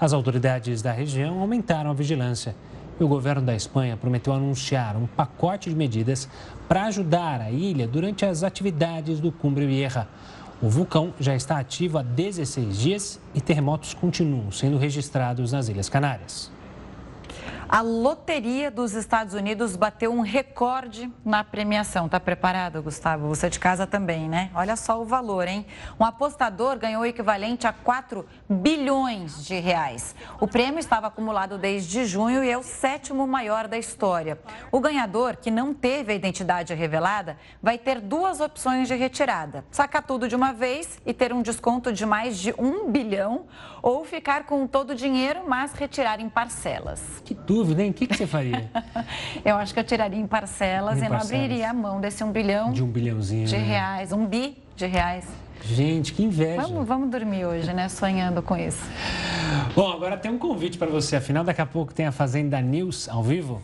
As 0.00 0.14
autoridades 0.14 0.80
da 0.80 0.90
região 0.90 1.40
aumentaram 1.40 1.90
a 1.90 1.92
vigilância. 1.92 2.56
E 2.98 3.04
o 3.04 3.08
governo 3.08 3.42
da 3.42 3.54
Espanha 3.54 3.96
prometeu 3.96 4.32
anunciar 4.32 4.96
um 4.96 5.06
pacote 5.06 5.68
de 5.68 5.76
medidas 5.76 6.26
para 6.66 6.86
ajudar 6.86 7.42
a 7.42 7.50
ilha 7.50 7.86
durante 7.86 8.24
as 8.24 8.42
atividades 8.42 9.20
do 9.20 9.30
Cumbre 9.30 9.66
Vieja. 9.66 10.08
O 10.60 10.68
vulcão 10.68 11.14
já 11.20 11.36
está 11.36 11.58
ativo 11.58 11.98
há 11.98 12.02
16 12.02 12.78
dias 12.78 13.20
e 13.32 13.40
terremotos 13.40 13.94
continuam 13.94 14.50
sendo 14.50 14.76
registrados 14.76 15.52
nas 15.52 15.68
Ilhas 15.68 15.88
Canárias. 15.88 16.50
A 17.70 17.82
loteria 17.82 18.70
dos 18.70 18.94
Estados 18.94 19.34
Unidos 19.34 19.76
bateu 19.76 20.10
um 20.10 20.20
recorde 20.20 21.12
na 21.22 21.44
premiação. 21.44 22.08
Tá 22.08 22.18
preparado, 22.18 22.82
Gustavo? 22.82 23.28
Você 23.28 23.50
de 23.50 23.60
casa 23.60 23.86
também, 23.86 24.26
né? 24.26 24.50
Olha 24.54 24.74
só 24.74 24.98
o 24.98 25.04
valor, 25.04 25.46
hein? 25.46 25.66
Um 26.00 26.04
apostador 26.04 26.78
ganhou 26.78 27.02
o 27.02 27.04
equivalente 27.06 27.66
a 27.66 27.72
4 27.72 28.24
bilhões 28.48 29.44
de 29.44 29.60
reais. 29.60 30.16
O 30.40 30.48
prêmio 30.48 30.80
estava 30.80 31.08
acumulado 31.08 31.58
desde 31.58 32.06
junho 32.06 32.42
e 32.42 32.48
é 32.48 32.56
o 32.56 32.62
sétimo 32.62 33.26
maior 33.26 33.68
da 33.68 33.76
história. 33.76 34.40
O 34.72 34.80
ganhador, 34.80 35.36
que 35.36 35.50
não 35.50 35.74
teve 35.74 36.12
a 36.12 36.16
identidade 36.16 36.72
revelada, 36.72 37.36
vai 37.62 37.76
ter 37.76 38.00
duas 38.00 38.40
opções 38.40 38.88
de 38.88 38.94
retirada: 38.94 39.62
sacar 39.70 40.02
tudo 40.02 40.26
de 40.26 40.34
uma 40.34 40.54
vez 40.54 40.98
e 41.04 41.12
ter 41.12 41.34
um 41.34 41.42
desconto 41.42 41.92
de 41.92 42.06
mais 42.06 42.38
de 42.38 42.54
um 42.58 42.90
bilhão, 42.90 43.44
ou 43.82 44.06
ficar 44.06 44.44
com 44.44 44.66
todo 44.66 44.90
o 44.90 44.94
dinheiro, 44.94 45.42
mas 45.46 45.74
retirar 45.74 46.18
em 46.18 46.30
parcelas. 46.30 47.22
Que 47.26 47.34
dúvida, 47.58 47.82
hein? 47.82 47.90
O 47.90 47.94
que, 47.94 48.06
que 48.06 48.16
você 48.16 48.26
faria? 48.26 48.70
eu 49.44 49.56
acho 49.56 49.74
que 49.74 49.80
eu 49.80 49.84
tiraria 49.84 50.18
em 50.18 50.26
parcelas 50.26 50.98
em 50.98 51.06
e 51.06 51.08
parcelas. 51.08 51.30
não 51.30 51.38
abriria 51.38 51.70
a 51.70 51.74
mão 51.74 52.00
desse 52.00 52.22
um 52.22 52.30
bilhão. 52.30 52.72
De 52.72 52.82
um 52.82 52.86
bilhãozinho. 52.86 53.46
De 53.46 53.56
né? 53.56 53.64
reais, 53.64 54.12
um 54.12 54.26
bi 54.26 54.56
de 54.76 54.86
reais. 54.86 55.26
Gente, 55.64 56.12
que 56.12 56.22
inveja. 56.22 56.62
Vamos, 56.62 56.86
vamos 56.86 57.10
dormir 57.10 57.44
hoje, 57.44 57.72
né? 57.74 57.88
Sonhando 57.88 58.40
com 58.42 58.56
isso. 58.56 58.82
Bom, 59.74 59.90
agora 59.90 60.16
tem 60.16 60.30
um 60.30 60.38
convite 60.38 60.78
para 60.78 60.86
você. 60.86 61.16
Afinal, 61.16 61.42
daqui 61.42 61.60
a 61.60 61.66
pouco 61.66 61.92
tem 61.92 62.06
a 62.06 62.12
Fazenda 62.12 62.60
News 62.60 63.08
ao 63.08 63.24
vivo. 63.24 63.60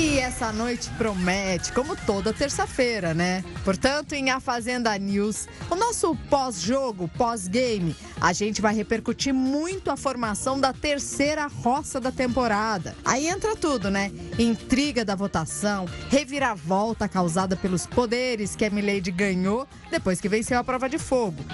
E 0.00 0.18
essa 0.18 0.50
noite 0.50 0.88
promete, 0.96 1.74
como 1.74 1.94
toda 1.94 2.32
terça-feira, 2.32 3.12
né? 3.12 3.44
Portanto, 3.62 4.14
em 4.14 4.30
A 4.30 4.40
Fazenda 4.40 4.96
News, 4.96 5.46
o 5.68 5.74
nosso 5.74 6.16
pós-jogo, 6.30 7.06
pós-game, 7.18 7.94
a 8.18 8.32
gente 8.32 8.62
vai 8.62 8.74
repercutir 8.74 9.34
muito 9.34 9.90
a 9.90 9.98
formação 9.98 10.58
da 10.58 10.72
terceira 10.72 11.46
roça 11.48 12.00
da 12.00 12.10
temporada. 12.10 12.96
Aí 13.04 13.28
entra 13.28 13.54
tudo, 13.54 13.90
né? 13.90 14.10
Intriga 14.38 15.04
da 15.04 15.14
votação, 15.14 15.84
reviravolta 16.08 17.06
causada 17.06 17.54
pelos 17.54 17.86
poderes 17.86 18.56
que 18.56 18.64
a 18.64 18.70
Milady 18.70 19.10
ganhou 19.10 19.68
depois 19.90 20.18
que 20.18 20.30
venceu 20.30 20.58
a 20.58 20.64
prova 20.64 20.88
de 20.88 20.96
fogo. 20.98 21.44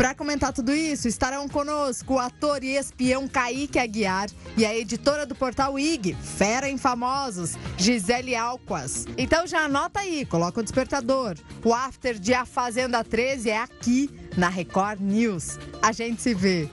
Para 0.00 0.14
comentar 0.14 0.50
tudo 0.50 0.72
isso, 0.72 1.06
estarão 1.06 1.46
conosco 1.46 2.14
o 2.14 2.18
ator 2.18 2.64
e 2.64 2.74
espião 2.74 3.28
Kaique 3.28 3.78
Aguiar 3.78 4.30
e 4.56 4.64
a 4.64 4.74
editora 4.74 5.26
do 5.26 5.34
portal 5.34 5.78
IG, 5.78 6.14
Fera 6.14 6.66
em 6.70 6.78
Famosos, 6.78 7.54
Gisele 7.76 8.34
Alquas. 8.34 9.04
Então 9.18 9.46
já 9.46 9.66
anota 9.66 10.00
aí, 10.00 10.24
coloca 10.24 10.58
o 10.58 10.62
despertador. 10.62 11.36
O 11.62 11.74
after 11.74 12.18
de 12.18 12.32
A 12.32 12.46
Fazenda 12.46 13.04
13 13.04 13.50
é 13.50 13.58
aqui, 13.58 14.08
na 14.38 14.48
Record 14.48 15.02
News. 15.02 15.58
A 15.82 15.92
gente 15.92 16.22
se 16.22 16.32
vê. 16.32 16.70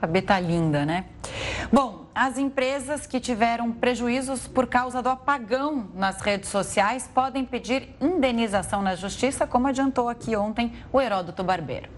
A 0.00 0.06
B 0.06 0.22
tá 0.22 0.40
linda, 0.40 0.86
né? 0.86 1.04
Bom, 1.70 2.06
as 2.14 2.38
empresas 2.38 3.06
que 3.06 3.20
tiveram 3.20 3.70
prejuízos 3.70 4.48
por 4.48 4.66
causa 4.66 5.02
do 5.02 5.10
apagão 5.10 5.90
nas 5.94 6.22
redes 6.22 6.48
sociais 6.48 7.06
podem 7.12 7.44
pedir 7.44 7.90
indenização 8.00 8.80
na 8.80 8.96
justiça, 8.96 9.46
como 9.46 9.66
adiantou 9.66 10.08
aqui 10.08 10.34
ontem 10.34 10.72
o 10.90 10.98
Heródoto 10.98 11.44
Barbeiro. 11.44 11.90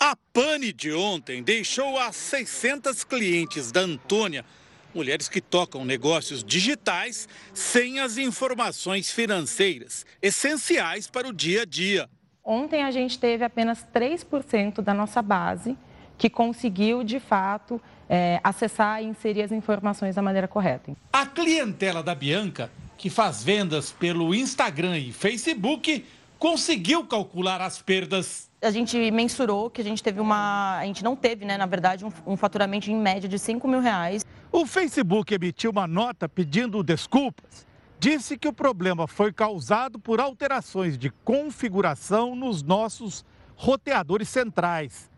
A 0.00 0.16
pane 0.32 0.72
de 0.72 0.94
ontem 0.94 1.42
deixou 1.42 1.98
as 1.98 2.16
600 2.16 3.04
clientes 3.04 3.70
da 3.70 3.82
Antônia, 3.82 4.46
mulheres 4.94 5.28
que 5.28 5.42
tocam 5.42 5.84
negócios 5.84 6.42
digitais, 6.42 7.28
sem 7.52 8.00
as 8.00 8.16
informações 8.16 9.10
financeiras 9.10 10.06
essenciais 10.22 11.06
para 11.06 11.28
o 11.28 11.34
dia 11.34 11.62
a 11.62 11.64
dia. 11.66 12.08
Ontem 12.42 12.82
a 12.82 12.90
gente 12.90 13.18
teve 13.18 13.44
apenas 13.44 13.86
3% 13.94 14.80
da 14.80 14.94
nossa 14.94 15.20
base 15.20 15.76
que 16.22 16.30
conseguiu, 16.30 17.02
de 17.02 17.18
fato, 17.18 17.80
é, 18.12 18.38
acessar 18.44 19.02
e 19.02 19.06
inserir 19.06 19.40
as 19.40 19.50
informações 19.50 20.14
da 20.14 20.20
maneira 20.20 20.46
correta. 20.46 20.92
A 21.10 21.24
clientela 21.24 22.02
da 22.02 22.14
Bianca, 22.14 22.70
que 22.98 23.08
faz 23.08 23.42
vendas 23.42 23.90
pelo 23.90 24.34
Instagram 24.34 24.98
e 24.98 25.10
Facebook, 25.10 26.04
conseguiu 26.38 27.06
calcular 27.06 27.62
as 27.62 27.80
perdas. 27.80 28.50
A 28.60 28.70
gente 28.70 29.10
mensurou 29.10 29.70
que 29.70 29.80
a 29.80 29.84
gente 29.84 30.02
teve 30.02 30.20
uma. 30.20 30.76
A 30.76 30.84
gente 30.84 31.02
não 31.02 31.16
teve, 31.16 31.46
né, 31.46 31.56
na 31.56 31.64
verdade, 31.64 32.04
um, 32.04 32.12
um 32.26 32.36
faturamento 32.36 32.90
em 32.90 32.96
média 32.96 33.26
de 33.26 33.38
5 33.38 33.66
mil 33.66 33.80
reais. 33.80 34.26
O 34.52 34.66
Facebook 34.66 35.32
emitiu 35.32 35.70
uma 35.70 35.86
nota 35.86 36.28
pedindo 36.28 36.82
desculpas. 36.82 37.66
Disse 37.98 38.36
que 38.36 38.46
o 38.46 38.52
problema 38.52 39.06
foi 39.06 39.32
causado 39.32 39.98
por 39.98 40.20
alterações 40.20 40.98
de 40.98 41.08
configuração 41.24 42.36
nos 42.36 42.62
nossos 42.62 43.24
roteadores 43.56 44.28
centrais 44.28 45.11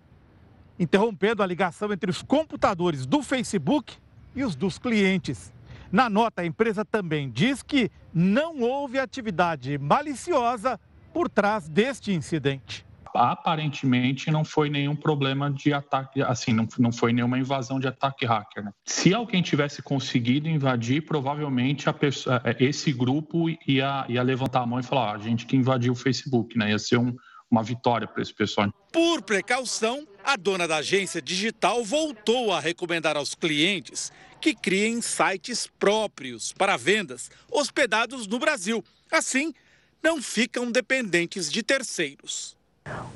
interrompendo 0.78 1.42
a 1.42 1.46
ligação 1.46 1.92
entre 1.92 2.10
os 2.10 2.22
computadores 2.22 3.06
do 3.06 3.22
Facebook 3.22 3.96
e 4.34 4.44
os 4.44 4.56
dos 4.56 4.78
clientes. 4.78 5.52
Na 5.92 6.10
nota, 6.10 6.42
a 6.42 6.46
empresa 6.46 6.84
também 6.84 7.30
diz 7.30 7.62
que 7.62 7.90
não 8.12 8.60
houve 8.60 8.98
atividade 8.98 9.78
maliciosa 9.78 10.80
por 11.12 11.28
trás 11.28 11.68
deste 11.68 12.12
incidente 12.12 12.84
aparentemente 13.14 14.30
não 14.30 14.44
foi 14.44 14.68
nenhum 14.68 14.96
problema 14.96 15.50
de 15.50 15.72
ataque, 15.72 16.20
assim, 16.22 16.52
não, 16.52 16.66
não 16.78 16.92
foi 16.92 17.12
nenhuma 17.12 17.38
invasão 17.38 17.78
de 17.78 17.86
ataque 17.86 18.26
hacker. 18.26 18.64
Né? 18.64 18.72
Se 18.84 19.14
alguém 19.14 19.40
tivesse 19.40 19.80
conseguido 19.80 20.48
invadir, 20.48 21.06
provavelmente 21.06 21.88
a 21.88 21.92
pessoa, 21.92 22.42
é, 22.44 22.56
esse 22.58 22.92
grupo 22.92 23.48
ia, 23.66 24.04
ia 24.08 24.22
levantar 24.22 24.62
a 24.62 24.66
mão 24.66 24.80
e 24.80 24.82
falar: 24.82 25.12
ah, 25.12 25.14
a 25.14 25.18
gente 25.18 25.46
que 25.46 25.56
invadiu 25.56 25.92
o 25.92 25.96
Facebook, 25.96 26.58
né? 26.58 26.70
Ia 26.70 26.78
ser 26.78 26.96
um, 26.96 27.14
uma 27.50 27.62
vitória 27.62 28.06
para 28.06 28.20
esse 28.20 28.34
pessoal. 28.34 28.68
Por 28.92 29.22
precaução, 29.22 30.04
a 30.24 30.36
dona 30.36 30.66
da 30.66 30.76
agência 30.76 31.20
digital 31.20 31.84
voltou 31.84 32.50
a 32.50 32.58
recomendar 32.58 33.16
aos 33.16 33.34
clientes 33.34 34.10
que 34.40 34.54
criem 34.54 35.02
sites 35.02 35.66
próprios 35.78 36.52
para 36.52 36.76
vendas 36.76 37.30
hospedados 37.50 38.26
no 38.26 38.38
Brasil. 38.38 38.82
Assim, 39.12 39.54
não 40.02 40.20
ficam 40.22 40.70
dependentes 40.70 41.52
de 41.52 41.62
terceiros. 41.62 42.56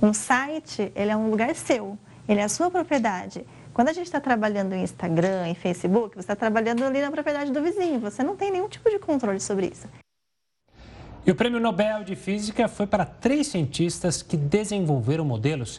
Um 0.01 0.13
site, 0.13 0.93
ele 0.95 1.11
é 1.11 1.17
um 1.17 1.31
lugar 1.31 1.55
seu, 1.55 1.99
ele 2.29 2.41
é 2.41 2.45
a 2.45 2.49
sua 2.49 2.71
propriedade. 2.71 3.45
Quando 3.73 3.89
a 3.89 3.93
gente 3.93 4.07
está 4.07 4.21
trabalhando 4.21 4.75
em 4.75 4.83
Instagram, 4.83 5.49
em 5.49 5.55
Facebook, 5.55 6.15
você 6.15 6.21
está 6.21 6.37
trabalhando 6.37 6.85
ali 6.85 7.01
na 7.01 7.11
propriedade 7.11 7.53
do 7.53 7.63
vizinho, 7.63 8.01
você 8.01 8.23
não 8.23 8.37
tem 8.37 8.51
nenhum 8.51 8.69
tipo 8.69 8.89
de 8.91 8.99
controle 8.99 9.41
sobre 9.41 9.67
isso. 9.67 9.89
E 11.27 11.31
o 11.31 11.35
Prêmio 11.35 11.61
Nobel 11.61 12.05
de 12.05 12.17
Física 12.17 12.69
foi 12.69 12.87
para 12.87 13.05
três 13.05 13.49
cientistas 13.49 14.23
que 14.23 14.37
desenvolveram 14.37 15.27
modelos 15.27 15.79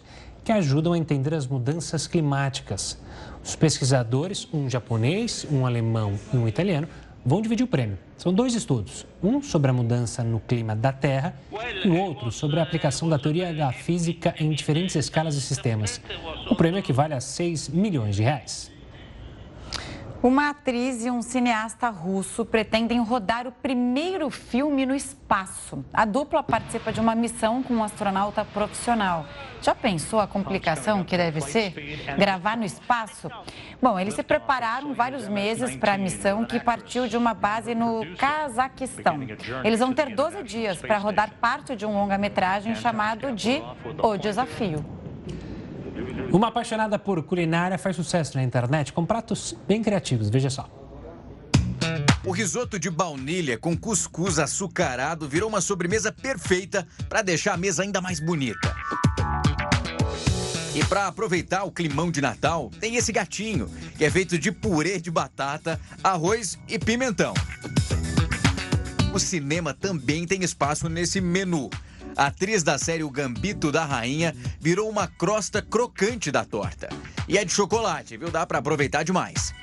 que 0.50 0.54
ajudam 0.54 0.94
a 0.94 0.98
entender 0.98 1.32
as 1.36 1.46
mudanças 1.46 2.08
climáticas. 2.08 2.98
Os 3.46 3.56
pesquisadores, 3.56 4.48
um 4.52 4.68
japonês, 4.68 5.46
um 5.52 5.64
alemão 5.64 6.20
e 6.34 6.38
um 6.38 6.48
italiano, 6.48 6.88
vão 7.24 7.40
dividir 7.40 7.64
o 7.64 7.68
prêmio. 7.68 8.00
São 8.18 8.34
dois 8.34 8.56
estudos, 8.56 9.06
um 9.22 9.44
sobre 9.44 9.70
a 9.70 9.74
mudança 9.76 10.24
no 10.24 10.40
clima 10.40 10.76
da 10.76 10.92
Terra 10.92 11.36
e 11.86 11.88
o 11.88 11.96
outro 11.96 12.32
sobre 12.32 12.60
a 12.60 12.64
aplicação 12.64 13.08
da 13.08 13.20
teoria 13.20 13.54
da 13.54 13.72
física 13.72 14.34
em 14.40 14.50
diferentes 14.50 14.96
escalas 14.96 15.36
e 15.36 15.42
sistemas. 15.42 16.02
O 16.50 16.56
prêmio 16.56 16.80
equivale 16.80 17.14
a 17.14 17.22
6 17.22 17.70
milhões 17.70 18.16
de 18.16 18.24
reais. 18.24 18.72
Uma 20.22 20.50
atriz 20.50 21.06
e 21.06 21.10
um 21.10 21.22
cineasta 21.22 21.88
russo 21.88 22.44
pretendem 22.44 23.02
rodar 23.02 23.48
o 23.48 23.54
primeiro 23.54 24.30
filme 24.30 24.86
no 24.86 24.94
espaço. 24.94 25.86
A 25.94 26.04
dupla 26.04 26.44
participa 26.44 26.92
de 26.92 27.00
uma 27.00 27.16
missão 27.16 27.64
com 27.64 27.76
um 27.76 27.84
astronauta 27.84 28.44
profissional. 28.44 29.26
Já 29.62 29.74
pensou 29.74 30.20
a 30.20 30.28
complicação 30.28 31.06
que 31.06 31.16
deve 31.16 31.40
ser 31.40 31.74
gravar 32.18 32.58
no 32.58 32.66
espaço? 32.66 33.32
Bom, 33.82 33.98
eles 33.98 34.14
se 34.14 34.22
prepararam 34.22 34.94
vários 34.94 35.26
meses 35.30 35.78
para 35.78 35.94
a 35.94 35.98
missão 35.98 36.44
que 36.44 36.60
partiu 36.60 37.08
de 37.08 37.16
uma 37.16 37.34
base 37.34 37.74
no 37.74 38.06
Cazaquistão. 38.18 39.22
Eles 39.64 39.80
vão 39.80 39.94
ter 39.94 40.14
12 40.14 40.44
dias 40.44 40.82
para 40.82 40.98
rodar 40.98 41.32
parte 41.40 41.78
de 41.78 41.86
um 41.86 41.94
longa-metragem 41.94 42.76
chamado 42.76 43.32
de 43.32 43.64
O 44.04 44.18
Desafio. 44.18 45.00
Uma 46.32 46.48
apaixonada 46.48 47.00
por 47.00 47.22
culinária 47.24 47.78
faz 47.78 47.96
sucesso 47.96 48.38
na 48.38 48.44
internet 48.44 48.94
com 48.94 49.06
pratos 49.06 49.56
bem 49.68 49.82
criativos. 49.82 50.30
Veja 50.30 50.50
só. 50.50 50.70
O 52.26 52.32
risoto 52.32 52.78
de 52.78 52.90
baunilha 52.90 53.58
com 53.58 53.76
cuscuz 53.78 54.40
açucarado 54.40 55.28
virou 55.28 55.50
uma 55.50 55.62
sobremesa 55.62 56.12
perfeita 56.12 56.86
para 57.08 57.22
deixar 57.22 57.54
a 57.54 57.58
mesa 57.58 57.84
ainda 57.84 58.02
mais 58.02 58.20
bonita. 58.20 58.76
E 60.76 60.84
para 60.86 61.08
aproveitar 61.08 61.64
o 61.64 61.72
climão 61.72 62.12
de 62.12 62.22
Natal, 62.22 62.70
tem 62.80 62.96
esse 62.96 63.12
gatinho, 63.12 63.70
que 63.98 64.06
é 64.06 64.12
feito 64.12 64.38
de 64.38 64.52
purê 64.52 65.00
de 65.00 65.10
batata, 65.10 65.80
arroz 66.04 66.60
e 66.68 66.78
pimentão. 66.78 67.34
O 69.12 69.18
cinema 69.18 69.74
também 69.74 70.28
tem 70.28 70.44
espaço 70.44 70.88
nesse 70.88 71.20
menu. 71.20 71.70
A 72.20 72.26
atriz 72.26 72.64
da 72.64 72.78
série 72.78 73.02
O 73.02 73.10
Gambito 73.10 73.72
da 73.72 73.86
Rainha 73.86 74.36
virou 74.60 74.90
uma 74.90 75.08
crosta 75.08 75.62
crocante 75.62 76.30
da 76.30 76.44
torta. 76.44 76.90
E 77.30 77.38
é 77.38 77.46
de 77.46 77.54
chocolate, 77.54 78.18
viu? 78.18 78.30
Dá 78.30 78.46
para 78.46 78.60
aproveitar 78.60 79.04
demais. 79.04 79.54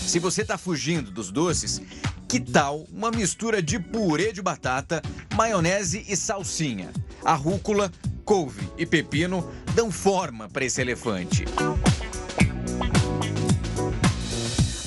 Se 0.00 0.18
você 0.18 0.42
tá 0.42 0.56
fugindo 0.56 1.10
dos 1.10 1.30
doces, 1.30 1.82
que 2.26 2.40
tal 2.40 2.86
uma 2.90 3.10
mistura 3.10 3.60
de 3.60 3.78
purê 3.78 4.32
de 4.32 4.40
batata, 4.40 5.02
maionese 5.36 6.02
e 6.08 6.16
salsinha? 6.16 6.88
A 7.22 7.34
rúcula, 7.34 7.92
couve 8.24 8.66
e 8.78 8.86
pepino 8.86 9.46
dão 9.74 9.90
forma 9.90 10.48
para 10.48 10.64
esse 10.64 10.80
elefante. 10.80 11.44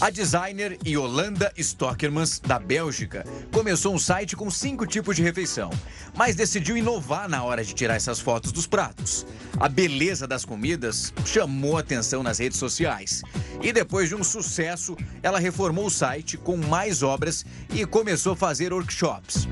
A 0.04 0.10
designer 0.10 0.78
Yolanda 0.86 1.54
Stockermans, 1.56 2.38
da 2.38 2.60
Bélgica, 2.60 3.26
começou 3.54 3.96
um 3.96 3.98
site 3.98 4.36
com 4.36 4.52
cinco 4.52 4.86
tipos 4.86 5.16
de 5.16 5.24
refeição, 5.24 5.70
mas 6.14 6.36
decidiu 6.36 6.76
inovar 6.76 7.30
na 7.30 7.42
hora 7.42 7.64
de 7.64 7.74
tirar 7.74 7.96
essas 7.96 8.20
fotos 8.20 8.52
dos 8.52 8.68
pratos. 8.68 9.26
A 9.58 9.70
beleza 9.70 10.28
das 10.28 10.44
comidas 10.44 11.14
chamou 11.26 11.78
atenção 11.78 12.22
nas 12.22 12.40
redes 12.40 12.60
sociais. 12.60 13.22
E 13.62 13.72
depois 13.72 14.10
de 14.10 14.16
um 14.16 14.26
sucesso, 14.26 14.98
ela 15.22 15.40
reformou 15.40 15.86
o 15.86 15.90
site 15.90 16.36
com 16.36 16.58
mais 16.58 17.02
obras 17.02 17.46
e 17.74 17.86
começou 17.86 18.34
a 18.34 18.36
fazer 18.36 18.74
workshops. 18.74 19.48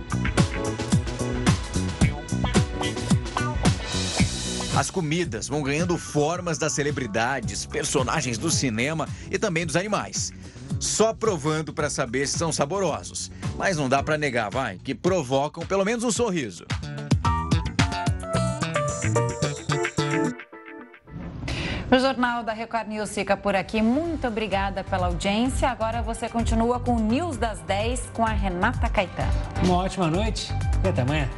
As 4.82 4.90
comidas 4.90 5.48
vão 5.48 5.62
ganhando 5.62 5.96
formas 5.96 6.58
das 6.58 6.74
celebridades, 6.74 7.68
personagens 7.68 8.40
do 8.40 8.50
cinema 8.50 9.08
e 9.30 9.38
também 9.38 9.64
dos 9.64 9.76
animais 9.76 10.34
só 10.80 11.14
provando 11.14 11.72
para 11.72 11.88
saber 11.88 12.28
se 12.28 12.40
são 12.40 12.52
saborosos. 12.52 13.30
Mas 13.56 13.78
não 13.78 13.88
dá 13.88 14.02
para 14.02 14.18
negar, 14.18 14.50
vai, 14.50 14.80
que 14.80 14.96
provocam 14.96 15.64
pelo 15.64 15.86
menos 15.86 16.04
um 16.04 16.10
sorriso. 16.10 16.66
O 21.92 22.00
Jornal 22.00 22.44
da 22.44 22.52
Record 22.52 22.88
News 22.88 23.14
fica 23.14 23.38
por 23.38 23.56
aqui. 23.56 23.84
Muito 23.84 24.26
obrigada 24.28 24.84
pela 24.84 25.06
audiência. 25.06 25.70
Agora 25.70 26.02
você 26.02 26.28
continua 26.28 26.80
com 26.80 26.96
o 26.96 27.00
News 27.00 27.38
das 27.38 27.60
10 27.60 28.10
com 28.14 28.26
a 28.26 28.32
Renata 28.32 28.90
Caetano. 28.90 29.32
Uma 29.64 29.76
ótima 29.76 30.08
noite 30.08 30.52
e 30.84 30.90
até 30.90 31.04
amanhã. 31.04 31.30